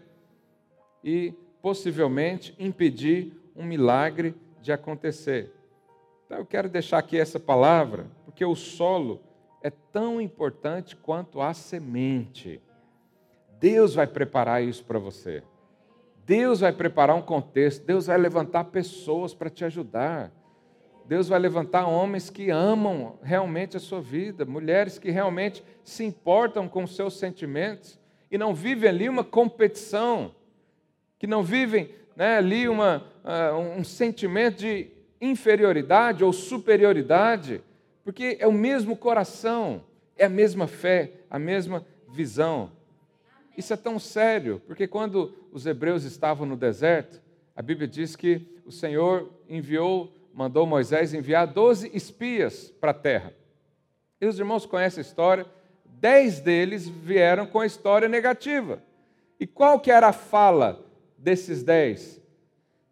e 1.03 1.33
possivelmente 1.61 2.55
impedir 2.57 3.39
um 3.55 3.63
milagre 3.63 4.35
de 4.61 4.71
acontecer. 4.71 5.51
Então 6.25 6.39
eu 6.39 6.45
quero 6.45 6.69
deixar 6.69 6.97
aqui 6.97 7.19
essa 7.19 7.39
palavra, 7.39 8.07
porque 8.25 8.45
o 8.45 8.55
solo 8.55 9.21
é 9.61 9.69
tão 9.69 10.21
importante 10.21 10.95
quanto 10.95 11.41
a 11.41 11.53
semente. 11.53 12.61
Deus 13.59 13.93
vai 13.93 14.07
preparar 14.07 14.63
isso 14.63 14.83
para 14.83 14.97
você. 14.97 15.43
Deus 16.25 16.61
vai 16.61 16.71
preparar 16.71 17.15
um 17.15 17.21
contexto, 17.21 17.85
Deus 17.85 18.07
vai 18.07 18.17
levantar 18.17 18.65
pessoas 18.65 19.33
para 19.33 19.49
te 19.49 19.65
ajudar. 19.65 20.31
Deus 21.05 21.27
vai 21.27 21.39
levantar 21.39 21.87
homens 21.87 22.29
que 22.29 22.49
amam 22.49 23.19
realmente 23.21 23.75
a 23.75 23.79
sua 23.79 23.99
vida, 23.99 24.45
mulheres 24.45 24.97
que 24.97 25.11
realmente 25.11 25.63
se 25.83 26.05
importam 26.05 26.69
com 26.69 26.87
seus 26.87 27.19
sentimentos 27.19 27.99
e 28.31 28.37
não 28.37 28.55
vivem 28.55 28.89
ali 28.89 29.09
uma 29.09 29.23
competição, 29.23 30.33
que 31.19 31.27
não 31.27 31.43
vivem 31.43 31.93
né, 32.21 32.37
ali 32.37 32.69
uma, 32.69 33.03
uh, 33.23 33.57
um 33.79 33.83
sentimento 33.83 34.59
de 34.59 34.91
inferioridade 35.19 36.23
ou 36.23 36.31
superioridade, 36.31 37.63
porque 38.03 38.37
é 38.39 38.45
o 38.45 38.51
mesmo 38.51 38.95
coração, 38.95 39.83
é 40.15 40.25
a 40.25 40.29
mesma 40.29 40.67
fé, 40.67 41.13
a 41.31 41.39
mesma 41.39 41.83
visão. 42.13 42.73
Isso 43.57 43.73
é 43.73 43.75
tão 43.75 43.97
sério, 43.97 44.61
porque 44.67 44.87
quando 44.87 45.33
os 45.51 45.65
hebreus 45.65 46.03
estavam 46.03 46.45
no 46.45 46.55
deserto, 46.55 47.19
a 47.55 47.61
Bíblia 47.63 47.87
diz 47.87 48.15
que 48.15 48.61
o 48.67 48.71
Senhor 48.71 49.27
enviou, 49.49 50.15
mandou 50.31 50.67
Moisés 50.67 51.15
enviar 51.15 51.47
12 51.47 51.89
espias 51.91 52.69
para 52.79 52.91
a 52.91 52.93
terra. 52.93 53.33
E 54.21 54.27
os 54.27 54.37
irmãos 54.37 54.67
conhecem 54.67 55.01
a 55.01 55.07
história, 55.07 55.47
dez 55.83 56.39
deles 56.39 56.87
vieram 56.87 57.47
com 57.47 57.59
a 57.59 57.65
história 57.65 58.07
negativa. 58.07 58.79
E 59.39 59.47
qual 59.47 59.79
que 59.79 59.89
era 59.89 60.09
a 60.09 60.13
fala 60.13 60.90
desses 61.21 61.63
dez? 61.63 62.19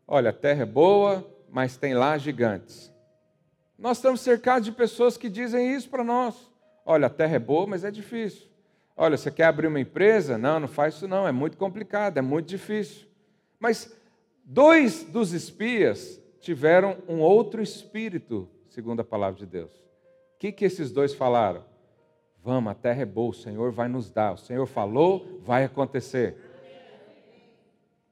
Olha, 0.07 0.29
a 0.29 0.33
terra 0.33 0.63
é 0.63 0.65
boa, 0.65 1.27
mas 1.49 1.77
tem 1.77 1.93
lá 1.93 2.17
gigantes. 2.17 2.93
Nós 3.77 3.97
estamos 3.97 4.21
cercados 4.21 4.65
de 4.65 4.71
pessoas 4.71 5.17
que 5.17 5.29
dizem 5.29 5.73
isso 5.73 5.89
para 5.89 6.03
nós. 6.03 6.35
Olha, 6.85 7.07
a 7.07 7.09
terra 7.09 7.35
é 7.35 7.39
boa, 7.39 7.65
mas 7.65 7.83
é 7.83 7.91
difícil. 7.91 8.47
Olha, 8.95 9.17
você 9.17 9.31
quer 9.31 9.45
abrir 9.45 9.67
uma 9.67 9.79
empresa? 9.79 10.37
Não, 10.37 10.59
não 10.59 10.67
faz 10.67 10.95
isso 10.95 11.07
não, 11.07 11.27
é 11.27 11.31
muito 11.31 11.57
complicado, 11.57 12.17
é 12.17 12.21
muito 12.21 12.47
difícil. 12.47 13.07
Mas 13.59 13.95
dois 14.43 15.03
dos 15.03 15.31
espias 15.31 16.21
tiveram 16.41 16.97
um 17.07 17.19
outro 17.19 17.61
espírito, 17.61 18.49
segundo 18.67 18.99
a 18.99 19.05
palavra 19.05 19.39
de 19.39 19.45
Deus. 19.45 19.71
O 19.71 20.39
que, 20.39 20.51
que 20.51 20.65
esses 20.65 20.91
dois 20.91 21.13
falaram? 21.13 21.63
Vamos, 22.43 22.71
a 22.71 22.75
terra 22.75 23.01
é 23.01 23.05
boa, 23.05 23.29
o 23.29 23.33
Senhor 23.33 23.71
vai 23.71 23.87
nos 23.87 24.09
dar. 24.09 24.33
O 24.33 24.37
Senhor 24.37 24.65
falou, 24.65 25.39
vai 25.43 25.63
acontecer. 25.63 26.48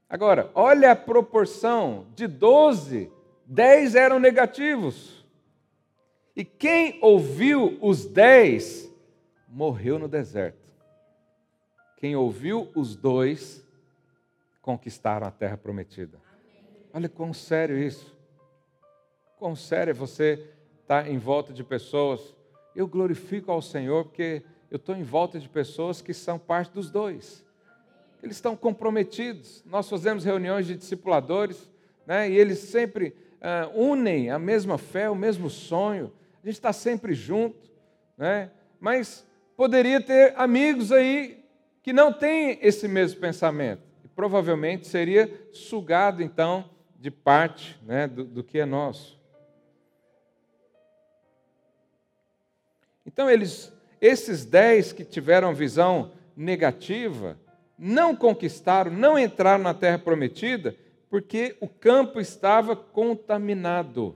Agora, 0.09 0.49
olha 0.55 0.91
a 0.91 0.95
proporção: 0.95 2.07
de 2.15 2.27
12, 2.27 3.11
10 3.45 3.95
eram 3.95 4.19
negativos. 4.19 5.25
E 6.35 6.45
quem 6.45 6.99
ouviu 7.01 7.77
os 7.81 8.05
10 8.05 8.91
morreu 9.47 9.97
no 9.97 10.07
deserto. 10.07 10.67
Quem 11.97 12.15
ouviu 12.15 12.71
os 12.75 12.95
dois 12.95 13.65
conquistaram 14.61 15.25
a 15.25 15.31
terra 15.31 15.57
prometida. 15.57 16.21
Olha 16.93 17.09
quão 17.09 17.33
sério 17.33 17.77
isso. 17.77 18.15
Quão 19.37 19.55
sério 19.55 19.91
é 19.91 19.93
você 19.93 20.33
estar 20.81 21.03
tá 21.03 21.09
em 21.09 21.17
volta 21.17 21.51
de 21.51 21.63
pessoas. 21.63 22.35
Eu 22.75 22.87
glorifico 22.87 23.51
ao 23.51 23.61
Senhor 23.61 24.05
porque 24.05 24.43
eu 24.69 24.75
estou 24.75 24.95
em 24.95 25.03
volta 25.03 25.39
de 25.39 25.49
pessoas 25.49 26.01
que 26.01 26.13
são 26.13 26.37
parte 26.37 26.71
dos 26.71 26.91
dois. 26.91 27.43
Eles 28.21 28.37
estão 28.37 28.55
comprometidos. 28.55 29.63
Nós 29.65 29.89
fazemos 29.89 30.23
reuniões 30.23 30.65
de 30.65 30.75
discipuladores, 30.75 31.69
né, 32.05 32.29
e 32.29 32.37
eles 32.37 32.59
sempre 32.59 33.13
uh, 33.41 33.79
unem 33.79 34.29
a 34.29 34.39
mesma 34.39 34.77
fé, 34.77 35.09
o 35.09 35.15
mesmo 35.15 35.49
sonho. 35.49 36.11
A 36.43 36.47
gente 36.47 36.55
está 36.55 36.73
sempre 36.73 37.13
junto, 37.13 37.69
né? 38.17 38.51
mas 38.79 39.25
poderia 39.55 39.99
ter 39.99 40.33
amigos 40.37 40.91
aí 40.91 41.43
que 41.81 41.91
não 41.93 42.11
tem 42.11 42.59
esse 42.61 42.87
mesmo 42.87 43.19
pensamento. 43.19 43.81
E 44.03 44.07
provavelmente 44.07 44.87
seria 44.87 45.31
sugado, 45.51 46.21
então, 46.21 46.69
de 46.99 47.11
parte 47.11 47.79
né, 47.85 48.07
do, 48.07 48.23
do 48.23 48.43
que 48.43 48.59
é 48.59 48.65
nosso. 48.65 49.17
Então, 53.05 53.29
eles, 53.29 53.73
esses 54.01 54.45
dez 54.45 54.91
que 54.91 55.03
tiveram 55.03 55.53
visão 55.53 56.11
negativa, 56.35 57.37
não 57.77 58.15
conquistaram, 58.15 58.91
não 58.91 59.19
entraram 59.19 59.63
na 59.63 59.73
terra 59.73 59.99
prometida, 59.99 60.75
porque 61.09 61.55
o 61.61 61.67
campo 61.67 62.19
estava 62.19 62.75
contaminado. 62.75 64.15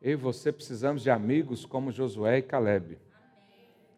Eu 0.00 0.12
e 0.12 0.16
você 0.16 0.50
precisamos 0.50 1.02
de 1.02 1.10
amigos 1.10 1.64
como 1.64 1.92
Josué 1.92 2.38
e 2.38 2.42
Caleb. 2.42 2.98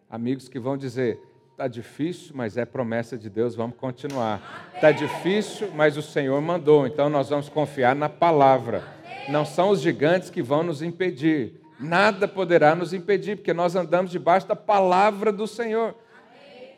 Amigos 0.08 0.48
que 0.48 0.58
vão 0.58 0.76
dizer: 0.76 1.18
Está 1.54 1.68
difícil, 1.68 2.32
mas 2.34 2.56
é 2.56 2.64
promessa 2.64 3.16
de 3.16 3.30
Deus, 3.30 3.54
vamos 3.54 3.76
continuar. 3.76 4.72
Está 4.74 4.90
difícil, 4.90 5.70
mas 5.72 5.96
o 5.96 6.02
Senhor 6.02 6.40
mandou, 6.42 6.84
então 6.84 7.08
nós 7.08 7.28
vamos 7.28 7.48
confiar 7.48 7.94
na 7.94 8.08
palavra. 8.08 8.82
Não 9.28 9.44
são 9.44 9.70
os 9.70 9.80
gigantes 9.80 10.30
que 10.30 10.42
vão 10.42 10.64
nos 10.64 10.82
impedir. 10.82 11.60
Nada 11.78 12.26
poderá 12.26 12.74
nos 12.74 12.92
impedir, 12.92 13.36
porque 13.36 13.52
nós 13.52 13.76
andamos 13.76 14.10
debaixo 14.10 14.48
da 14.48 14.56
palavra 14.56 15.30
do 15.30 15.46
Senhor. 15.46 15.94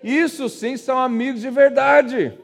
Isso 0.07 0.49
sim 0.49 0.77
são 0.77 1.01
amigos 1.01 1.41
de 1.41 1.51
verdade. 1.51 2.39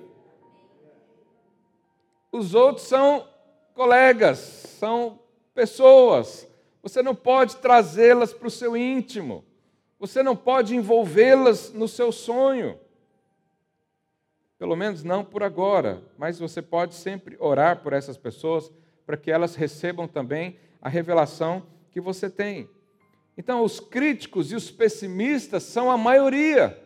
Os 2.32 2.56
outros 2.56 2.88
são 2.88 3.28
colegas, 3.72 4.38
são 4.80 5.20
pessoas. 5.54 6.48
Você 6.82 7.04
não 7.04 7.14
pode 7.14 7.58
trazê-las 7.58 8.32
para 8.32 8.48
o 8.48 8.50
seu 8.50 8.76
íntimo. 8.76 9.44
Você 10.00 10.24
não 10.24 10.34
pode 10.34 10.74
envolvê-las 10.74 11.72
no 11.72 11.86
seu 11.86 12.10
sonho. 12.10 12.80
Pelo 14.58 14.74
menos 14.74 15.04
não 15.04 15.24
por 15.24 15.44
agora, 15.44 16.02
mas 16.18 16.40
você 16.40 16.60
pode 16.60 16.96
sempre 16.96 17.36
orar 17.38 17.80
por 17.80 17.92
essas 17.92 18.16
pessoas 18.16 18.72
para 19.06 19.16
que 19.16 19.30
elas 19.30 19.54
recebam 19.54 20.08
também 20.08 20.58
a 20.80 20.88
revelação 20.88 21.64
que 21.92 22.00
você 22.00 22.28
tem. 22.28 22.68
Então, 23.38 23.62
os 23.62 23.78
críticos 23.78 24.50
e 24.50 24.56
os 24.56 24.68
pessimistas 24.68 25.62
são 25.62 25.88
a 25.92 25.96
maioria, 25.96 26.81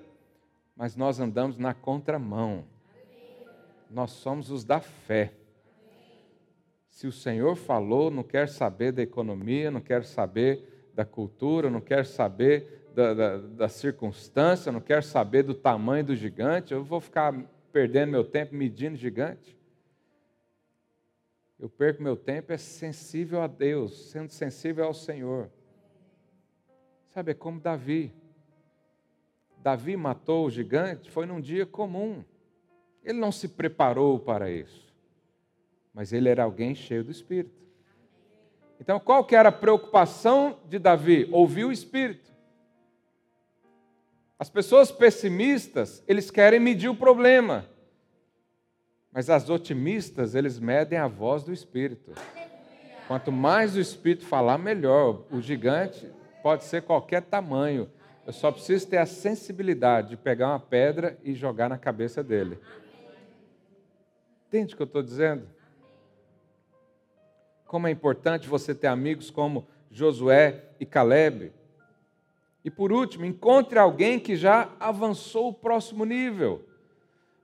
mas 0.76 0.94
nós 0.94 1.18
andamos 1.18 1.56
na 1.56 1.72
contramão. 1.72 2.64
Nós 3.90 4.10
somos 4.10 4.50
os 4.50 4.64
da 4.64 4.78
fé. 4.80 5.32
Se 6.88 7.06
o 7.06 7.12
Senhor 7.12 7.56
falou, 7.56 8.10
não 8.10 8.22
quer 8.22 8.48
saber 8.48 8.92
da 8.92 9.02
economia, 9.02 9.70
não 9.70 9.80
quer 9.80 10.04
saber 10.04 10.90
da 10.94 11.04
cultura, 11.04 11.70
não 11.70 11.80
quer 11.80 12.04
saber 12.04 12.88
da, 12.94 13.14
da, 13.14 13.36
da 13.38 13.68
circunstância, 13.68 14.72
não 14.72 14.80
quero 14.80 15.02
saber 15.02 15.42
do 15.42 15.54
tamanho 15.54 16.04
do 16.04 16.16
gigante, 16.16 16.72
eu 16.72 16.82
vou 16.82 17.00
ficar 17.00 17.34
perdendo 17.72 18.10
meu 18.10 18.24
tempo 18.24 18.54
medindo 18.54 18.96
gigante. 18.96 19.56
Eu 21.58 21.68
perco 21.68 22.02
meu 22.02 22.16
tempo 22.16 22.52
é 22.52 22.58
sensível 22.58 23.40
a 23.40 23.46
Deus, 23.46 24.10
sendo 24.10 24.30
sensível 24.30 24.84
ao 24.84 24.94
Senhor. 24.94 25.50
Sabe, 27.08 27.32
é 27.32 27.34
como 27.34 27.60
Davi. 27.60 28.12
Davi 29.66 29.96
matou 29.96 30.46
o 30.46 30.50
gigante, 30.50 31.10
foi 31.10 31.26
num 31.26 31.40
dia 31.40 31.66
comum. 31.66 32.22
Ele 33.02 33.18
não 33.18 33.32
se 33.32 33.48
preparou 33.48 34.16
para 34.16 34.48
isso. 34.48 34.94
Mas 35.92 36.12
ele 36.12 36.28
era 36.28 36.44
alguém 36.44 36.72
cheio 36.72 37.02
do 37.02 37.10
Espírito. 37.10 37.66
Então, 38.80 39.00
qual 39.00 39.24
que 39.24 39.34
era 39.34 39.48
a 39.48 39.52
preocupação 39.52 40.60
de 40.68 40.78
Davi? 40.78 41.28
Ouvir 41.32 41.64
o 41.64 41.72
Espírito. 41.72 42.30
As 44.38 44.48
pessoas 44.48 44.92
pessimistas, 44.92 46.00
eles 46.06 46.30
querem 46.30 46.60
medir 46.60 46.88
o 46.88 46.94
problema. 46.94 47.68
Mas 49.10 49.28
as 49.28 49.50
otimistas, 49.50 50.36
eles 50.36 50.60
medem 50.60 50.96
a 50.96 51.08
voz 51.08 51.42
do 51.42 51.52
Espírito. 51.52 52.12
Quanto 53.08 53.32
mais 53.32 53.74
o 53.74 53.80
Espírito 53.80 54.26
falar, 54.26 54.58
melhor. 54.58 55.24
O 55.28 55.40
gigante 55.40 56.08
pode 56.40 56.62
ser 56.62 56.82
qualquer 56.82 57.22
tamanho. 57.22 57.90
Eu 58.26 58.32
só 58.32 58.50
preciso 58.50 58.88
ter 58.88 58.96
a 58.96 59.06
sensibilidade 59.06 60.08
de 60.10 60.16
pegar 60.16 60.48
uma 60.48 60.58
pedra 60.58 61.16
e 61.22 61.32
jogar 61.32 61.68
na 61.68 61.78
cabeça 61.78 62.24
dele. 62.24 62.58
Entende 64.48 64.74
o 64.74 64.76
que 64.76 64.82
eu 64.82 64.86
estou 64.86 65.02
dizendo? 65.02 65.46
Como 67.66 67.86
é 67.86 67.90
importante 67.90 68.48
você 68.48 68.74
ter 68.74 68.88
amigos 68.88 69.30
como 69.30 69.68
Josué 69.92 70.64
e 70.80 70.84
Caleb. 70.84 71.52
E 72.64 72.70
por 72.70 72.90
último, 72.90 73.24
encontre 73.24 73.78
alguém 73.78 74.18
que 74.18 74.34
já 74.34 74.72
avançou 74.80 75.50
o 75.50 75.54
próximo 75.54 76.04
nível. 76.04 76.68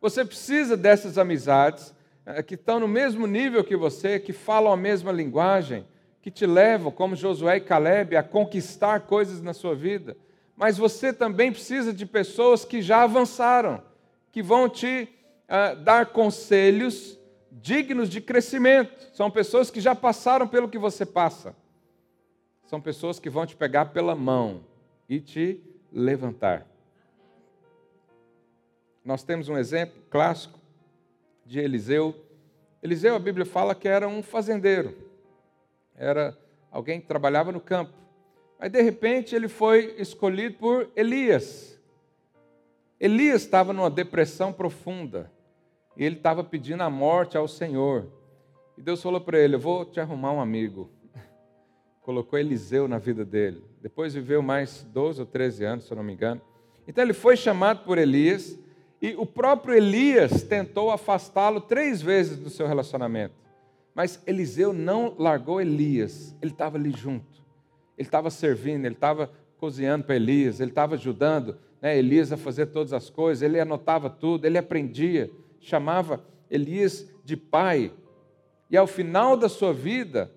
Você 0.00 0.24
precisa 0.24 0.76
dessas 0.76 1.16
amizades 1.16 1.94
eh, 2.26 2.42
que 2.42 2.54
estão 2.54 2.80
no 2.80 2.88
mesmo 2.88 3.24
nível 3.28 3.62
que 3.62 3.76
você, 3.76 4.18
que 4.18 4.32
falam 4.32 4.72
a 4.72 4.76
mesma 4.76 5.12
linguagem, 5.12 5.86
que 6.20 6.30
te 6.30 6.44
levam, 6.44 6.90
como 6.90 7.14
Josué 7.14 7.58
e 7.58 7.60
Caleb, 7.60 8.16
a 8.16 8.22
conquistar 8.24 9.02
coisas 9.02 9.40
na 9.40 9.54
sua 9.54 9.76
vida. 9.76 10.16
Mas 10.56 10.78
você 10.78 11.12
também 11.12 11.52
precisa 11.52 11.92
de 11.92 12.06
pessoas 12.06 12.64
que 12.64 12.82
já 12.82 13.02
avançaram, 13.02 13.82
que 14.30 14.42
vão 14.42 14.68
te 14.68 15.08
uh, 15.48 15.76
dar 15.76 16.06
conselhos 16.06 17.18
dignos 17.50 18.08
de 18.08 18.20
crescimento. 18.20 19.10
São 19.14 19.30
pessoas 19.30 19.70
que 19.70 19.80
já 19.80 19.94
passaram 19.94 20.46
pelo 20.48 20.68
que 20.68 20.78
você 20.78 21.04
passa. 21.04 21.54
São 22.66 22.80
pessoas 22.80 23.18
que 23.18 23.28
vão 23.28 23.44
te 23.44 23.54
pegar 23.54 23.86
pela 23.86 24.14
mão 24.14 24.64
e 25.08 25.20
te 25.20 25.62
levantar. 25.92 26.66
Nós 29.04 29.22
temos 29.22 29.48
um 29.48 29.58
exemplo 29.58 30.00
clássico 30.08 30.58
de 31.44 31.58
Eliseu. 31.58 32.14
Eliseu, 32.82 33.14
a 33.14 33.18
Bíblia 33.18 33.44
fala 33.44 33.74
que 33.74 33.88
era 33.88 34.08
um 34.08 34.22
fazendeiro, 34.22 34.96
era 35.94 36.36
alguém 36.70 37.00
que 37.00 37.06
trabalhava 37.06 37.52
no 37.52 37.60
campo. 37.60 37.92
Mas 38.62 38.70
de 38.70 38.80
repente 38.80 39.34
ele 39.34 39.48
foi 39.48 39.96
escolhido 39.98 40.54
por 40.54 40.88
Elias. 40.94 41.76
Elias 43.00 43.42
estava 43.42 43.72
numa 43.72 43.90
depressão 43.90 44.52
profunda 44.52 45.32
e 45.96 46.04
ele 46.04 46.14
estava 46.14 46.44
pedindo 46.44 46.80
a 46.84 46.88
morte 46.88 47.36
ao 47.36 47.48
Senhor. 47.48 48.06
E 48.78 48.80
Deus 48.80 49.02
falou 49.02 49.20
para 49.20 49.36
ele: 49.36 49.56
Eu 49.56 49.58
vou 49.58 49.84
te 49.84 49.98
arrumar 49.98 50.30
um 50.30 50.40
amigo. 50.40 50.88
Colocou 52.02 52.38
Eliseu 52.38 52.86
na 52.86 52.98
vida 52.98 53.24
dele. 53.24 53.64
Depois 53.80 54.14
viveu 54.14 54.40
mais 54.40 54.84
12 54.92 55.22
ou 55.22 55.26
13 55.26 55.64
anos, 55.64 55.84
se 55.86 55.92
eu 55.92 55.96
não 55.96 56.04
me 56.04 56.12
engano. 56.12 56.40
Então 56.86 57.02
ele 57.02 57.14
foi 57.14 57.36
chamado 57.36 57.84
por 57.84 57.98
Elias 57.98 58.56
e 59.00 59.16
o 59.16 59.26
próprio 59.26 59.74
Elias 59.74 60.44
tentou 60.44 60.92
afastá-lo 60.92 61.62
três 61.62 62.00
vezes 62.00 62.38
do 62.38 62.48
seu 62.48 62.68
relacionamento. 62.68 63.34
Mas 63.92 64.22
Eliseu 64.24 64.72
não 64.72 65.16
largou 65.18 65.60
Elias, 65.60 66.32
ele 66.40 66.52
estava 66.52 66.78
ali 66.78 66.92
junto. 66.92 67.41
Ele 67.96 68.08
estava 68.08 68.30
servindo, 68.30 68.84
ele 68.84 68.94
estava 68.94 69.30
cozinhando 69.58 70.04
para 70.04 70.16
Elias, 70.16 70.60
ele 70.60 70.70
estava 70.70 70.94
ajudando 70.94 71.56
né, 71.80 71.96
Elias 71.96 72.32
a 72.32 72.36
fazer 72.36 72.66
todas 72.66 72.92
as 72.92 73.10
coisas, 73.10 73.42
ele 73.42 73.60
anotava 73.60 74.08
tudo, 74.08 74.46
ele 74.46 74.58
aprendia 74.58 75.30
chamava 75.62 76.22
Elias 76.50 77.08
de 77.24 77.36
pai. 77.36 77.92
E 78.68 78.76
ao 78.76 78.86
final 78.86 79.36
da 79.36 79.48
sua 79.48 79.72
vida, 79.72 80.30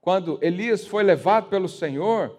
quando 0.00 0.38
Elias 0.40 0.86
foi 0.86 1.02
levado 1.02 1.48
pelo 1.48 1.68
Senhor, 1.68 2.38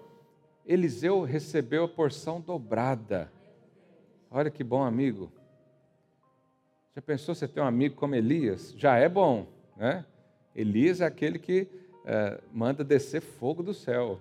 Eliseu 0.66 1.22
recebeu 1.24 1.84
a 1.84 1.88
porção 1.88 2.40
dobrada. 2.40 3.32
Olha 4.32 4.50
que 4.50 4.64
bom 4.64 4.82
amigo. 4.82 5.32
Já 6.96 7.02
pensou 7.02 7.36
você 7.36 7.48
ter 7.48 7.60
um 7.60 7.66
amigo 7.66 7.96
como 7.96 8.16
Elias? 8.16 8.74
Já 8.78 8.98
é 8.98 9.10
bom, 9.10 9.48
né? 9.76 10.06
Elias 10.56 11.02
é 11.02 11.06
aquele 11.06 11.38
que 11.38 11.68
é, 12.06 12.40
manda 12.52 12.84
descer 12.84 13.22
fogo 13.22 13.62
do 13.62 13.74
céu 13.74 14.20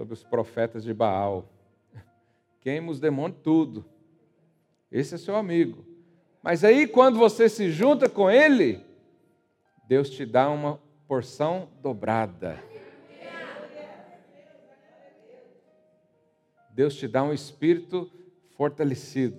sobre 0.00 0.14
os 0.14 0.24
profetas 0.24 0.82
de 0.82 0.94
Baal. 0.94 1.46
Queima 2.62 2.90
os 2.90 2.98
demônios 2.98 3.38
tudo. 3.42 3.84
Esse 4.90 5.16
é 5.16 5.18
seu 5.18 5.36
amigo. 5.36 5.84
Mas 6.42 6.64
aí, 6.64 6.86
quando 6.86 7.18
você 7.18 7.50
se 7.50 7.70
junta 7.70 8.08
com 8.08 8.30
Ele, 8.30 8.82
Deus 9.86 10.08
te 10.08 10.24
dá 10.24 10.48
uma 10.48 10.80
porção 11.06 11.68
dobrada. 11.82 12.58
Deus 16.70 16.96
te 16.96 17.06
dá 17.06 17.22
um 17.22 17.34
espírito 17.34 18.10
fortalecido. 18.56 19.38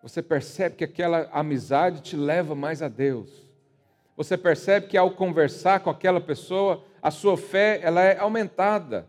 Você 0.00 0.22
percebe 0.22 0.76
que 0.76 0.84
aquela 0.84 1.28
amizade 1.32 2.02
te 2.02 2.16
leva 2.16 2.54
mais 2.54 2.80
a 2.82 2.88
Deus. 2.88 3.45
Você 4.16 4.36
percebe 4.36 4.86
que 4.86 4.96
ao 4.96 5.10
conversar 5.10 5.80
com 5.80 5.90
aquela 5.90 6.20
pessoa, 6.20 6.82
a 7.02 7.10
sua 7.10 7.36
fé 7.36 7.80
ela 7.82 8.00
é 8.02 8.18
aumentada, 8.18 9.08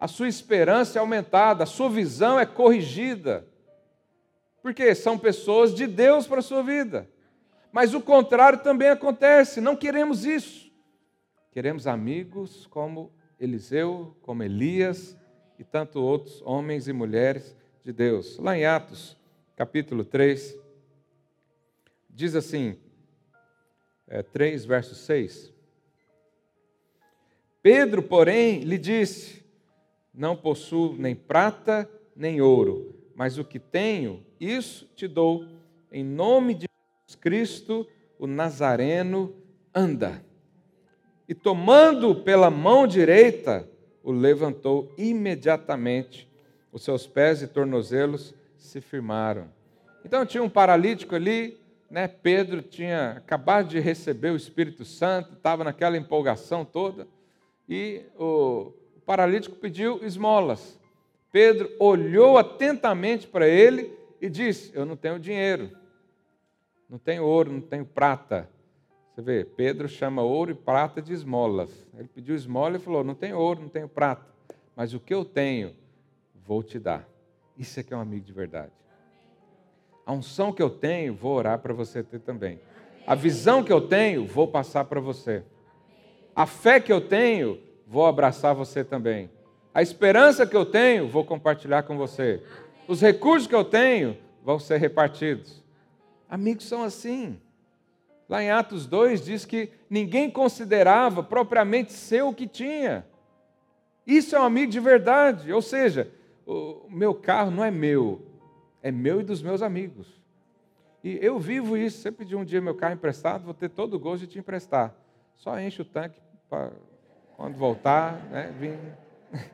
a 0.00 0.08
sua 0.08 0.28
esperança 0.28 0.98
é 0.98 1.00
aumentada, 1.00 1.64
a 1.64 1.66
sua 1.66 1.90
visão 1.90 2.40
é 2.40 2.46
corrigida. 2.46 3.46
Porque 4.62 4.94
são 4.94 5.18
pessoas 5.18 5.74
de 5.74 5.86
Deus 5.86 6.26
para 6.26 6.38
a 6.38 6.42
sua 6.42 6.62
vida. 6.62 7.08
Mas 7.70 7.92
o 7.92 8.00
contrário 8.00 8.60
também 8.60 8.88
acontece, 8.88 9.60
não 9.60 9.76
queremos 9.76 10.24
isso. 10.24 10.72
Queremos 11.52 11.86
amigos 11.86 12.66
como 12.66 13.12
Eliseu, 13.38 14.16
como 14.22 14.42
Elias 14.42 15.16
e 15.58 15.64
tanto 15.64 16.02
outros 16.02 16.42
homens 16.42 16.88
e 16.88 16.92
mulheres 16.92 17.54
de 17.84 17.92
Deus. 17.92 18.38
Lá 18.38 18.56
em 18.56 18.64
Atos, 18.64 19.16
capítulo 19.54 20.04
3, 20.04 20.56
diz 22.10 22.34
assim, 22.34 22.78
é, 24.08 24.22
3, 24.22 24.64
verso 24.64 24.94
6. 24.94 25.52
Pedro, 27.62 28.02
porém, 28.02 28.60
lhe 28.60 28.78
disse: 28.78 29.44
Não 30.14 30.36
possuo 30.36 30.94
nem 30.96 31.14
prata 31.14 31.90
nem 32.14 32.40
ouro, 32.40 32.94
mas 33.14 33.38
o 33.38 33.44
que 33.44 33.58
tenho, 33.58 34.24
isso 34.40 34.88
te 34.94 35.08
dou. 35.08 35.44
Em 35.90 36.04
nome 36.04 36.54
de 36.54 36.66
Jesus 37.08 37.20
Cristo, 37.20 37.86
o 38.18 38.26
Nazareno, 38.26 39.34
anda. 39.74 40.24
E 41.28 41.34
tomando 41.34 42.14
pela 42.14 42.50
mão 42.50 42.86
direita, 42.86 43.68
o 44.02 44.12
levantou 44.12 44.92
imediatamente. 44.96 46.30
Os 46.72 46.84
seus 46.84 47.06
pés 47.06 47.42
e 47.42 47.48
tornozelos 47.48 48.34
se 48.56 48.80
firmaram. 48.80 49.50
Então 50.04 50.24
tinha 50.24 50.42
um 50.42 50.48
paralítico 50.48 51.14
ali, 51.14 51.58
né? 51.90 52.08
Pedro 52.08 52.62
tinha 52.62 53.12
acabado 53.12 53.68
de 53.68 53.80
receber 53.80 54.30
o 54.30 54.36
Espírito 54.36 54.84
Santo, 54.84 55.34
estava 55.34 55.64
naquela 55.64 55.96
empolgação 55.96 56.64
toda, 56.64 57.06
e 57.68 58.02
o 58.18 58.72
paralítico 59.04 59.56
pediu 59.56 60.04
esmolas. 60.04 60.78
Pedro 61.32 61.70
olhou 61.78 62.38
atentamente 62.38 63.26
para 63.26 63.48
ele 63.48 63.92
e 64.20 64.28
disse: 64.28 64.70
Eu 64.74 64.86
não 64.86 64.96
tenho 64.96 65.18
dinheiro, 65.18 65.70
não 66.88 66.98
tenho 66.98 67.24
ouro, 67.24 67.52
não 67.52 67.60
tenho 67.60 67.84
prata. 67.84 68.48
Você 69.14 69.22
vê, 69.22 69.44
Pedro 69.44 69.88
chama 69.88 70.22
ouro 70.22 70.50
e 70.50 70.54
prata 70.54 71.00
de 71.00 71.12
esmolas. 71.12 71.86
Ele 71.96 72.08
pediu 72.08 72.34
esmola 72.34 72.76
e 72.76 72.80
falou: 72.80 73.02
Não 73.02 73.14
tenho 73.14 73.38
ouro, 73.38 73.62
não 73.62 73.68
tenho 73.68 73.88
prata, 73.88 74.26
mas 74.74 74.94
o 74.94 75.00
que 75.00 75.14
eu 75.14 75.24
tenho, 75.24 75.74
vou 76.44 76.62
te 76.62 76.78
dar. 76.78 77.08
Isso 77.56 77.80
é 77.80 77.82
que 77.82 77.94
é 77.94 77.96
um 77.96 78.00
amigo 78.00 78.24
de 78.24 78.32
verdade. 78.32 78.72
A 80.06 80.12
unção 80.12 80.52
que 80.52 80.62
eu 80.62 80.70
tenho, 80.70 81.12
vou 81.12 81.34
orar 81.34 81.58
para 81.58 81.74
você 81.74 82.00
ter 82.00 82.20
também. 82.20 82.60
A 83.04 83.16
visão 83.16 83.64
que 83.64 83.72
eu 83.72 83.80
tenho, 83.80 84.24
vou 84.24 84.46
passar 84.46 84.84
para 84.84 85.00
você. 85.00 85.42
A 86.34 86.46
fé 86.46 86.78
que 86.78 86.92
eu 86.92 87.00
tenho, 87.00 87.60
vou 87.84 88.06
abraçar 88.06 88.54
você 88.54 88.84
também. 88.84 89.28
A 89.74 89.82
esperança 89.82 90.46
que 90.46 90.56
eu 90.56 90.64
tenho, 90.64 91.08
vou 91.08 91.24
compartilhar 91.24 91.82
com 91.82 91.96
você. 91.96 92.40
Os 92.86 93.00
recursos 93.00 93.48
que 93.48 93.54
eu 93.54 93.64
tenho 93.64 94.16
vão 94.44 94.60
ser 94.60 94.78
repartidos. 94.78 95.60
Amigos 96.30 96.66
são 96.66 96.84
assim. 96.84 97.40
Lá 98.28 98.42
em 98.42 98.50
Atos 98.50 98.86
2 98.86 99.24
diz 99.24 99.44
que 99.44 99.70
ninguém 99.90 100.30
considerava 100.30 101.22
propriamente 101.22 101.92
seu 101.92 102.28
o 102.28 102.34
que 102.34 102.46
tinha. 102.46 103.04
Isso 104.06 104.36
é 104.36 104.40
um 104.40 104.44
amigo 104.44 104.70
de 104.70 104.78
verdade. 104.78 105.52
Ou 105.52 105.62
seja, 105.62 106.12
o 106.46 106.86
meu 106.88 107.12
carro 107.12 107.50
não 107.50 107.64
é 107.64 107.70
meu, 107.70 108.22
é 108.86 108.92
meu 108.92 109.20
e 109.20 109.24
dos 109.24 109.42
meus 109.42 109.62
amigos. 109.62 110.06
E 111.02 111.18
eu 111.20 111.40
vivo 111.40 111.76
isso. 111.76 111.96
Se 111.96 112.02
você 112.04 112.12
pedir 112.12 112.36
um 112.36 112.44
dia 112.44 112.60
meu 112.60 112.74
carro 112.76 112.94
emprestado, 112.94 113.44
vou 113.44 113.52
ter 113.52 113.68
todo 113.68 113.94
o 113.94 113.98
gosto 113.98 114.20
de 114.20 114.28
te 114.28 114.38
emprestar. 114.38 114.94
Só 115.34 115.58
enche 115.58 115.82
o 115.82 115.84
tanque 115.84 116.20
para 116.48 116.70
quando 117.36 117.56
voltar, 117.56 118.14
né, 118.30 118.54
vir 118.56 118.78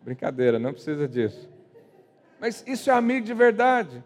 Brincadeira, 0.00 0.56
não 0.56 0.72
precisa 0.72 1.08
disso. 1.08 1.50
Mas 2.38 2.62
isso 2.64 2.90
é 2.90 2.92
amigo 2.92 3.26
de 3.26 3.34
verdade. 3.34 4.04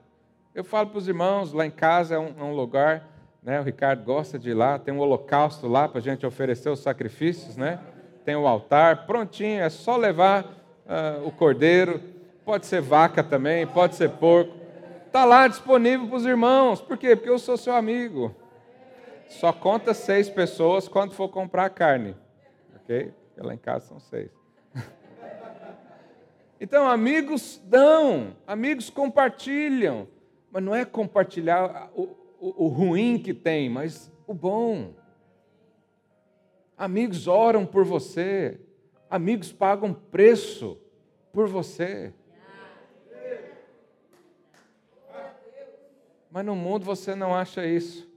Eu 0.55 0.65
falo 0.65 0.89
para 0.89 0.99
os 0.99 1.07
irmãos, 1.09 1.53
lá 1.53 1.67
em 1.67 1.71
casa 1.71 2.15
é 2.15 2.19
um, 2.19 2.35
é 2.39 2.43
um 2.43 2.55
lugar, 2.55 3.07
né? 3.43 3.61
o 3.61 3.63
Ricardo 3.63 4.03
gosta 4.03 4.39
de 4.39 4.49
ir 4.51 4.55
lá, 4.55 4.79
tem 4.79 4.95
um 4.95 4.99
holocausto 4.99 5.69
lá 5.69 5.87
para 5.87 5.99
a 5.99 6.03
gente 6.03 6.25
oferecer 6.25 6.71
os 6.71 6.81
sacrifícios, 6.81 7.55
né? 7.55 7.81
tem 8.25 8.35
o 8.35 8.47
altar, 8.47 9.07
prontinho, 9.07 9.61
é 9.61 9.69
só 9.69 9.97
levar 9.97 10.45
uh, 10.45 11.27
o 11.27 11.31
cordeiro, 11.31 12.01
pode 12.49 12.65
ser 12.65 12.81
vaca 12.81 13.23
também, 13.23 13.67
pode 13.67 13.95
ser 13.95 14.09
porco, 14.09 14.57
está 15.07 15.23
lá 15.27 15.47
disponível 15.47 16.07
para 16.09 16.17
os 16.17 16.25
irmãos, 16.25 16.81
por 16.81 16.97
quê? 16.97 17.15
Porque 17.15 17.29
eu 17.29 17.39
sou 17.39 17.59
seu 17.59 17.75
amigo. 17.75 18.35
Só 19.29 19.53
conta 19.53 19.93
seis 19.93 20.31
pessoas 20.31 20.89
quando 20.89 21.13
for 21.13 21.29
comprar 21.29 21.69
carne, 21.69 22.17
ok? 22.75 23.13
Porque 23.13 23.47
lá 23.47 23.53
em 23.53 23.59
casa 23.59 23.89
são 23.89 24.01
seis. 24.01 24.31
Então, 26.59 26.89
amigos 26.89 27.61
dão, 27.67 28.35
amigos 28.47 28.89
compartilham, 28.89 30.09
mas 30.51 30.63
não 30.63 30.75
é 30.75 30.87
compartilhar 30.87 31.91
o, 31.95 32.17
o, 32.41 32.65
o 32.65 32.69
ruim 32.69 33.19
que 33.19 33.35
tem, 33.35 33.69
mas 33.69 34.11
o 34.27 34.33
bom. 34.33 34.95
Amigos 36.79 37.29
oram 37.29 37.67
por 37.67 37.85
você, 37.85 38.59
amigos 39.11 39.53
pagam 39.53 39.93
preço 39.93 40.79
por 41.31 41.47
você. 41.47 42.15
Mas 46.39 46.47
no 46.47 46.55
mundo 46.55 46.85
você 46.85 47.17
não 47.17 47.35
acha 47.35 47.67
isso. 47.67 48.09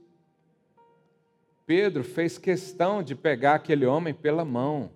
Pedro 1.66 2.04
fez 2.04 2.38
questão 2.38 3.02
de 3.02 3.16
pegar 3.16 3.54
aquele 3.54 3.84
homem 3.84 4.14
pela 4.14 4.44
mão, 4.44 4.92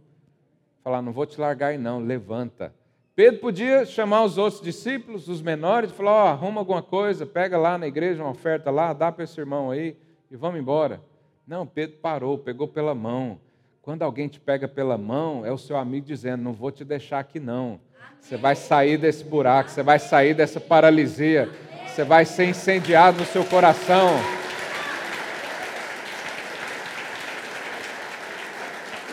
falar: 0.85 1.03
Não 1.03 1.13
vou 1.13 1.27
te 1.27 1.41
largar 1.41 1.71
aí, 1.71 1.77
não, 1.77 1.99
levanta. 1.99 2.73
Pedro 3.17 3.41
podia 3.41 3.85
chamar 3.85 4.23
os 4.23 4.39
outros 4.39 4.63
discípulos, 4.63 5.29
os 5.29 5.43
menores, 5.43 5.91
e 5.91 5.93
falar: 5.93 6.13
oh, 6.13 6.29
arruma 6.29 6.61
alguma 6.61 6.85
coisa, 6.85 7.27
pega 7.27 7.59
lá 7.59 7.77
na 7.77 7.89
igreja 7.89 8.23
uma 8.23 8.31
oferta 8.31 8.71
lá, 8.71 8.93
dá 8.93 9.11
para 9.11 9.25
esse 9.25 9.41
irmão 9.41 9.73
aí 9.73 9.97
e 10.31 10.37
vamos 10.37 10.61
embora. 10.61 11.01
Não, 11.45 11.67
Pedro 11.67 11.97
parou, 11.97 12.39
pegou 12.39 12.69
pela 12.69 12.95
mão. 12.95 13.41
Quando 13.83 14.03
alguém 14.03 14.29
te 14.29 14.39
pega 14.39 14.69
pela 14.69 14.97
mão, 14.97 15.45
é 15.45 15.51
o 15.51 15.59
seu 15.59 15.77
amigo 15.77 16.07
dizendo: 16.07 16.45
Não 16.45 16.53
vou 16.53 16.71
te 16.71 16.85
deixar 16.85 17.19
aqui, 17.19 17.41
não. 17.41 17.81
Você 18.21 18.37
vai 18.37 18.57
sair 18.57 18.97
desse 18.97 19.25
buraco, 19.25 19.71
você 19.71 19.83
vai 19.83 19.99
sair 19.99 20.35
dessa 20.35 20.61
paralisia, 20.61 21.49
você 21.97 22.05
vai 22.05 22.27
ser 22.27 22.45
incendiado 22.45 23.21
no 23.21 23.25
seu 23.25 23.43
coração. 23.43 24.11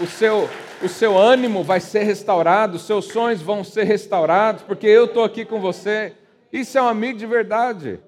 O 0.01 0.05
seu, 0.05 0.49
o 0.81 0.89
seu 0.89 1.17
ânimo 1.17 1.63
vai 1.63 1.79
ser 1.79 2.03
restaurado, 2.03 2.75
os 2.75 2.81
seus 2.81 3.05
sonhos 3.05 3.41
vão 3.41 3.63
ser 3.63 3.85
restaurados, 3.85 4.63
porque 4.63 4.85
eu 4.85 5.05
estou 5.05 5.23
aqui 5.23 5.45
com 5.45 5.61
você. 5.61 6.13
Isso 6.51 6.77
é 6.77 6.81
um 6.81 6.87
amigo 6.89 7.17
de 7.17 7.25
verdade. 7.25 8.01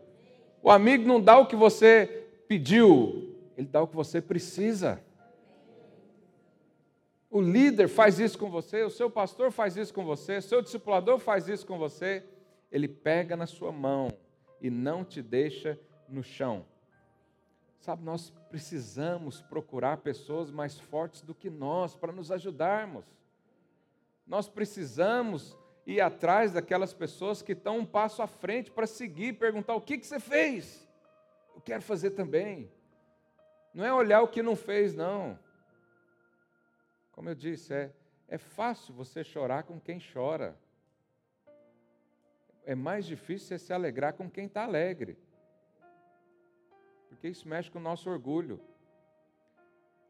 O 0.61 0.69
amigo 0.69 1.07
não 1.07 1.21
dá 1.21 1.37
o 1.37 1.45
que 1.45 1.55
você 1.55 2.25
pediu, 2.45 3.33
ele 3.57 3.67
dá 3.67 3.81
o 3.81 3.87
que 3.87 3.95
você 3.95 4.19
precisa. 4.19 5.01
O 7.31 7.39
líder 7.39 7.87
faz 7.87 8.19
isso 8.19 8.37
com 8.37 8.49
você, 8.49 8.83
o 8.83 8.89
seu 8.89 9.09
pastor 9.09 9.53
faz 9.53 9.77
isso 9.77 9.93
com 9.93 10.03
você, 10.03 10.39
o 10.39 10.41
seu 10.41 10.61
discipulador 10.61 11.17
faz 11.17 11.47
isso 11.47 11.65
com 11.65 11.77
você. 11.77 12.25
Ele 12.69 12.89
pega 12.89 13.37
na 13.37 13.45
sua 13.45 13.71
mão 13.71 14.11
e 14.61 14.69
não 14.69 15.03
te 15.03 15.21
deixa 15.21 15.79
no 16.07 16.23
chão. 16.23 16.65
Sabe, 17.79 18.03
nós 18.03 18.31
precisamos 18.49 19.41
procurar 19.41 19.97
pessoas 19.97 20.49
mais 20.49 20.79
fortes 20.79 21.21
do 21.21 21.35
que 21.35 21.49
nós 21.49 21.95
para 21.95 22.11
nos 22.11 22.31
ajudarmos. 22.31 23.05
Nós 24.25 24.49
precisamos 24.49 25.55
ir 25.85 26.01
atrás 26.01 26.51
daquelas 26.51 26.93
pessoas 26.93 27.41
que 27.41 27.51
estão 27.51 27.77
um 27.77 27.85
passo 27.85 28.21
à 28.21 28.27
frente 28.27 28.71
para 28.71 28.87
seguir, 28.87 29.33
perguntar: 29.33 29.75
o 29.75 29.81
que, 29.81 29.97
que 29.97 30.05
você 30.07 30.19
fez? 30.19 30.87
Eu 31.53 31.61
quero 31.61 31.83
fazer 31.83 32.11
também. 32.11 32.71
Não 33.73 33.85
é 33.85 33.93
olhar 33.93 34.21
o 34.21 34.27
que 34.27 34.41
não 34.41 34.55
fez, 34.55 34.95
não. 34.95 35.37
Como 37.11 37.29
eu 37.29 37.35
disse, 37.35 37.73
é, 37.73 37.93
é 38.27 38.37
fácil 38.37 38.93
você 38.93 39.23
chorar 39.23 39.63
com 39.63 39.79
quem 39.79 39.99
chora. 39.99 40.57
É 42.65 42.75
mais 42.75 43.05
difícil 43.05 43.47
você 43.47 43.59
se 43.59 43.71
alegrar 43.71 44.13
com 44.13 44.29
quem 44.29 44.47
está 44.47 44.63
alegre 44.63 45.17
porque 47.25 47.29
isso 47.29 47.47
mexe 47.47 47.71
com 47.71 47.79
o 47.79 47.81
nosso 47.81 48.09
orgulho. 48.09 48.61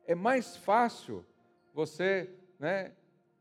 É 0.05 0.13
mais 0.13 0.57
fácil 0.57 1.25
você 1.73 2.29
né, 2.59 2.91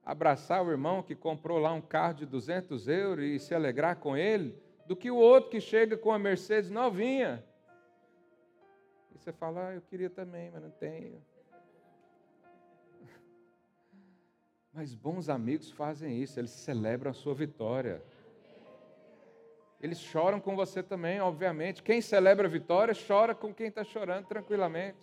abraçar 0.05 0.65
o 0.65 0.71
irmão 0.71 1.03
que 1.03 1.17
comprou 1.17 1.59
lá 1.59 1.73
um 1.73 1.81
carro 1.81 2.15
de 2.15 2.27
200 2.27 2.87
euros 2.87 3.25
e 3.25 3.39
se 3.39 3.55
alegrar 3.55 3.97
com 3.97 4.17
ele, 4.17 4.57
do 4.87 4.95
que 4.95 5.11
o 5.11 5.17
outro 5.17 5.51
que 5.51 5.61
chega 5.61 5.97
com 5.97 6.13
a 6.13 6.19
Mercedes 6.19 6.71
novinha. 6.71 7.45
E 9.13 9.19
você 9.19 9.33
fala, 9.33 9.69
ah, 9.69 9.75
eu 9.75 9.83
queria 9.83 10.11
também, 10.11 10.51
mas 10.53 10.63
não 10.63 10.71
tenho. 10.71 11.21
Mas 14.73 14.95
bons 14.95 15.29
amigos 15.29 15.71
fazem 15.71 16.21
isso, 16.23 16.39
eles 16.39 16.51
celebram 16.51 17.11
a 17.11 17.15
sua 17.15 17.35
vitória. 17.35 18.03
Eles 19.85 20.01
choram 20.01 20.41
com 20.41 20.57
você 20.57 20.83
também, 20.83 21.21
obviamente. 21.21 21.83
Quem 21.83 22.01
celebra 22.01 22.49
a 22.49 22.51
vitória 22.51 22.95
chora 23.07 23.35
com 23.35 23.53
quem 23.53 23.67
está 23.67 23.85
chorando 23.85 24.25
tranquilamente. 24.25 24.97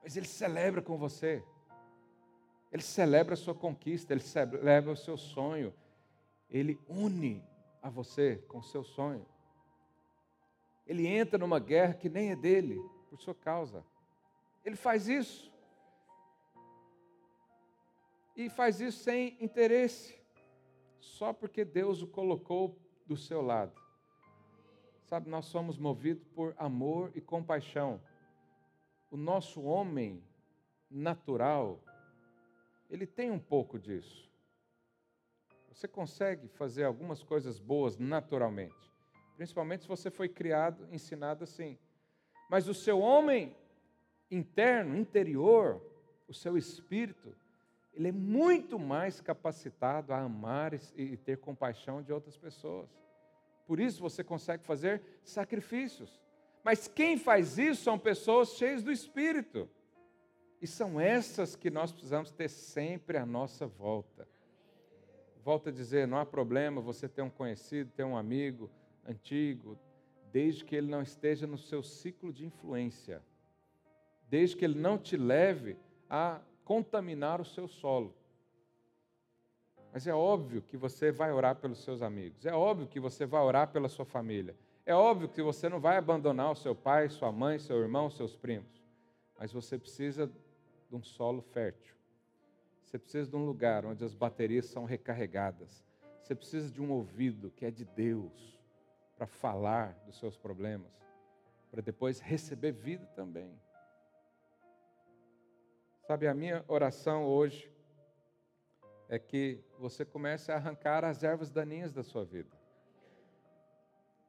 Mas 0.00 0.16
ele 0.16 0.28
celebra 0.28 0.80
com 0.80 0.96
você. 0.96 1.42
Ele 2.70 2.82
celebra 2.84 3.34
a 3.34 3.36
sua 3.36 3.56
conquista, 3.56 4.12
ele 4.12 4.20
celebra 4.20 4.92
o 4.92 4.96
seu 4.96 5.16
sonho. 5.16 5.74
Ele 6.48 6.78
une 6.88 7.44
a 7.82 7.90
você 7.90 8.36
com 8.46 8.58
o 8.58 8.62
seu 8.62 8.84
sonho. 8.84 9.26
Ele 10.86 11.08
entra 11.08 11.36
numa 11.36 11.58
guerra 11.58 11.94
que 11.94 12.08
nem 12.08 12.30
é 12.30 12.36
dele, 12.36 12.80
por 13.10 13.18
sua 13.18 13.34
causa. 13.34 13.84
Ele 14.64 14.76
faz 14.76 15.08
isso. 15.08 15.52
E 18.36 18.48
faz 18.48 18.80
isso 18.80 19.02
sem 19.02 19.36
interesse, 19.40 20.16
só 21.00 21.32
porque 21.32 21.64
Deus 21.64 22.02
o 22.02 22.06
colocou 22.06 22.78
do 23.08 23.16
seu 23.16 23.42
lado. 23.42 23.72
Sabe, 25.04 25.30
nós 25.30 25.46
somos 25.46 25.78
movidos 25.78 26.22
por 26.34 26.54
amor 26.58 27.10
e 27.14 27.20
compaixão. 27.20 28.00
O 29.10 29.16
nosso 29.16 29.62
homem 29.62 30.22
natural, 30.90 31.82
ele 32.90 33.06
tem 33.06 33.30
um 33.30 33.38
pouco 33.38 33.78
disso. 33.78 34.30
Você 35.72 35.88
consegue 35.88 36.48
fazer 36.48 36.84
algumas 36.84 37.22
coisas 37.22 37.58
boas 37.58 37.96
naturalmente, 37.96 38.92
principalmente 39.36 39.82
se 39.82 39.88
você 39.88 40.10
foi 40.10 40.28
criado, 40.28 40.86
ensinado 40.92 41.44
assim. 41.44 41.78
Mas 42.50 42.68
o 42.68 42.74
seu 42.74 43.00
homem 43.00 43.56
interno, 44.30 44.96
interior, 44.96 45.80
o 46.26 46.34
seu 46.34 46.58
espírito, 46.58 47.34
ele 47.98 48.08
é 48.08 48.12
muito 48.12 48.78
mais 48.78 49.20
capacitado 49.20 50.12
a 50.12 50.20
amar 50.20 50.72
e 50.94 51.16
ter 51.16 51.36
compaixão 51.38 52.00
de 52.00 52.12
outras 52.12 52.36
pessoas. 52.36 52.88
Por 53.66 53.80
isso 53.80 54.00
você 54.00 54.22
consegue 54.22 54.64
fazer 54.64 55.02
sacrifícios. 55.24 56.20
Mas 56.62 56.86
quem 56.86 57.18
faz 57.18 57.58
isso 57.58 57.82
são 57.82 57.98
pessoas 57.98 58.50
cheias 58.50 58.84
do 58.84 58.92
Espírito. 58.92 59.68
E 60.62 60.66
são 60.66 61.00
essas 61.00 61.56
que 61.56 61.70
nós 61.70 61.90
precisamos 61.90 62.30
ter 62.30 62.48
sempre 62.48 63.18
à 63.18 63.26
nossa 63.26 63.66
volta. 63.66 64.28
Volto 65.42 65.70
a 65.70 65.72
dizer, 65.72 66.06
não 66.06 66.18
há 66.18 66.26
problema 66.26 66.80
você 66.80 67.08
ter 67.08 67.22
um 67.22 67.30
conhecido, 67.30 67.90
ter 67.90 68.04
um 68.04 68.16
amigo 68.16 68.70
antigo, 69.04 69.76
desde 70.30 70.64
que 70.64 70.76
ele 70.76 70.88
não 70.88 71.02
esteja 71.02 71.48
no 71.48 71.58
seu 71.58 71.82
ciclo 71.82 72.32
de 72.32 72.46
influência. 72.46 73.20
Desde 74.28 74.56
que 74.56 74.64
ele 74.64 74.78
não 74.78 74.96
te 74.96 75.16
leve 75.16 75.76
a 76.08 76.40
contaminar 76.68 77.40
o 77.40 77.46
seu 77.46 77.66
solo. 77.66 78.14
Mas 79.90 80.06
é 80.06 80.14
óbvio 80.14 80.60
que 80.60 80.76
você 80.76 81.10
vai 81.10 81.32
orar 81.32 81.56
pelos 81.56 81.82
seus 81.82 82.02
amigos, 82.02 82.44
é 82.44 82.52
óbvio 82.52 82.86
que 82.86 83.00
você 83.00 83.24
vai 83.24 83.40
orar 83.40 83.68
pela 83.68 83.88
sua 83.88 84.04
família, 84.04 84.54
é 84.84 84.94
óbvio 84.94 85.30
que 85.30 85.42
você 85.42 85.66
não 85.66 85.80
vai 85.80 85.96
abandonar 85.96 86.52
o 86.52 86.54
seu 86.54 86.74
pai, 86.74 87.08
sua 87.08 87.32
mãe, 87.32 87.58
seu 87.58 87.78
irmão, 87.78 88.10
seus 88.10 88.36
primos, 88.36 88.84
mas 89.38 89.50
você 89.50 89.78
precisa 89.78 90.30
de 90.90 90.94
um 90.94 91.02
solo 91.02 91.40
fértil, 91.40 91.94
você 92.84 92.98
precisa 92.98 93.30
de 93.30 93.36
um 93.36 93.46
lugar 93.46 93.86
onde 93.86 94.04
as 94.04 94.12
baterias 94.12 94.66
são 94.66 94.84
recarregadas, 94.84 95.82
você 96.20 96.34
precisa 96.34 96.70
de 96.70 96.82
um 96.82 96.92
ouvido 96.92 97.50
que 97.50 97.64
é 97.64 97.70
de 97.70 97.86
Deus 97.86 98.58
para 99.16 99.26
falar 99.26 99.94
dos 100.04 100.18
seus 100.18 100.36
problemas, 100.36 100.92
para 101.70 101.80
depois 101.80 102.20
receber 102.20 102.72
vida 102.72 103.06
também. 103.16 103.58
Sabe, 106.08 106.26
a 106.26 106.32
minha 106.32 106.64
oração 106.68 107.26
hoje 107.26 107.70
é 109.10 109.18
que 109.18 109.62
você 109.78 110.06
comece 110.06 110.50
a 110.50 110.54
arrancar 110.54 111.04
as 111.04 111.22
ervas 111.22 111.50
daninhas 111.50 111.92
da 111.92 112.02
sua 112.02 112.24
vida. 112.24 112.48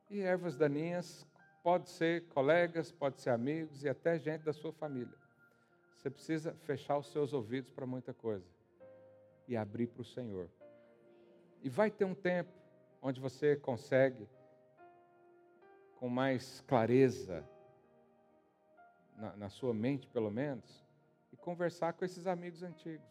E 0.10 0.20
ervas 0.20 0.58
daninhas 0.58 1.26
pode 1.64 1.88
ser 1.88 2.28
colegas, 2.34 2.92
pode 2.92 3.22
ser 3.22 3.30
amigos 3.30 3.82
e 3.82 3.88
até 3.88 4.20
gente 4.20 4.42
da 4.42 4.52
sua 4.52 4.74
família. 4.74 5.18
Você 5.96 6.10
precisa 6.10 6.54
fechar 6.66 6.98
os 6.98 7.10
seus 7.14 7.32
ouvidos 7.32 7.72
para 7.72 7.86
muita 7.86 8.14
coisa 8.14 8.46
e 9.48 9.56
abrir 9.56 9.88
para 9.88 10.02
o 10.02 10.06
Senhor. 10.06 10.50
E 11.64 11.70
vai 11.70 11.90
ter 11.90 12.04
um 12.04 12.14
tempo 12.14 12.52
onde 13.02 13.22
você 13.22 13.56
consegue 13.56 14.28
com 15.96 16.10
mais 16.10 16.60
clareza, 16.68 17.42
na, 19.16 19.38
na 19.38 19.50
sua 19.50 19.74
mente 19.74 20.06
pelo 20.08 20.30
menos, 20.30 20.89
conversar 21.40 21.94
com 21.94 22.06
esses 22.06 22.28
amigos 22.28 22.64
antigos. 22.64 23.08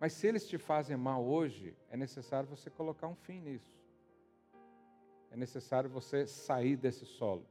Mas 0.00 0.12
se 0.12 0.26
eles 0.26 0.46
te 0.46 0.58
fazem 0.58 0.96
mal 0.96 1.24
hoje, 1.24 1.76
é 1.88 1.96
necessário 1.96 2.48
você 2.48 2.68
colocar 2.68 3.06
um 3.06 3.14
fim 3.14 3.40
nisso. 3.40 3.82
É 5.30 5.36
necessário 5.36 5.88
você 5.88 6.26
sair 6.26 6.76
desse 6.76 7.04
solo 7.06 7.46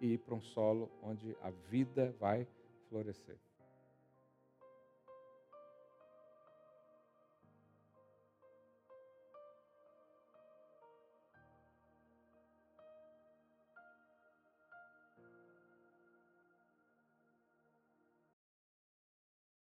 e 0.00 0.14
ir 0.14 0.18
para 0.18 0.34
um 0.34 0.40
solo 0.40 0.90
onde 1.02 1.36
a 1.42 1.50
vida 1.50 2.14
vai 2.18 2.46
florescer. 2.88 3.38